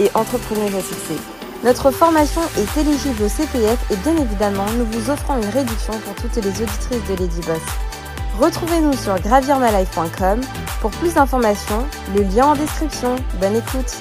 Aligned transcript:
et 0.00 0.10
entrepreneuse 0.14 0.74
à. 0.74 1.18
Notre 1.64 1.90
formation 1.90 2.42
est 2.58 2.80
éligible 2.80 3.22
au 3.22 3.28
CPF 3.28 3.90
et 3.90 3.96
bien 3.96 4.16
évidemment, 4.16 4.66
nous 4.76 4.84
vous 4.86 5.10
offrons 5.10 5.36
une 5.36 5.48
réduction 5.48 5.98
pour 6.00 6.14
toutes 6.16 6.36
les 6.36 6.48
auditrices 6.48 7.04
de 7.08 7.14
Lady 7.16 7.40
Boss. 7.46 7.62
Retrouvez-nous 8.38 8.94
sur 8.94 9.18
gravirmalife.com 9.20 10.40
pour 10.80 10.90
plus 10.90 11.14
d'informations, 11.14 11.86
le 12.14 12.22
lien 12.22 12.46
en 12.48 12.54
description. 12.54 13.16
Bonne 13.40 13.56
écoute. 13.56 13.96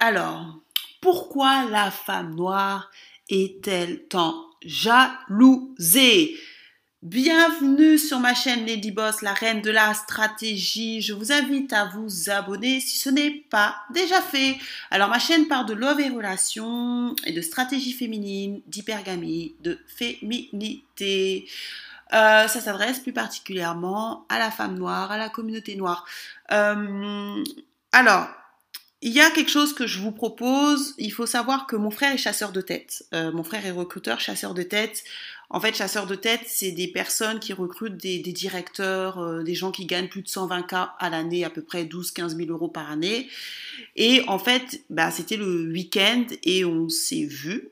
Alors, 0.00 0.60
pourquoi 1.00 1.64
la 1.70 1.90
femme 1.90 2.34
noire 2.34 2.90
est-elle 3.28 4.06
tant 4.08 4.34
jalousée? 4.64 6.36
Bienvenue 7.02 7.98
sur 7.98 8.20
ma 8.20 8.32
chaîne 8.32 8.64
Lady 8.64 8.92
Boss, 8.92 9.22
la 9.22 9.34
reine 9.34 9.60
de 9.60 9.72
la 9.72 9.92
stratégie. 9.92 11.02
Je 11.02 11.12
vous 11.12 11.32
invite 11.32 11.72
à 11.72 11.86
vous 11.86 12.30
abonner 12.30 12.78
si 12.78 12.96
ce 12.96 13.10
n'est 13.10 13.42
pas 13.50 13.74
déjà 13.92 14.22
fait. 14.22 14.56
Alors 14.92 15.08
ma 15.08 15.18
chaîne 15.18 15.48
parle 15.48 15.66
de 15.66 15.74
love 15.74 15.98
et 15.98 16.10
relations 16.10 17.16
et 17.26 17.32
de 17.32 17.40
stratégie 17.40 17.92
féminine, 17.92 18.62
d'hypergamie, 18.68 19.56
de 19.62 19.80
féminité. 19.88 21.48
Euh, 22.12 22.46
ça 22.46 22.60
s'adresse 22.60 23.00
plus 23.00 23.12
particulièrement 23.12 24.24
à 24.28 24.38
la 24.38 24.52
femme 24.52 24.78
noire, 24.78 25.10
à 25.10 25.18
la 25.18 25.28
communauté 25.28 25.74
noire. 25.74 26.04
Euh, 26.52 27.42
alors, 27.90 28.28
il 29.04 29.12
y 29.12 29.20
a 29.20 29.30
quelque 29.30 29.50
chose 29.50 29.74
que 29.74 29.88
je 29.88 29.98
vous 29.98 30.12
propose. 30.12 30.94
Il 30.96 31.12
faut 31.12 31.26
savoir 31.26 31.66
que 31.66 31.74
mon 31.74 31.90
frère 31.90 32.12
est 32.12 32.18
chasseur 32.18 32.52
de 32.52 32.60
tête. 32.60 33.04
Euh, 33.12 33.32
mon 33.32 33.42
frère 33.42 33.66
est 33.66 33.72
recruteur, 33.72 34.20
chasseur 34.20 34.54
de 34.54 34.62
tête. 34.62 35.02
En 35.54 35.60
fait, 35.60 35.76
chasseur 35.76 36.06
de 36.06 36.14
tête, 36.14 36.40
c'est 36.46 36.72
des 36.72 36.88
personnes 36.88 37.38
qui 37.38 37.52
recrutent 37.52 37.98
des, 37.98 38.20
directeurs, 38.20 39.18
euh, 39.18 39.42
des 39.42 39.54
gens 39.54 39.70
qui 39.70 39.84
gagnent 39.84 40.08
plus 40.08 40.22
de 40.22 40.28
120 40.28 40.62
k 40.62 40.74
à 40.98 41.10
l'année, 41.10 41.44
à 41.44 41.50
peu 41.50 41.60
près 41.60 41.84
12-15 41.84 42.36
000 42.36 42.50
euros 42.50 42.68
par 42.68 42.90
année. 42.90 43.28
Et 43.94 44.22
en 44.28 44.38
fait, 44.38 44.80
bah, 44.88 45.10
c'était 45.10 45.36
le 45.36 45.70
week-end 45.70 46.24
et 46.42 46.64
on 46.64 46.88
s'est 46.88 47.26
vu. 47.26 47.68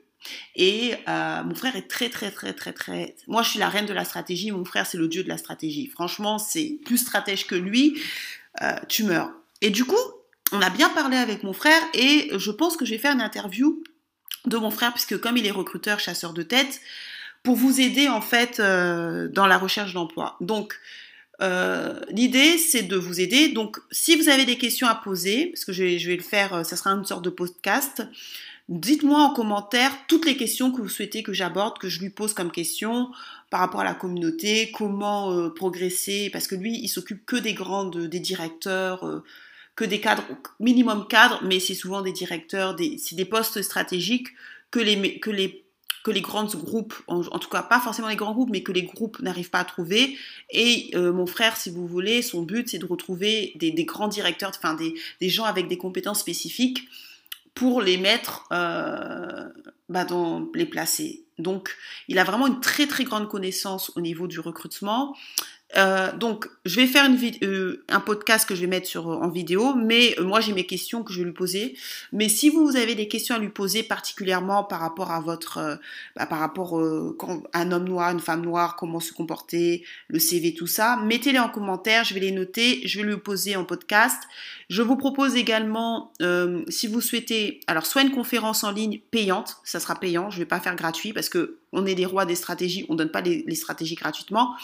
Et 0.55 0.93
euh, 1.07 1.43
mon 1.43 1.55
frère 1.55 1.75
est 1.75 1.87
très, 1.87 2.09
très, 2.09 2.29
très, 2.29 2.53
très, 2.53 2.71
très... 2.71 3.15
Moi, 3.25 3.41
je 3.41 3.49
suis 3.49 3.59
la 3.59 3.69
reine 3.69 3.87
de 3.87 3.93
la 3.93 4.05
stratégie. 4.05 4.51
Mon 4.51 4.63
frère, 4.63 4.85
c'est 4.85 4.99
le 4.99 5.07
dieu 5.07 5.23
de 5.23 5.29
la 5.29 5.39
stratégie. 5.39 5.87
Franchement, 5.87 6.37
c'est 6.37 6.77
plus 6.85 6.99
stratège 6.99 7.47
que 7.47 7.55
lui. 7.55 7.99
tu 8.89 9.05
meurs. 9.05 9.31
Et 9.61 9.71
du 9.71 9.85
coup, 9.85 9.97
on 10.51 10.61
a 10.61 10.69
bien 10.69 10.89
parlé 10.89 11.17
avec 11.17 11.41
mon 11.41 11.53
frère 11.53 11.81
et 11.95 12.29
je 12.37 12.51
pense 12.51 12.77
que 12.77 12.85
je 12.85 12.91
vais 12.91 12.99
faire 12.99 13.13
une 13.13 13.21
interview 13.21 13.81
de 14.45 14.57
mon 14.57 14.69
frère 14.69 14.93
puisque 14.93 15.19
comme 15.19 15.37
il 15.37 15.47
est 15.47 15.51
recruteur, 15.51 15.99
chasseur 15.99 16.33
de 16.33 16.43
tête, 16.43 16.81
pour 17.43 17.55
vous 17.55 17.79
aider 17.81 18.07
en 18.07 18.21
fait 18.21 18.59
euh, 18.59 19.27
dans 19.27 19.47
la 19.47 19.57
recherche 19.57 19.93
d'emploi. 19.93 20.37
Donc 20.41 20.79
euh, 21.41 21.99
l'idée 22.09 22.57
c'est 22.57 22.83
de 22.83 22.95
vous 22.95 23.19
aider. 23.19 23.49
Donc 23.49 23.79
si 23.91 24.15
vous 24.15 24.29
avez 24.29 24.45
des 24.45 24.57
questions 24.57 24.87
à 24.87 24.95
poser, 24.95 25.47
parce 25.47 25.65
que 25.65 25.73
je 25.73 25.83
vais, 25.83 26.15
le 26.15 26.21
faire, 26.21 26.53
euh, 26.53 26.63
ça 26.63 26.75
sera 26.75 26.91
une 26.91 27.05
sorte 27.05 27.23
de 27.23 27.29
podcast. 27.29 28.03
Dites-moi 28.69 29.19
en 29.19 29.33
commentaire 29.33 29.91
toutes 30.07 30.25
les 30.25 30.37
questions 30.37 30.71
que 30.71 30.81
vous 30.81 30.89
souhaitez 30.89 31.23
que 31.23 31.33
j'aborde, 31.33 31.77
que 31.77 31.89
je 31.89 31.99
lui 31.99 32.09
pose 32.09 32.33
comme 32.33 32.51
question 32.51 33.11
par 33.49 33.59
rapport 33.59 33.81
à 33.81 33.83
la 33.83 33.93
communauté, 33.93 34.71
comment 34.73 35.49
progresser, 35.49 36.29
parce 36.31 36.47
que 36.47 36.55
lui, 36.55 36.79
il 36.81 36.87
s'occupe 36.87 37.25
que 37.25 37.35
des 37.35 37.53
grandes, 37.53 37.97
des 38.07 38.21
directeurs, 38.21 39.23
que 39.75 39.83
des 39.83 39.99
cadres, 39.99 40.23
minimum 40.61 41.05
cadres, 41.07 41.41
mais 41.43 41.59
c'est 41.59 41.73
souvent 41.73 42.01
des 42.01 42.13
directeurs, 42.13 42.77
c'est 42.97 43.15
des 43.15 43.25
postes 43.25 43.61
stratégiques 43.61 44.29
que 44.69 44.79
les, 44.79 45.65
que 46.03 46.11
les 46.11 46.21
grands 46.21 46.45
groupes, 46.45 46.95
en, 47.07 47.21
tout 47.21 47.49
cas 47.49 47.61
pas 47.61 47.79
forcément 47.79 48.07
les 48.07 48.15
grands 48.15 48.33
groupes, 48.33 48.49
mais 48.49 48.63
que 48.63 48.71
les 48.71 48.83
groupes 48.83 49.19
n'arrivent 49.19 49.49
pas 49.49 49.59
à 49.59 49.65
trouver. 49.65 50.17
Et 50.49 50.91
euh, 50.95 51.13
mon 51.13 51.27
frère, 51.27 51.57
si 51.57 51.69
vous 51.69 51.87
voulez, 51.87 52.21
son 52.21 52.41
but, 52.41 52.69
c'est 52.69 52.79
de 52.79 52.85
retrouver 52.85 53.53
des, 53.55 53.71
grands 53.85 54.07
directeurs, 54.07 54.51
enfin 54.55 54.73
des, 54.73 54.95
des, 55.19 55.29
gens 55.29 55.45
avec 55.45 55.67
des 55.67 55.77
compétences 55.77 56.19
spécifiques 56.19 56.87
pour 57.53 57.81
les 57.81 57.97
mettre, 57.97 58.47
euh, 58.51 59.49
bah 59.89 60.05
dans 60.05 60.49
les 60.55 60.65
placer. 60.65 61.23
Donc, 61.37 61.75
il 62.07 62.17
a 62.19 62.23
vraiment 62.23 62.47
une 62.47 62.61
très 62.61 62.87
très 62.87 63.03
grande 63.03 63.27
connaissance 63.27 63.91
au 63.95 64.01
niveau 64.01 64.27
du 64.27 64.39
recrutement. 64.39 65.15
Euh, 65.77 66.11
donc, 66.11 66.47
je 66.65 66.75
vais 66.75 66.87
faire 66.87 67.09
euh, 67.43 67.83
un 67.87 67.99
podcast 67.99 68.47
que 68.47 68.55
je 68.55 68.61
vais 68.61 68.67
mettre 68.67 68.87
sur, 68.87 69.07
en 69.07 69.29
vidéo, 69.29 69.73
mais 69.75 70.15
euh, 70.19 70.23
moi 70.23 70.41
j'ai 70.41 70.53
mes 70.53 70.65
questions 70.65 71.03
que 71.03 71.13
je 71.13 71.19
vais 71.19 71.25
lui 71.25 71.33
poser. 71.33 71.77
Mais 72.11 72.29
si 72.29 72.49
vous 72.49 72.75
avez 72.75 72.95
des 72.95 73.07
questions 73.07 73.35
à 73.35 73.39
lui 73.39 73.49
poser, 73.49 73.83
particulièrement 73.83 74.63
par 74.63 74.79
rapport 74.79 75.11
à 75.11 75.21
votre, 75.21 75.79
bah, 76.15 76.25
par 76.25 76.39
rapport 76.39 76.79
à 77.53 77.59
un 77.59 77.71
homme 77.71 77.85
noir, 77.87 78.11
une 78.11 78.19
femme 78.19 78.41
noire, 78.41 78.75
comment 78.75 78.99
se 78.99 79.13
comporter, 79.13 79.85
le 80.07 80.19
CV, 80.19 80.53
tout 80.53 80.67
ça, 80.67 80.97
mettez-les 80.97 81.39
en 81.39 81.49
commentaire, 81.49 82.03
je 82.03 82.13
vais 82.13 82.19
les 82.19 82.31
noter, 82.31 82.81
je 82.85 82.99
vais 82.99 83.07
lui 83.07 83.17
poser 83.17 83.55
en 83.55 83.63
podcast. 83.63 84.21
Je 84.69 84.81
vous 84.81 84.95
propose 84.95 85.35
également, 85.35 86.11
si 86.67 86.87
vous 86.87 87.01
souhaitez, 87.01 87.61
alors 87.67 87.85
soit 87.85 88.01
une 88.01 88.11
conférence 88.11 88.63
en 88.63 88.71
ligne 88.71 88.99
payante, 89.11 89.57
ça 89.63 89.79
sera 89.79 89.95
payant, 89.95 90.29
je 90.29 90.39
vais 90.39 90.45
pas 90.45 90.59
faire 90.59 90.75
gratuit 90.75 91.13
parce 91.13 91.29
que 91.29 91.60
on 91.73 91.85
est 91.85 91.95
des 91.95 92.05
rois 92.05 92.25
des 92.25 92.35
stratégies, 92.35 92.85
on 92.89 92.95
donne 92.95 93.09
pas 93.09 93.21
les, 93.21 93.55
stratégies 93.55 93.95
gratuitement, 93.95 94.55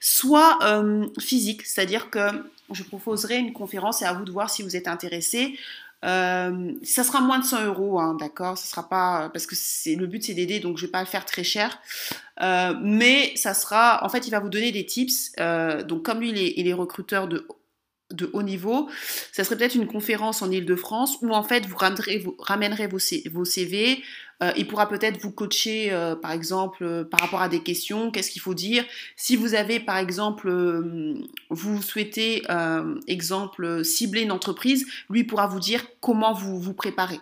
soit 0.00 0.58
euh, 0.62 1.06
physique, 1.18 1.64
c'est-à-dire 1.64 2.10
que 2.10 2.28
je 2.72 2.82
proposerai 2.82 3.36
une 3.36 3.52
conférence 3.52 4.02
et 4.02 4.04
à 4.04 4.12
vous 4.12 4.24
de 4.24 4.32
voir 4.32 4.50
si 4.50 4.62
vous 4.62 4.76
êtes 4.76 4.88
intéressé. 4.88 5.58
Euh, 6.04 6.72
ça 6.82 7.04
sera 7.04 7.20
moins 7.20 7.38
de 7.38 7.44
100 7.44 7.64
euros, 7.66 7.98
hein, 7.98 8.16
d'accord? 8.18 8.58
Ce 8.58 8.66
sera 8.66 8.88
pas 8.88 9.30
parce 9.32 9.46
que 9.46 9.54
c'est 9.56 9.94
le 9.94 10.06
but 10.06 10.22
c'est 10.22 10.34
d'aider, 10.34 10.60
donc 10.60 10.76
je 10.76 10.86
vais 10.86 10.92
pas 10.92 11.00
le 11.00 11.06
faire 11.06 11.24
très 11.24 11.44
cher. 11.44 11.78
Euh, 12.42 12.74
mais 12.82 13.34
ça 13.36 13.54
sera, 13.54 14.04
en 14.04 14.08
fait, 14.08 14.26
il 14.26 14.30
va 14.30 14.40
vous 14.40 14.50
donner 14.50 14.72
des 14.72 14.84
tips. 14.84 15.32
donc 15.86 16.02
comme 16.02 16.20
lui, 16.20 16.30
il 16.30 16.38
est, 16.38 16.54
il 16.56 16.68
est 16.68 16.74
recruteur 16.74 17.28
de 17.28 17.46
de 18.10 18.30
haut 18.32 18.42
niveau, 18.42 18.88
ça 19.32 19.44
serait 19.44 19.56
peut-être 19.56 19.74
une 19.74 19.86
conférence 19.86 20.42
en 20.42 20.50
Ile-de-France 20.50 21.18
où 21.22 21.30
en 21.34 21.42
fait 21.42 21.66
vous 21.66 21.76
ramènerez, 22.38 22.88
vos 22.88 23.44
CV, 23.44 24.02
euh, 24.42 24.52
il 24.56 24.66
pourra 24.66 24.88
peut-être 24.88 25.20
vous 25.20 25.30
coacher 25.30 25.92
euh, 25.92 26.14
par 26.14 26.32
exemple 26.32 26.84
euh, 26.84 27.04
par 27.04 27.20
rapport 27.20 27.40
à 27.40 27.48
des 27.48 27.62
questions, 27.62 28.10
qu'est-ce 28.10 28.30
qu'il 28.30 28.42
faut 28.42 28.54
dire. 28.54 28.84
Si 29.16 29.34
vous 29.34 29.54
avez 29.54 29.80
par 29.80 29.96
exemple, 29.96 30.50
vous 31.50 31.82
souhaitez 31.82 32.42
exemple 33.06 33.84
cibler 33.84 34.22
une 34.22 34.32
entreprise, 34.32 34.86
lui 35.10 35.24
pourra 35.24 35.46
vous 35.46 35.60
dire 35.60 35.84
comment 36.00 36.32
vous 36.32 36.60
vous 36.60 36.74
préparez. 36.74 37.18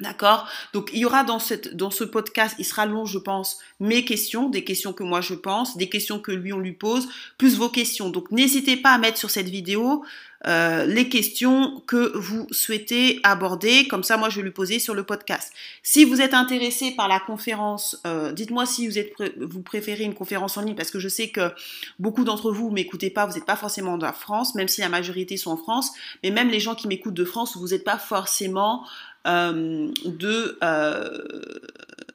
D'accord? 0.00 0.48
Donc 0.72 0.90
il 0.92 0.98
y 0.98 1.04
aura 1.04 1.22
dans, 1.22 1.38
cette, 1.38 1.76
dans 1.76 1.90
ce 1.90 2.02
podcast, 2.02 2.56
il 2.58 2.64
sera 2.64 2.84
long 2.84 3.06
je 3.06 3.18
pense, 3.18 3.58
mes 3.78 4.04
questions, 4.04 4.48
des 4.48 4.64
questions 4.64 4.92
que 4.92 5.04
moi 5.04 5.20
je 5.20 5.34
pense, 5.34 5.76
des 5.76 5.88
questions 5.88 6.18
que 6.18 6.32
lui 6.32 6.52
on 6.52 6.58
lui 6.58 6.72
pose, 6.72 7.08
plus 7.38 7.56
vos 7.56 7.68
questions. 7.68 8.10
Donc 8.10 8.30
n'hésitez 8.32 8.76
pas 8.76 8.90
à 8.90 8.98
mettre 8.98 9.18
sur 9.18 9.30
cette 9.30 9.48
vidéo 9.48 10.04
euh, 10.46 10.84
les 10.84 11.08
questions 11.08 11.82
que 11.86 12.16
vous 12.18 12.46
souhaitez 12.50 13.20
aborder. 13.22 13.88
Comme 13.88 14.02
ça, 14.02 14.18
moi, 14.18 14.28
je 14.28 14.36
vais 14.36 14.42
lui 14.42 14.50
poser 14.50 14.78
sur 14.78 14.94
le 14.94 15.02
podcast. 15.02 15.52
Si 15.82 16.04
vous 16.04 16.20
êtes 16.20 16.34
intéressé 16.34 16.90
par 16.90 17.08
la 17.08 17.18
conférence, 17.18 17.98
euh, 18.06 18.30
dites-moi 18.32 18.66
si 18.66 18.86
vous, 18.86 18.98
êtes 18.98 19.14
vous 19.40 19.62
préférez 19.62 20.04
une 20.04 20.14
conférence 20.14 20.58
en 20.58 20.62
ligne, 20.62 20.74
parce 20.74 20.90
que 20.90 20.98
je 20.98 21.08
sais 21.08 21.28
que 21.28 21.50
beaucoup 21.98 22.24
d'entre 22.24 22.52
vous 22.52 22.70
m'écoutez 22.70 23.08
pas, 23.08 23.24
vous 23.24 23.34
n'êtes 23.34 23.46
pas 23.46 23.56
forcément 23.56 23.96
de 23.96 24.06
France, 24.12 24.54
même 24.54 24.68
si 24.68 24.82
la 24.82 24.90
majorité 24.90 25.38
sont 25.38 25.50
en 25.50 25.56
France, 25.56 25.92
mais 26.22 26.30
même 26.30 26.50
les 26.50 26.60
gens 26.60 26.74
qui 26.74 26.88
m'écoutent 26.88 27.14
de 27.14 27.24
France, 27.24 27.56
vous 27.56 27.68
n'êtes 27.68 27.84
pas 27.84 27.98
forcément 27.98 28.84
euh, 29.26 29.90
de 30.04 30.58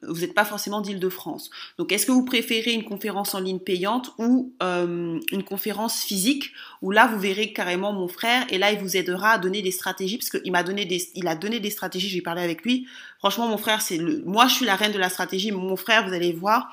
vous 0.10 0.22
n'êtes 0.22 0.34
pas 0.34 0.46
forcément 0.46 0.82
d'Île-de-France. 0.82 1.50
Donc, 1.78 1.92
est-ce 1.92 2.06
que 2.06 2.12
vous 2.12 2.26
préférez 2.26 2.72
une 2.72 2.84
conférence 2.84 3.36
en 3.36 3.40
ligne 3.40 3.60
payante 3.60 4.12
ou 4.18 4.54
euh, 4.64 5.20
une 5.32 5.44
conférence 5.44 6.02
physique 6.04 6.52
où 6.82 6.92
là, 6.92 7.08
vous 7.08 7.20
verrez 7.20 7.54
carrément 7.54 7.94
mon 7.94 8.08
frère 8.08 8.46
et 8.50 8.58
là, 8.58 8.72
il 8.72 8.80
vous 8.80 8.98
aidera 8.98 9.32
à 9.32 9.38
donner 9.38 9.62
des 9.62 9.72
stratégies 9.72 10.18
parce 10.18 10.30
qu'il 10.30 10.52
m'a 10.52 10.64
donné 10.64 10.86
des, 10.86 11.10
il 11.16 11.28
a 11.28 11.36
donné 11.36 11.60
des 11.60 11.70
stratégies. 11.70 12.10
J'ai 12.10 12.22
parlé 12.22 12.42
avec 12.42 12.64
lui. 12.64 12.88
Franchement, 13.20 13.48
mon 13.48 13.58
frère, 13.58 13.82
c'est 13.82 14.00
moi, 14.26 14.48
je 14.48 14.56
suis 14.56 14.66
la 14.66 14.76
reine 14.76 14.92
de 14.92 14.98
la 14.98 15.10
stratégie. 15.10 15.52
Mon 15.52 15.76
frère, 15.76 16.08
vous 16.08 16.14
allez 16.14 16.34
voir. 16.34 16.72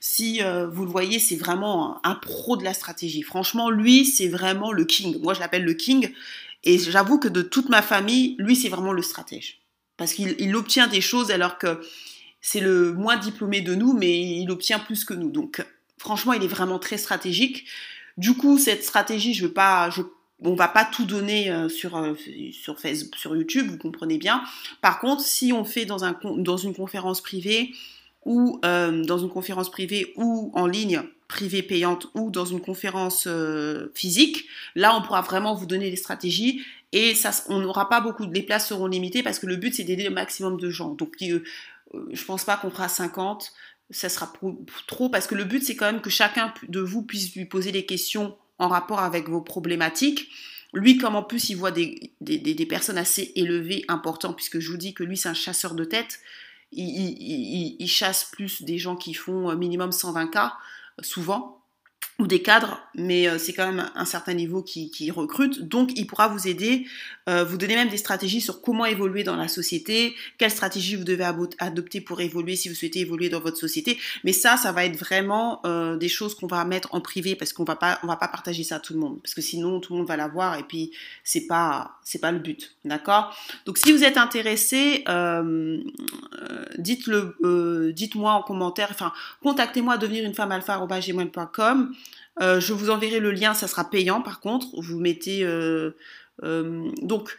Si 0.00 0.42
euh, 0.42 0.66
vous 0.66 0.84
le 0.84 0.90
voyez, 0.90 1.20
c'est 1.20 1.36
vraiment 1.36 2.04
un, 2.04 2.16
pro 2.16 2.56
de 2.56 2.64
la 2.64 2.74
stratégie. 2.74 3.22
Franchement, 3.22 3.70
lui, 3.70 4.04
c'est 4.04 4.28
vraiment 4.28 4.72
le 4.72 4.84
king. 4.84 5.20
Moi, 5.22 5.32
je 5.32 5.40
l'appelle 5.40 5.64
le 5.64 5.74
king. 5.74 6.12
Et 6.64 6.78
j'avoue 6.78 7.18
que 7.18 7.28
de 7.28 7.42
toute 7.42 7.68
ma 7.68 7.82
famille, 7.82 8.36
lui, 8.38 8.56
c'est 8.56 8.68
vraiment 8.68 8.92
le 8.92 9.02
stratège. 9.02 9.60
Parce 9.96 10.14
qu'il 10.14 10.56
obtient 10.56 10.86
des 10.86 11.00
choses 11.00 11.30
alors 11.30 11.58
que 11.58 11.80
c'est 12.40 12.60
le 12.60 12.92
moins 12.92 13.16
diplômé 13.16 13.60
de 13.60 13.74
nous, 13.74 13.92
mais 13.92 14.20
il 14.40 14.50
obtient 14.50 14.78
plus 14.78 15.04
que 15.04 15.14
nous. 15.14 15.30
Donc, 15.30 15.64
franchement, 15.98 16.32
il 16.32 16.42
est 16.42 16.48
vraiment 16.48 16.78
très 16.78 16.98
stratégique. 16.98 17.66
Du 18.16 18.34
coup, 18.34 18.58
cette 18.58 18.84
stratégie, 18.84 19.34
je 19.34 19.46
veux 19.46 19.52
va 20.54 20.68
pas 20.68 20.84
tout 20.84 21.04
donner 21.04 21.50
euh, 21.50 21.68
sur, 21.68 21.96
euh, 21.96 22.14
sur 22.52 22.78
Facebook, 22.80 23.16
sur 23.16 23.36
YouTube, 23.36 23.68
vous 23.70 23.78
comprenez 23.78 24.18
bien. 24.18 24.42
Par 24.80 24.98
contre, 24.98 25.22
si 25.22 25.52
on 25.52 25.64
fait 25.64 25.84
dans, 25.84 26.04
un, 26.04 26.18
dans 26.36 26.56
une 26.56 26.74
conférence 26.74 27.20
privée 27.20 27.72
ou 28.24 28.60
euh, 28.64 29.04
dans 29.04 29.18
une 29.18 29.28
conférence 29.28 29.70
privée 29.70 30.12
ou 30.16 30.50
en 30.54 30.66
ligne 30.66 31.02
privée 31.32 31.62
payante 31.62 32.08
ou 32.14 32.30
dans 32.30 32.44
une 32.44 32.60
conférence 32.60 33.26
physique, 33.94 34.44
là 34.74 34.94
on 34.94 35.00
pourra 35.00 35.22
vraiment 35.22 35.54
vous 35.54 35.66
donner 35.66 35.90
les 35.90 35.96
stratégies 35.96 36.62
et 36.92 37.14
ça, 37.14 37.30
on 37.48 37.58
n'aura 37.58 37.88
pas 37.88 38.00
beaucoup, 38.00 38.30
les 38.30 38.42
places 38.42 38.68
seront 38.68 38.86
limitées 38.86 39.22
parce 39.22 39.38
que 39.38 39.46
le 39.46 39.56
but 39.56 39.74
c'est 39.74 39.84
d'aider 39.84 40.04
le 40.04 40.10
maximum 40.10 40.60
de 40.60 40.68
gens. 40.68 40.90
Donc 40.90 41.16
je 41.20 42.24
pense 42.24 42.44
pas 42.44 42.58
qu'on 42.58 42.70
fera 42.70 42.88
50, 42.88 43.52
ça 43.90 44.10
sera 44.10 44.30
trop 44.86 45.08
parce 45.08 45.26
que 45.26 45.34
le 45.34 45.44
but 45.44 45.64
c'est 45.64 45.74
quand 45.74 45.86
même 45.86 46.02
que 46.02 46.10
chacun 46.10 46.52
de 46.68 46.80
vous 46.80 47.02
puisse 47.02 47.34
lui 47.34 47.46
poser 47.46 47.72
des 47.72 47.86
questions 47.86 48.36
en 48.58 48.68
rapport 48.68 49.00
avec 49.00 49.28
vos 49.28 49.40
problématiques. 49.40 50.28
Lui, 50.74 50.98
comme 50.98 51.16
en 51.16 51.22
plus 51.22 51.48
il 51.48 51.56
voit 51.56 51.70
des, 51.70 52.12
des, 52.20 52.66
personnes 52.66 52.96
assez 52.96 53.32
élevées, 53.36 53.84
importantes, 53.88 54.36
puisque 54.36 54.58
je 54.58 54.70
vous 54.70 54.78
dis 54.78 54.94
que 54.94 55.02
lui 55.02 55.16
c'est 55.16 55.28
un 55.28 55.34
chasseur 55.34 55.74
de 55.74 55.84
tête, 55.84 56.20
il, 56.72 57.76
il, 57.78 57.88
chasse 57.88 58.24
plus 58.32 58.62
des 58.62 58.78
gens 58.78 58.96
qui 58.96 59.12
font 59.12 59.54
minimum 59.54 59.90
120K, 59.90 60.52
souvent, 61.04 61.61
ou 62.18 62.26
des 62.26 62.42
cadres, 62.42 62.78
mais 62.94 63.26
euh, 63.26 63.38
c'est 63.38 63.52
quand 63.52 63.66
même 63.66 63.90
un 63.94 64.04
certain 64.04 64.34
niveau 64.34 64.62
qui, 64.62 64.90
qui, 64.90 65.10
recrute. 65.10 65.62
Donc, 65.62 65.90
il 65.96 66.06
pourra 66.06 66.28
vous 66.28 66.46
aider, 66.46 66.86
euh, 67.28 67.42
vous 67.42 67.56
donner 67.56 67.74
même 67.74 67.88
des 67.88 67.96
stratégies 67.96 68.40
sur 68.40 68.60
comment 68.60 68.84
évoluer 68.84 69.24
dans 69.24 69.34
la 69.34 69.48
société, 69.48 70.14
quelle 70.38 70.50
stratégie 70.50 70.94
vous 70.94 71.04
devez 71.04 71.24
adopter 71.58 72.00
pour 72.00 72.20
évoluer 72.20 72.54
si 72.54 72.68
vous 72.68 72.74
souhaitez 72.74 73.00
évoluer 73.00 73.28
dans 73.28 73.40
votre 73.40 73.56
société. 73.56 73.98
Mais 74.24 74.32
ça, 74.32 74.56
ça 74.56 74.72
va 74.72 74.84
être 74.84 74.96
vraiment 74.96 75.60
euh, 75.64 75.96
des 75.96 76.08
choses 76.08 76.34
qu'on 76.34 76.46
va 76.46 76.64
mettre 76.64 76.94
en 76.94 77.00
privé 77.00 77.34
parce 77.34 77.52
qu'on 77.52 77.64
va 77.64 77.76
pas, 77.76 77.98
on 78.02 78.06
va 78.06 78.16
pas 78.16 78.28
partager 78.28 78.62
ça 78.62 78.76
à 78.76 78.80
tout 78.80 78.92
le 78.92 79.00
monde, 79.00 79.20
parce 79.22 79.34
que 79.34 79.42
sinon 79.42 79.80
tout 79.80 79.92
le 79.92 79.98
monde 79.98 80.08
va 80.08 80.16
l'avoir 80.16 80.58
et 80.58 80.62
puis 80.62 80.92
c'est 81.24 81.46
pas, 81.46 81.98
c'est 82.04 82.20
pas 82.20 82.30
le 82.30 82.38
but, 82.38 82.76
d'accord? 82.84 83.36
Donc, 83.66 83.78
si 83.78 83.90
vous 83.92 84.04
êtes 84.04 84.16
intéressé, 84.16 85.04
dites-le, 86.78 87.92
dites-moi 87.92 88.32
en 88.32 88.42
commentaire, 88.42 88.88
enfin, 88.90 89.12
contactez-moi 89.42 89.94
à 89.94 89.98
devenir 89.98 90.24
une 90.24 90.34
femme 90.34 90.52
alpha 90.52 90.78
euh, 92.40 92.60
je 92.60 92.72
vous 92.72 92.90
enverrai 92.90 93.20
le 93.20 93.30
lien, 93.30 93.54
ça 93.54 93.68
sera 93.68 93.88
payant 93.88 94.22
par 94.22 94.40
contre. 94.40 94.68
Vous 94.80 94.98
mettez 94.98 95.44
euh, 95.44 95.96
euh, 96.42 96.90
donc 97.02 97.36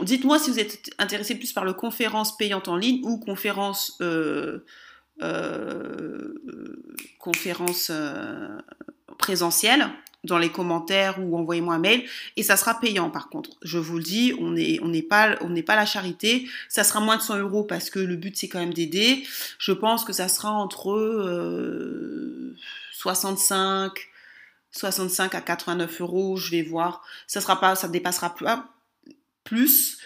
dites-moi 0.00 0.38
si 0.38 0.50
vous 0.50 0.58
êtes 0.58 0.90
intéressé 0.98 1.34
plus 1.34 1.52
par 1.52 1.66
le 1.66 1.74
conférence 1.74 2.38
payante 2.38 2.68
en 2.68 2.76
ligne 2.76 3.04
ou 3.04 3.18
conférence 3.18 4.02
conférence 7.18 7.92
présentielle 9.20 9.88
dans 10.24 10.38
les 10.38 10.50
commentaires 10.50 11.18
ou 11.18 11.38
envoyez-moi 11.38 11.74
un 11.74 11.78
mail 11.78 12.04
et 12.36 12.42
ça 12.42 12.56
sera 12.56 12.78
payant 12.78 13.10
par 13.10 13.28
contre. 13.30 13.50
Je 13.62 13.78
vous 13.78 13.96
le 13.96 14.02
dis, 14.02 14.34
on 14.38 14.50
n'est 14.50 14.78
on 14.82 14.88
n'est 14.88 15.02
pas 15.02 15.36
on 15.40 15.48
n'est 15.48 15.62
pas 15.62 15.76
la 15.76 15.86
charité. 15.86 16.46
Ça 16.68 16.84
sera 16.84 17.00
moins 17.00 17.16
de 17.16 17.22
100 17.22 17.38
euros 17.38 17.64
parce 17.64 17.90
que 17.90 17.98
le 17.98 18.16
but 18.16 18.36
c'est 18.36 18.48
quand 18.48 18.60
même 18.60 18.74
d'aider. 18.74 19.24
Je 19.58 19.72
pense 19.72 20.04
que 20.04 20.12
ça 20.12 20.28
sera 20.28 20.50
entre 20.50 20.98
65 22.92 23.92
euh, 23.98 24.02
65 24.72 25.34
à 25.34 25.40
89 25.40 26.00
euros. 26.00 26.36
Je 26.36 26.50
vais 26.50 26.62
voir. 26.62 27.02
Ça 27.26 27.40
sera 27.40 27.58
pas 27.58 27.74
ça 27.74 27.88
dépassera 27.88 28.34
pas 28.34 28.68
plus 29.44 29.98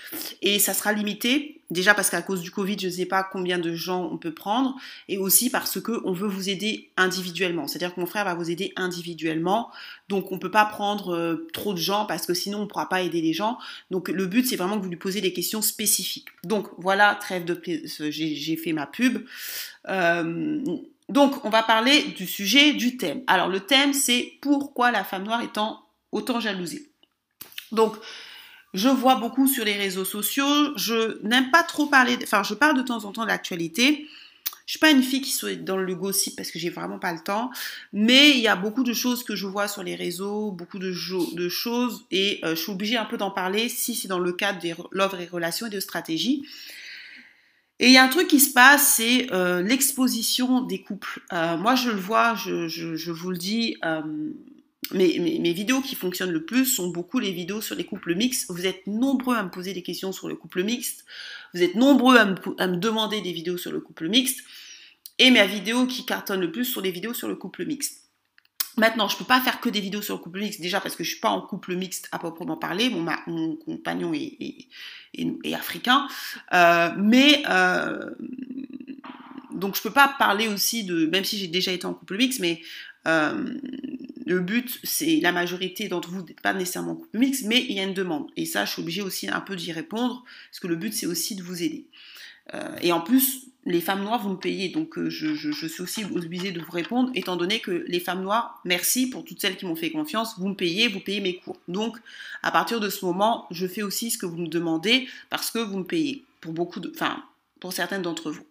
et 0.43 0.59
ça 0.59 0.75
sera 0.75 0.93
limité 0.93 1.61
déjà 1.71 1.95
parce 1.95 2.09
qu'à 2.09 2.23
cause 2.23 2.41
du 2.41 2.51
Covid, 2.51 2.77
je 2.79 2.87
ne 2.87 2.93
sais 2.93 3.07
pas 3.07 3.25
combien 3.25 3.59
de 3.59 3.75
gens 3.75 4.09
on 4.11 4.17
peut 4.17 4.33
prendre 4.33 4.77
et 5.09 5.19
aussi 5.19 5.51
parce 5.51 5.81
que 5.81 6.01
on 6.05 6.13
veut 6.13 6.29
vous 6.29 6.49
aider 6.49 6.91
individuellement. 6.97 7.67
C'est-à-dire 7.67 7.95
que 7.95 8.01
mon 8.01 8.07
frère 8.07 8.25
va 8.25 8.35
vous 8.35 8.51
aider 8.51 8.73
individuellement. 8.77 9.71
Donc 10.09 10.31
on 10.33 10.39
peut 10.39 10.51
pas 10.51 10.65
prendre 10.65 11.15
euh, 11.15 11.49
trop 11.53 11.73
de 11.73 11.79
gens 11.79 12.07
parce 12.07 12.27
que 12.27 12.35
sinon 12.35 12.59
on 12.59 12.63
ne 12.63 12.67
pourra 12.67 12.89
pas 12.89 13.03
aider 13.03 13.21
les 13.21 13.33
gens. 13.33 13.59
Donc 13.91 14.09
le 14.09 14.27
but 14.27 14.47
c'est 14.47 14.57
vraiment 14.57 14.79
que 14.79 14.83
vous 14.85 14.91
lui 14.91 14.97
posez 14.97 15.21
des 15.21 15.33
questions 15.33 15.63
spécifiques. 15.63 16.29
Donc 16.45 16.69
voilà, 16.79 17.17
trêve 17.17 17.45
de 17.45 17.61
j'ai 18.11 18.57
fait 18.57 18.73
ma 18.73 18.87
pub. 18.87 19.25
Euh, 19.89 20.65
donc 21.09 21.45
on 21.45 21.51
va 21.51 21.63
parler 21.63 22.03
du 22.17 22.27
sujet 22.27 22.73
du 22.73 22.97
thème. 22.97 23.23
Alors 23.27 23.49
le 23.49 23.61
thème 23.61 23.93
c'est 23.93 24.33
pourquoi 24.41 24.91
la 24.91 25.05
femme 25.05 25.25
noire 25.25 25.43
étant 25.43 25.83
autant 26.13 26.41
jalousée. 26.41 26.89
Donc 27.73 27.97
je 28.75 28.89
vois 28.89 29.15
beaucoup 29.15 29.47
sur 29.47 29.65
les 29.65 29.75
réseaux 29.75 30.05
sociaux. 30.05 30.77
Je 30.77 31.23
n'aime 31.23 31.51
pas 31.51 31.63
trop 31.63 31.87
parler, 31.87 32.19
enfin, 32.23 32.43
je 32.43 32.55
parle 32.55 32.77
de 32.77 32.83
temps 32.83 33.05
en 33.05 33.13
temps 33.13 33.23
de 33.23 33.29
l'actualité. 33.29 34.07
Je 34.67 34.73
suis 34.73 34.79
pas 34.79 34.91
une 34.91 35.03
fille 35.03 35.21
qui 35.21 35.31
soit 35.31 35.57
dans 35.57 35.77
le 35.77 35.95
gossip 35.95 36.37
parce 36.37 36.51
que 36.51 36.59
j'ai 36.59 36.71
vraiment 36.71 36.99
pas 36.99 37.13
le 37.13 37.21
temps, 37.21 37.51
mais 37.93 38.31
il 38.31 38.39
y 38.39 38.49
a 38.49 38.57
beaucoup 38.57 38.83
de 38.83 38.95
choses 38.95 39.23
que 39.23 39.37
je 39.37 39.47
vois 39.47 39.69
sur 39.69 39.83
les 39.83 39.95
réseaux, 39.95 40.53
beaucoup 40.53 40.79
de, 40.79 40.93
choses, 40.93 42.07
et 42.11 42.41
euh, 42.45 42.51
je 42.51 42.63
suis 42.63 42.73
obligée 42.73 42.97
un 42.97 43.05
peu 43.05 43.19
d'en 43.19 43.31
parler 43.31 43.69
si 43.69 43.95
c'est 43.95 44.09
dans 44.09 44.19
le 44.19 44.33
cadre 44.33 44.61
de 44.63 44.75
l'offre 44.93 45.21
et 45.21 45.27
relations 45.27 45.67
et 45.67 45.71
de 45.71 45.81
stratégie. 45.81 46.47
Et 47.79 47.89
il 47.89 47.93
y 47.93 47.99
a 47.99 48.05
un 48.05 48.09
truc 48.09 48.27
qui 48.27 48.41
se 48.41 48.55
passe, 48.55 48.95
c'est 48.97 49.27
euh, 49.33 49.61
l'exposition 49.61 50.63
des 50.63 50.81
couples. 50.81 51.21
Euh, 51.33 51.59
moi, 51.59 51.75
je 51.75 51.91
le 51.91 52.01
vois, 52.01 52.35
je 52.35 53.11
vous 53.11 53.31
le 53.31 53.37
dis, 53.37 53.77
mes, 54.93 55.53
vidéos 55.53 55.81
qui 55.81 55.95
fonctionnent 55.95 56.31
le 56.31 56.45
plus 56.45 56.67
sont 56.67 56.89
beaucoup 56.89 57.19
les 57.19 57.33
vidéos 57.33 57.61
sur 57.61 57.75
les 57.75 57.85
couples 57.85 58.15
mixtes. 58.15 58.51
Vous 58.51 58.67
êtes 58.67 58.87
nombreux 58.87 59.37
à 59.37 59.43
me 59.43 59.51
poser 59.51 59.73
des 59.73 59.83
questions 59.83 60.13
sur 60.13 60.29
le 60.29 60.35
couple 60.35 60.63
mixte. 60.63 61.05
Vous 61.55 61.63
êtes 61.63 61.75
nombreux 61.75 62.19
à 62.19 62.27
me, 62.27 62.77
demander 62.77 63.21
des 63.21 63.33
vidéos 63.33 63.57
sur 63.57 63.73
le 63.73 63.81
couple 63.81 64.09
mixte. 64.09 64.41
Et 65.19 65.31
mes 65.31 65.47
vidéos 65.47 65.87
qui 65.87 66.05
cartonnent 66.05 66.41
le 66.41 66.51
plus 66.51 66.65
sont 66.65 66.81
les 66.81 66.91
vidéos 66.91 67.15
sur 67.15 67.29
le 67.29 67.37
couple 67.37 67.65
mixte. 67.65 68.03
Maintenant, 68.77 69.09
je 69.09 69.17
peux 69.17 69.25
pas 69.25 69.41
faire 69.41 69.61
que 69.61 69.69
des 69.69 69.81
vidéos 69.81 70.03
sur 70.03 70.17
le 70.17 70.21
couple 70.21 70.41
mixte, 70.41 70.61
déjà 70.61 70.81
parce 70.81 70.97
que 70.97 71.05
je 71.05 71.11
suis 71.11 71.21
pas 71.21 71.29
en 71.29 71.41
couple 71.41 71.77
mixte 71.77 72.09
à 72.11 72.19
proprement 72.19 72.57
parler, 72.57 72.91
mon, 72.91 73.57
compagnon 73.57 74.13
est, 74.13 74.67
africain, 75.55 76.09
euh, 76.53 76.91
mais 76.97 77.45
euh, 77.49 78.11
donc 79.53 79.77
je 79.77 79.83
peux 79.83 79.93
pas 79.93 80.13
parler 80.19 80.49
aussi 80.49 80.83
de, 80.83 81.07
même 81.07 81.23
si 81.23 81.39
j'ai 81.39 81.47
déjà 81.47 81.71
été 81.71 81.87
en 81.87 81.95
couple 81.95 82.17
mixte, 82.17 82.41
mais 82.41 82.61
euh, 83.07 83.45
le 84.27 84.41
but, 84.41 84.81
c'est 84.85 85.21
la 85.21 85.33
majorité 85.33 85.89
d'entre 85.89 86.11
vous 86.11 86.23
n'êtes 86.23 86.41
pas 86.41 86.55
nécessairement 86.55 87.01
mixte, 87.13 87.45
mais 87.45 87.65
il 87.69 87.73
y 87.73 87.81
a 87.81 87.85
une 87.85 87.95
demande. 87.95 88.31
Et 88.37 88.47
ça, 88.47 88.65
je 88.65 88.73
suis 88.73 88.83
obligée 88.83 89.03
aussi 89.03 89.29
un 89.29 89.41
peu 89.41 89.57
d'y 89.57 89.73
répondre, 89.73 90.25
parce 90.51 90.61
que 90.61 90.67
le 90.67 90.77
but, 90.77 90.95
c'est 90.95 91.07
aussi 91.07 91.35
de 91.35 91.43
vous 91.43 91.63
aider. 91.63 91.85
Euh, 92.55 92.77
et 92.83 92.93
en 92.93 93.01
plus, 93.01 93.47
les 93.67 93.81
femmes 93.81 94.03
noires, 94.03 94.23
vous 94.23 94.31
me 94.31 94.37
payez, 94.37 94.69
donc 94.69 94.99
euh, 94.99 95.09
je, 95.09 95.51
suis 95.51 95.83
aussi 95.83 96.05
obligée 96.05 96.53
de 96.53 96.61
vous 96.61 96.71
répondre, 96.71 97.11
étant 97.15 97.37
donné 97.37 97.61
que 97.61 97.85
les 97.87 98.01
femmes 98.01 98.23
noires, 98.23 98.61
merci 98.65 99.09
pour 99.09 99.25
toutes 99.25 99.41
celles 99.41 99.57
qui 99.57 99.67
m'ont 99.67 99.77
fait 99.77 99.91
confiance, 99.91 100.39
vous 100.39 100.49
me 100.49 100.55
payez, 100.55 100.89
vous 100.89 101.01
payez 101.01 101.21
mes 101.21 101.37
cours. 101.37 101.57
Donc, 101.69 101.97
à 102.43 102.51
partir 102.51 102.81
de 102.81 102.91
ce 102.91 103.05
moment, 103.05 103.47
je 103.51 103.67
fais 103.67 103.83
aussi 103.83 104.11
ce 104.11 104.19
que 104.19 104.27
vous 104.27 104.37
me 104.37 104.49
demandez, 104.49 105.09
parce 105.31 105.51
que 105.51 105.59
vous 105.59 105.79
me 105.79 105.85
payez, 105.85 106.25
pour 106.41 106.53
beaucoup 106.53 106.81
de, 106.81 106.93
enfin, 106.95 107.23
pour 107.61 107.73
certaines 107.73 108.03
d'entre 108.03 108.31
vous. 108.31 108.45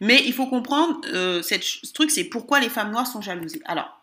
Mais 0.00 0.22
il 0.26 0.32
faut 0.32 0.46
comprendre, 0.46 1.00
euh, 1.06 1.42
cette, 1.42 1.62
ce 1.62 1.92
truc, 1.92 2.10
c'est 2.10 2.24
pourquoi 2.24 2.58
les 2.58 2.68
femmes 2.68 2.90
noires 2.90 3.06
sont 3.06 3.20
jalousées. 3.20 3.62
Alors, 3.64 4.01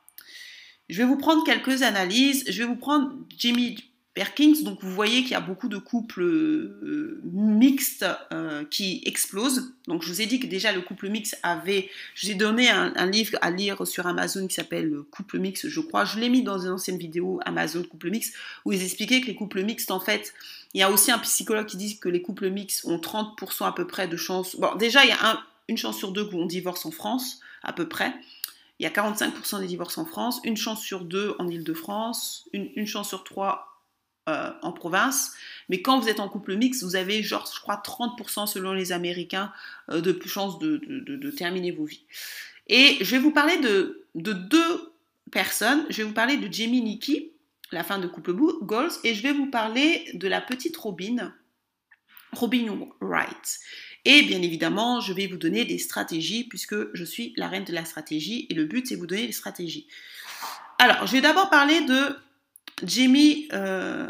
je 0.89 0.97
vais 0.97 1.07
vous 1.07 1.17
prendre 1.17 1.43
quelques 1.43 1.83
analyses. 1.83 2.43
Je 2.49 2.63
vais 2.63 2.67
vous 2.67 2.75
prendre 2.75 3.13
Jimmy 3.37 3.77
Perkins. 4.15 4.63
Donc 4.63 4.79
vous 4.81 4.91
voyez 4.91 5.21
qu'il 5.21 5.31
y 5.31 5.35
a 5.35 5.39
beaucoup 5.39 5.69
de 5.69 5.77
couples 5.77 6.23
euh, 6.23 7.21
mixtes 7.23 8.05
euh, 8.33 8.65
qui 8.65 9.03
explosent. 9.05 9.73
Donc 9.87 10.03
je 10.03 10.09
vous 10.09 10.21
ai 10.21 10.25
dit 10.25 10.39
que 10.39 10.47
déjà 10.47 10.71
le 10.71 10.81
couple 10.81 11.09
mixte 11.09 11.39
avait... 11.43 11.89
Je 12.15 12.25
vous 12.25 12.33
ai 12.33 12.35
donné 12.35 12.69
un, 12.69 13.05
livre 13.05 13.37
à 13.41 13.51
lire 13.51 13.85
sur 13.85 14.07
Amazon 14.07 14.47
qui 14.47 14.55
s'appelle 14.55 14.93
Couple 15.11 15.37
mixte, 15.37 15.69
je 15.69 15.79
crois. 15.79 16.05
Je 16.05 16.19
l'ai 16.19 16.29
mis 16.29 16.41
dans 16.41 16.59
une 16.59 16.71
ancienne 16.71 16.97
vidéo 16.97 17.39
Amazon 17.45 17.83
Couple 17.83 18.09
mixte 18.09 18.33
où 18.65 18.73
ils 18.73 18.83
expliquaient 18.83 19.21
que 19.21 19.27
les 19.27 19.35
couples 19.35 19.63
mixtes, 19.63 19.91
en 19.91 19.99
fait, 19.99 20.33
il 20.73 20.81
y 20.81 20.83
a 20.83 20.91
aussi 20.91 21.11
un 21.11 21.19
psychologue 21.19 21.67
qui 21.67 21.77
dit 21.77 21.99
que 21.99 22.09
les 22.09 22.21
couples 22.21 22.49
mixtes 22.49 22.85
ont 22.85 22.97
30% 22.97 23.67
à 23.67 23.71
peu 23.71 23.85
près 23.85 24.07
de 24.07 24.17
chances... 24.17 24.55
Bon, 24.55 24.75
déjà, 24.75 25.05
il 25.05 25.09
y 25.09 25.13
a 25.13 25.43
une 25.67 25.77
chance 25.77 25.97
sur 25.97 26.11
deux 26.11 26.25
qu'on 26.25 26.45
divorce 26.45 26.85
en 26.85 26.91
France, 26.91 27.39
à 27.63 27.73
peu 27.73 27.87
près. 27.87 28.13
Il 28.79 28.83
y 28.83 28.85
a 28.85 28.91
45% 28.91 29.59
des 29.59 29.67
divorces 29.67 29.97
en 29.97 30.05
France, 30.05 30.39
une 30.45 30.55
chance 30.55 30.81
sur 30.81 31.03
deux 31.03 31.35
en 31.37 31.47
Ile-de-France, 31.49 32.47
une, 32.53 32.87
chance 32.87 33.09
sur 33.09 33.25
trois 33.25 33.83
euh, 34.29 34.51
en 34.61 34.71
province. 34.71 35.33
Mais 35.67 35.81
quand 35.81 35.99
vous 35.99 36.07
êtes 36.07 36.21
en 36.21 36.29
couple 36.29 36.55
mixte, 36.55 36.83
vous 36.83 36.95
avez, 36.95 37.21
genre, 37.21 37.51
je 37.53 37.59
crois, 37.59 37.81
30% 37.85 38.47
selon 38.47 38.73
les 38.73 38.93
Américains 38.93 39.51
euh, 39.91 39.99
de 39.99 40.17
chances 40.25 40.59
de, 40.59 40.77
de, 40.77 41.31
terminer 41.31 41.71
vos 41.71 41.85
vies. 41.85 42.05
Et 42.67 42.97
je 43.01 43.11
vais 43.11 43.19
vous 43.19 43.31
parler 43.31 43.57
de, 43.57 44.05
deux 44.15 44.93
personnes. 45.29 45.85
Je 45.89 45.97
vais 45.97 46.03
vous 46.03 46.13
parler 46.13 46.37
de 46.37 46.51
Jamie 46.51 46.81
Nikki, 46.81 47.31
la 47.73 47.83
fin 47.83 47.99
de 47.99 48.07
couple 48.07 48.33
Goals, 48.33 48.91
et 49.03 49.13
je 49.13 49.21
vais 49.23 49.33
vous 49.33 49.51
parler 49.51 50.09
de 50.13 50.27
la 50.29 50.39
petite 50.39 50.77
Robin, 50.77 51.33
Robin 52.31 52.87
Wright. 53.01 53.59
Et 54.05 54.23
bien 54.23 54.41
évidemment, 54.41 55.01
je 55.01 55.13
vais 55.13 55.27
vous 55.27 55.37
donner 55.37 55.65
des 55.65 55.77
stratégies 55.77 56.45
puisque 56.45 56.75
je 56.93 57.03
suis 57.03 57.33
la 57.37 57.47
reine 57.47 57.65
de 57.65 57.73
la 57.73 57.85
stratégie 57.85 58.47
et 58.49 58.53
le 58.53 58.65
but 58.65 58.87
c'est 58.87 58.95
vous 58.95 59.07
donner 59.07 59.27
des 59.27 59.33
stratégies. 59.33 59.87
Alors, 60.77 61.05
je 61.05 61.11
vais 61.13 61.21
d'abord 61.21 61.49
parler 61.49 61.81
de 61.81 62.15
Jamie, 62.83 63.49
euh, 63.51 64.07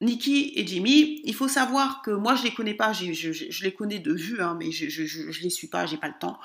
Nikki 0.00 0.52
et 0.56 0.66
Jimmy. 0.66 1.20
Il 1.24 1.34
faut 1.34 1.48
savoir 1.48 2.00
que 2.02 2.10
moi 2.10 2.34
je 2.34 2.44
les 2.44 2.54
connais 2.54 2.74
pas, 2.74 2.92
je, 2.92 3.62
les 3.62 3.72
connais 3.72 3.98
de 3.98 4.12
vue, 4.12 4.40
hein, 4.40 4.56
mais 4.58 4.70
je, 4.70 4.86
ne 4.86 5.42
les 5.42 5.50
suis 5.50 5.68
pas, 5.68 5.86
j'ai 5.86 5.98
pas 5.98 6.08
le 6.08 6.18
temps. 6.18 6.38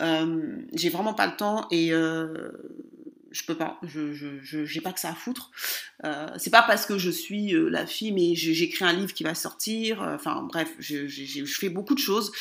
Euh, 0.00 0.56
j'ai 0.72 0.88
vraiment 0.88 1.14
pas 1.14 1.26
le 1.26 1.36
temps 1.36 1.66
et 1.70 1.92
euh, 1.92 2.50
je 3.32 3.44
peux 3.44 3.54
pas, 3.54 3.78
je 3.82 4.12
je, 4.12 4.80
pas 4.80 4.92
que 4.92 5.00
ça 5.00 5.10
à 5.10 5.14
foutre. 5.14 5.50
Euh, 6.04 6.28
c'est 6.36 6.50
pas 6.50 6.62
parce 6.62 6.86
que 6.86 6.98
je 6.98 7.10
suis 7.10 7.54
euh, 7.54 7.68
la 7.68 7.86
fille, 7.86 8.12
mais 8.12 8.34
j'écris 8.34 8.84
un 8.84 8.92
livre 8.92 9.12
qui 9.12 9.24
va 9.24 9.34
sortir. 9.34 10.02
Euh, 10.02 10.14
enfin 10.14 10.42
bref, 10.42 10.68
je, 10.78 11.44
fais 11.46 11.68
beaucoup 11.68 11.94
de 11.94 12.00
choses. 12.00 12.32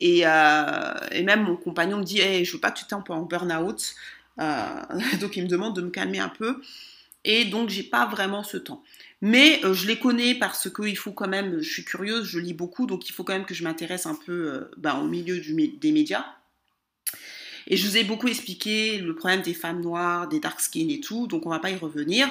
Et, 0.00 0.20
et 0.20 1.22
même 1.22 1.44
mon 1.44 1.56
compagnon 1.56 1.98
me 1.98 2.04
dit, 2.04 2.20
hey, 2.20 2.44
je 2.44 2.52
veux 2.52 2.60
pas 2.60 2.70
que 2.70 2.78
tu 2.78 2.84
tombes 2.84 3.08
en 3.08 3.22
burn-out. 3.22 3.94
donc 5.20 5.36
il 5.36 5.44
me 5.44 5.48
demande 5.48 5.76
de 5.76 5.82
me 5.82 5.90
calmer 5.90 6.18
un 6.18 6.28
peu. 6.28 6.60
Et 7.24 7.46
donc 7.46 7.70
j'ai 7.70 7.84
pas 7.84 8.06
vraiment 8.06 8.42
ce 8.42 8.56
temps. 8.56 8.82
Mais 9.22 9.60
je 9.62 9.86
les 9.86 9.98
connais 9.98 10.34
parce 10.34 10.68
qu'il 10.68 10.98
faut 10.98 11.12
quand 11.12 11.28
même, 11.28 11.60
je 11.60 11.72
suis 11.72 11.84
curieuse, 11.84 12.26
je 12.26 12.38
lis 12.38 12.52
beaucoup, 12.52 12.86
donc 12.86 13.08
il 13.08 13.12
faut 13.12 13.24
quand 13.24 13.32
même 13.32 13.46
que 13.46 13.54
je 13.54 13.64
m'intéresse 13.64 14.04
un 14.04 14.16
peu 14.16 14.68
ben, 14.76 14.96
au 14.96 15.06
milieu 15.06 15.40
des 15.40 15.92
médias. 15.92 16.26
Et 17.68 17.76
je 17.76 17.86
vous 17.86 17.96
ai 17.96 18.04
beaucoup 18.04 18.28
expliqué 18.28 18.98
le 18.98 19.14
problème 19.14 19.42
des 19.42 19.54
femmes 19.54 19.80
noires, 19.80 20.28
des 20.28 20.40
dark 20.40 20.60
skin 20.60 20.88
et 20.88 21.00
tout, 21.00 21.26
donc 21.26 21.46
on 21.46 21.50
va 21.50 21.58
pas 21.58 21.70
y 21.70 21.76
revenir. 21.76 22.28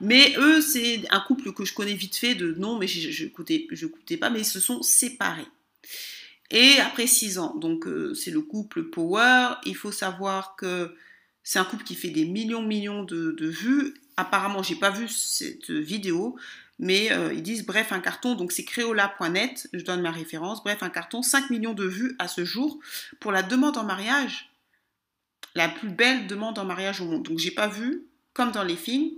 Mais 0.00 0.34
eux, 0.36 0.60
c'est 0.60 1.02
un 1.10 1.20
couple 1.20 1.52
que 1.52 1.64
je 1.64 1.74
connais 1.74 1.94
vite 1.94 2.16
fait 2.16 2.34
de 2.34 2.54
non, 2.58 2.78
mais 2.78 2.88
je 2.88 3.24
n'écoutais 3.24 3.66
je 3.70 4.16
pas, 4.16 4.30
mais 4.30 4.40
ils 4.40 4.44
se 4.44 4.60
sont 4.60 4.82
séparés. 4.82 5.46
Et 6.50 6.78
après 6.80 7.06
six 7.06 7.38
ans, 7.38 7.54
donc 7.54 7.86
euh, 7.86 8.12
c'est 8.14 8.30
le 8.30 8.42
couple 8.42 8.84
Power. 8.84 9.54
Il 9.64 9.76
faut 9.76 9.92
savoir 9.92 10.56
que 10.56 10.94
c'est 11.44 11.58
un 11.58 11.64
couple 11.64 11.84
qui 11.84 11.94
fait 11.94 12.10
des 12.10 12.24
millions, 12.24 12.62
millions 12.62 13.04
de, 13.04 13.46
vues. 13.46 13.94
Apparemment, 14.16 14.62
j'ai 14.62 14.74
pas 14.74 14.90
vu 14.90 15.08
cette 15.08 15.70
vidéo, 15.70 16.36
mais 16.78 17.10
euh, 17.12 17.32
ils 17.32 17.42
disent 17.42 17.64
bref 17.64 17.92
un 17.92 18.00
carton, 18.00 18.34
donc 18.34 18.52
c'est 18.52 18.64
créola.net, 18.64 19.68
je 19.72 19.82
donne 19.82 20.02
ma 20.02 20.10
référence, 20.10 20.62
bref 20.62 20.82
un 20.82 20.90
carton, 20.90 21.22
5 21.22 21.48
millions 21.48 21.74
de 21.74 21.86
vues 21.86 22.16
à 22.18 22.28
ce 22.28 22.44
jour 22.44 22.78
pour 23.20 23.32
la 23.32 23.42
demande 23.42 23.78
en 23.78 23.84
mariage 23.84 24.51
la 25.54 25.68
plus 25.68 25.88
belle 25.88 26.26
demande 26.26 26.58
en 26.58 26.64
mariage 26.64 27.00
au 27.00 27.04
monde. 27.06 27.24
Donc 27.24 27.38
j'ai 27.38 27.50
pas 27.50 27.68
vu, 27.68 28.06
comme 28.32 28.52
dans 28.52 28.64
les 28.64 28.76
films. 28.76 29.10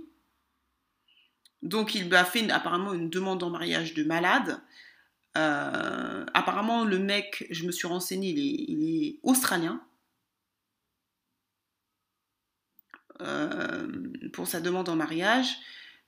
Donc 1.61 1.95
il 1.95 2.07
m'a 2.09 2.25
fait 2.25 2.49
apparemment 2.51 2.93
une 2.93 3.09
demande 3.09 3.41
en 3.43 3.49
mariage 3.49 3.93
de 3.93 4.03
malade. 4.03 4.61
Euh, 5.37 6.25
apparemment 6.33 6.85
le 6.85 6.99
mec, 6.99 7.45
je 7.49 7.65
me 7.65 7.71
suis 7.71 7.87
renseignée, 7.87 8.29
il 8.29 9.05
est, 9.05 9.19
australien. 9.23 9.81
Euh, 13.21 13.87
pour 14.33 14.47
sa 14.47 14.59
demande 14.59 14.89
en 14.89 14.95
mariage. 14.95 15.57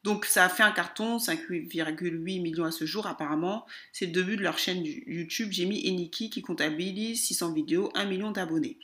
Donc 0.04 0.26
ça 0.26 0.46
a 0.46 0.50
fait 0.50 0.64
un 0.64 0.72
carton, 0.72 1.18
5,8 1.18 2.42
millions 2.42 2.66
à 2.66 2.72
ce 2.72 2.86
jour 2.86 3.08
apparemment. 3.08 3.66
C'est 3.92 4.06
le 4.06 4.12
début 4.12 4.38
de 4.38 4.44
leur 4.44 4.60
chaîne 4.60 4.84
YouTube. 4.86 5.50
J'ai 5.52 5.66
mis 5.66 5.86
Eniki 5.88 6.30
qui 6.30 6.42
comptabilise 6.42 7.26
600 7.26 7.54
vidéos, 7.54 7.92
1 7.96 8.06
million 8.06 8.32
d'abonnés. 8.32 8.78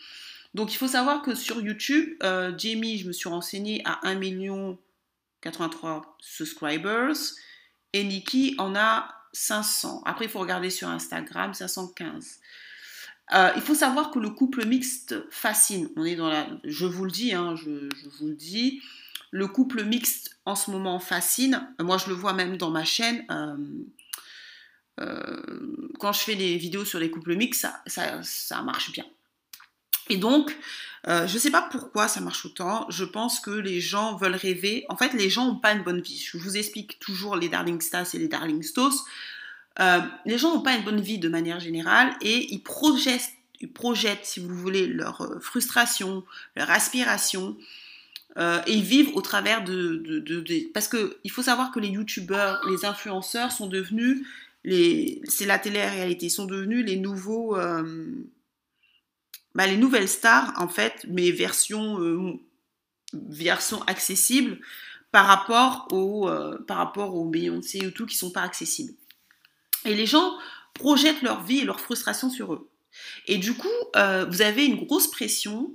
Donc 0.54 0.74
il 0.74 0.78
faut 0.78 0.88
savoir 0.88 1.22
que 1.22 1.36
sur 1.36 1.62
YouTube, 1.62 2.16
euh, 2.24 2.52
Jamie, 2.58 3.00
je 3.00 3.08
me 3.08 3.12
suis 3.12 3.30
renseignée, 3.30 3.82
à 3.86 4.08
1 4.08 4.16
million 4.16 4.78
83 5.42 6.18
subscribers 6.20 7.16
et 7.94 8.04
Nikki 8.04 8.56
en 8.58 8.76
a 8.76 9.10
500. 9.34 10.04
Après, 10.06 10.26
il 10.26 10.32
faut 10.32 10.40
regarder 10.40 10.70
sur 10.70 10.88
Instagram, 10.88 11.54
515. 11.54 12.40
Euh, 13.34 13.52
il 13.56 13.62
faut 13.62 13.76
savoir 13.76 14.12
que 14.12 14.20
le 14.20 14.30
couple 14.30 14.66
mixte 14.66 15.16
fascine. 15.32 15.90
On 15.96 16.06
est 16.06 16.16
dans 16.16 16.30
la, 16.30 16.48
je 16.64 16.86
vous 16.86 17.06
le 17.06 17.12
dis, 17.12 17.34
hein, 17.34 17.56
je, 17.56 17.90
vous 18.20 18.28
le 18.28 18.36
dis, 18.36 18.82
le 19.32 19.48
couple 19.48 19.84
mixte 19.84 20.38
en 20.46 20.56
ce 20.56 20.72
moment 20.72 21.00
fascine. 21.00 21.68
Moi, 21.80 21.98
je 21.98 22.10
le 22.10 22.14
vois 22.14 22.34
même 22.34 22.58
dans 22.58 22.70
ma 22.70 22.86
chaîne. 22.86 23.26
Euh, 25.00 25.90
quand 26.00 26.14
je 26.14 26.20
fais 26.20 26.36
des 26.36 26.58
vidéos 26.58 26.86
sur 26.86 27.00
les 27.00 27.10
couples 27.10 27.36
mixtes, 27.36 27.68
ça 27.88 28.62
marche 28.62 28.92
bien. 28.92 29.06
Et 30.10 30.18
donc, 30.18 30.56
euh, 31.08 31.28
je 31.28 31.34
ne 31.34 31.40
sais 31.40 31.52
pas 31.52 31.62
pourquoi 31.62 32.08
ça 32.08 32.22
marche 32.22 32.46
autant. 32.46 32.86
Je 32.90 33.04
pense 33.04 33.40
que 33.40 33.52
les 33.52 33.82
gens 33.82 34.16
veulent 34.16 34.36
rêver. 34.36 34.86
En 34.90 34.96
fait, 34.96 35.14
les 35.14 35.30
gens 35.30 35.46
n'ont 35.46 35.60
pas 35.60 35.74
une 35.74 35.84
bonne 35.84 36.02
vie. 36.02 36.26
Je 36.26 36.38
vous 36.38 36.58
explique 36.58 37.00
toujours 37.00 37.36
les 37.36 37.50
Darling 37.50 37.82
Stars 37.82 38.08
et 38.14 38.20
les 38.20 38.28
Darling 38.28 38.64
Stos. 38.64 39.04
Euh, 39.80 40.00
les 40.26 40.38
gens 40.38 40.54
n'ont 40.54 40.62
pas 40.62 40.76
une 40.76 40.84
bonne 40.84 41.02
vie 41.02 41.20
de 41.20 41.30
manière 41.30 41.60
générale 41.60 42.16
et 42.22 42.54
ils 42.54 42.62
projettent, 42.62 43.32
ils 43.60 43.72
projettent 43.72 44.26
si 44.26 44.40
vous 44.40 44.56
voulez, 44.56 44.88
leur 44.88 45.22
euh, 45.22 45.40
frustration, 45.40 46.24
leur 46.56 46.70
aspiration. 46.70 47.58
et 48.38 48.74
ils 48.74 48.84
vivent 48.84 49.16
au 49.16 49.22
travers 49.22 49.64
de, 49.64 49.96
de, 49.96 50.20
de, 50.20 50.72
parce 50.74 50.88
que 50.88 51.18
il 51.24 51.32
faut 51.32 51.44
savoir 51.44 51.72
que 51.72 51.80
les 51.80 51.90
youtubeurs, 51.90 52.62
les 52.70 52.86
influenceurs 52.86 53.52
sont 53.52 53.68
devenus 53.68 54.26
les, 54.64 55.22
c'est 55.26 55.46
la 55.46 55.60
télé-réalité, 55.60 56.30
sont 56.30 56.46
devenus 56.46 56.86
les 56.86 56.96
nouveaux, 56.96 57.58
bah, 59.56 59.68
les 59.68 59.78
nouvelles 59.78 60.10
stars, 60.10 60.54
en 60.58 60.68
fait, 60.68 61.06
mes 61.08 61.32
versions, 61.32 62.02
euh, 62.02 62.34
versions 63.14 63.82
accessibles 63.84 64.60
par 65.12 65.28
rapport 65.28 65.88
aux, 65.92 66.28
euh, 66.28 66.58
par 66.68 66.78
rapport 66.78 67.16
aux 67.16 67.26
Beyoncé 67.26 67.86
ou 67.86 67.92
tout 67.92 68.06
qui 68.06 68.18
sont 68.18 68.32
pas 68.32 68.42
accessibles. 68.42 68.94
Et 69.86 69.94
les 69.94 70.06
gens 70.06 70.34
projettent 70.74 71.22
leur 71.22 71.44
vie 71.44 71.60
et 71.60 71.66
leur 71.66 71.80
frustration 71.80 72.30
sur 72.30 72.54
eux. 72.54 72.70
Et 73.28 73.38
du 73.38 73.54
coup, 73.54 73.68
euh, 73.96 74.26
vous 74.26 74.42
avez 74.42 74.66
une 74.66 74.86
grosse 74.86 75.10
pression 75.10 75.74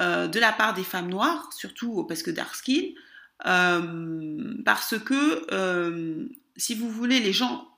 de 0.00 0.38
la 0.38 0.52
part 0.52 0.74
des 0.74 0.84
femmes 0.84 1.08
noires, 1.08 1.52
surtout 1.52 2.04
parce 2.04 2.22
que 2.22 2.30
dark 2.30 2.54
skin, 2.54 2.92
parce 4.64 4.96
que 4.96 6.28
si 6.56 6.76
vous 6.76 6.88
voulez, 6.88 7.18
les 7.18 7.32
gens 7.32 7.68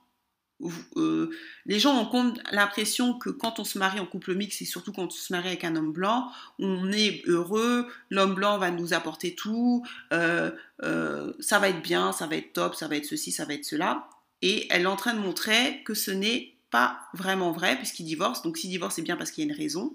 euh, 0.97 1.29
les 1.65 1.79
gens 1.79 2.09
ont 2.13 2.33
l'impression 2.51 3.17
que 3.17 3.29
quand 3.29 3.59
on 3.59 3.63
se 3.63 3.77
marie 3.77 3.99
en 3.99 4.05
couple 4.05 4.35
mixte, 4.35 4.61
et 4.61 4.65
surtout 4.65 4.91
quand 4.91 5.05
on 5.05 5.09
se 5.09 5.33
marie 5.33 5.49
avec 5.49 5.63
un 5.63 5.75
homme 5.75 5.91
blanc, 5.91 6.31
on 6.59 6.91
est 6.91 7.23
heureux, 7.27 7.87
l'homme 8.09 8.35
blanc 8.35 8.57
va 8.57 8.71
nous 8.71 8.93
apporter 8.93 9.35
tout, 9.35 9.85
euh, 10.13 10.51
euh, 10.83 11.33
ça 11.39 11.59
va 11.59 11.69
être 11.69 11.81
bien, 11.81 12.11
ça 12.11 12.27
va 12.27 12.35
être 12.35 12.53
top, 12.53 12.75
ça 12.75 12.87
va 12.87 12.95
être 12.95 13.05
ceci, 13.05 13.31
ça 13.31 13.45
va 13.45 13.53
être 13.53 13.65
cela. 13.65 14.07
Et 14.41 14.67
elle 14.71 14.83
est 14.83 14.87
en 14.87 14.95
train 14.95 15.13
de 15.13 15.19
montrer 15.19 15.83
que 15.83 15.93
ce 15.93 16.11
n'est 16.11 16.55
pas 16.69 16.99
vraiment 17.13 17.51
vrai 17.51 17.77
puisqu'il 17.77 18.05
divorce. 18.05 18.41
Donc 18.41 18.57
s'il 18.57 18.69
divorce, 18.69 18.95
c'est 18.95 19.01
bien 19.01 19.17
parce 19.17 19.31
qu'il 19.31 19.45
y 19.45 19.47
a 19.47 19.51
une 19.51 19.57
raison. 19.57 19.93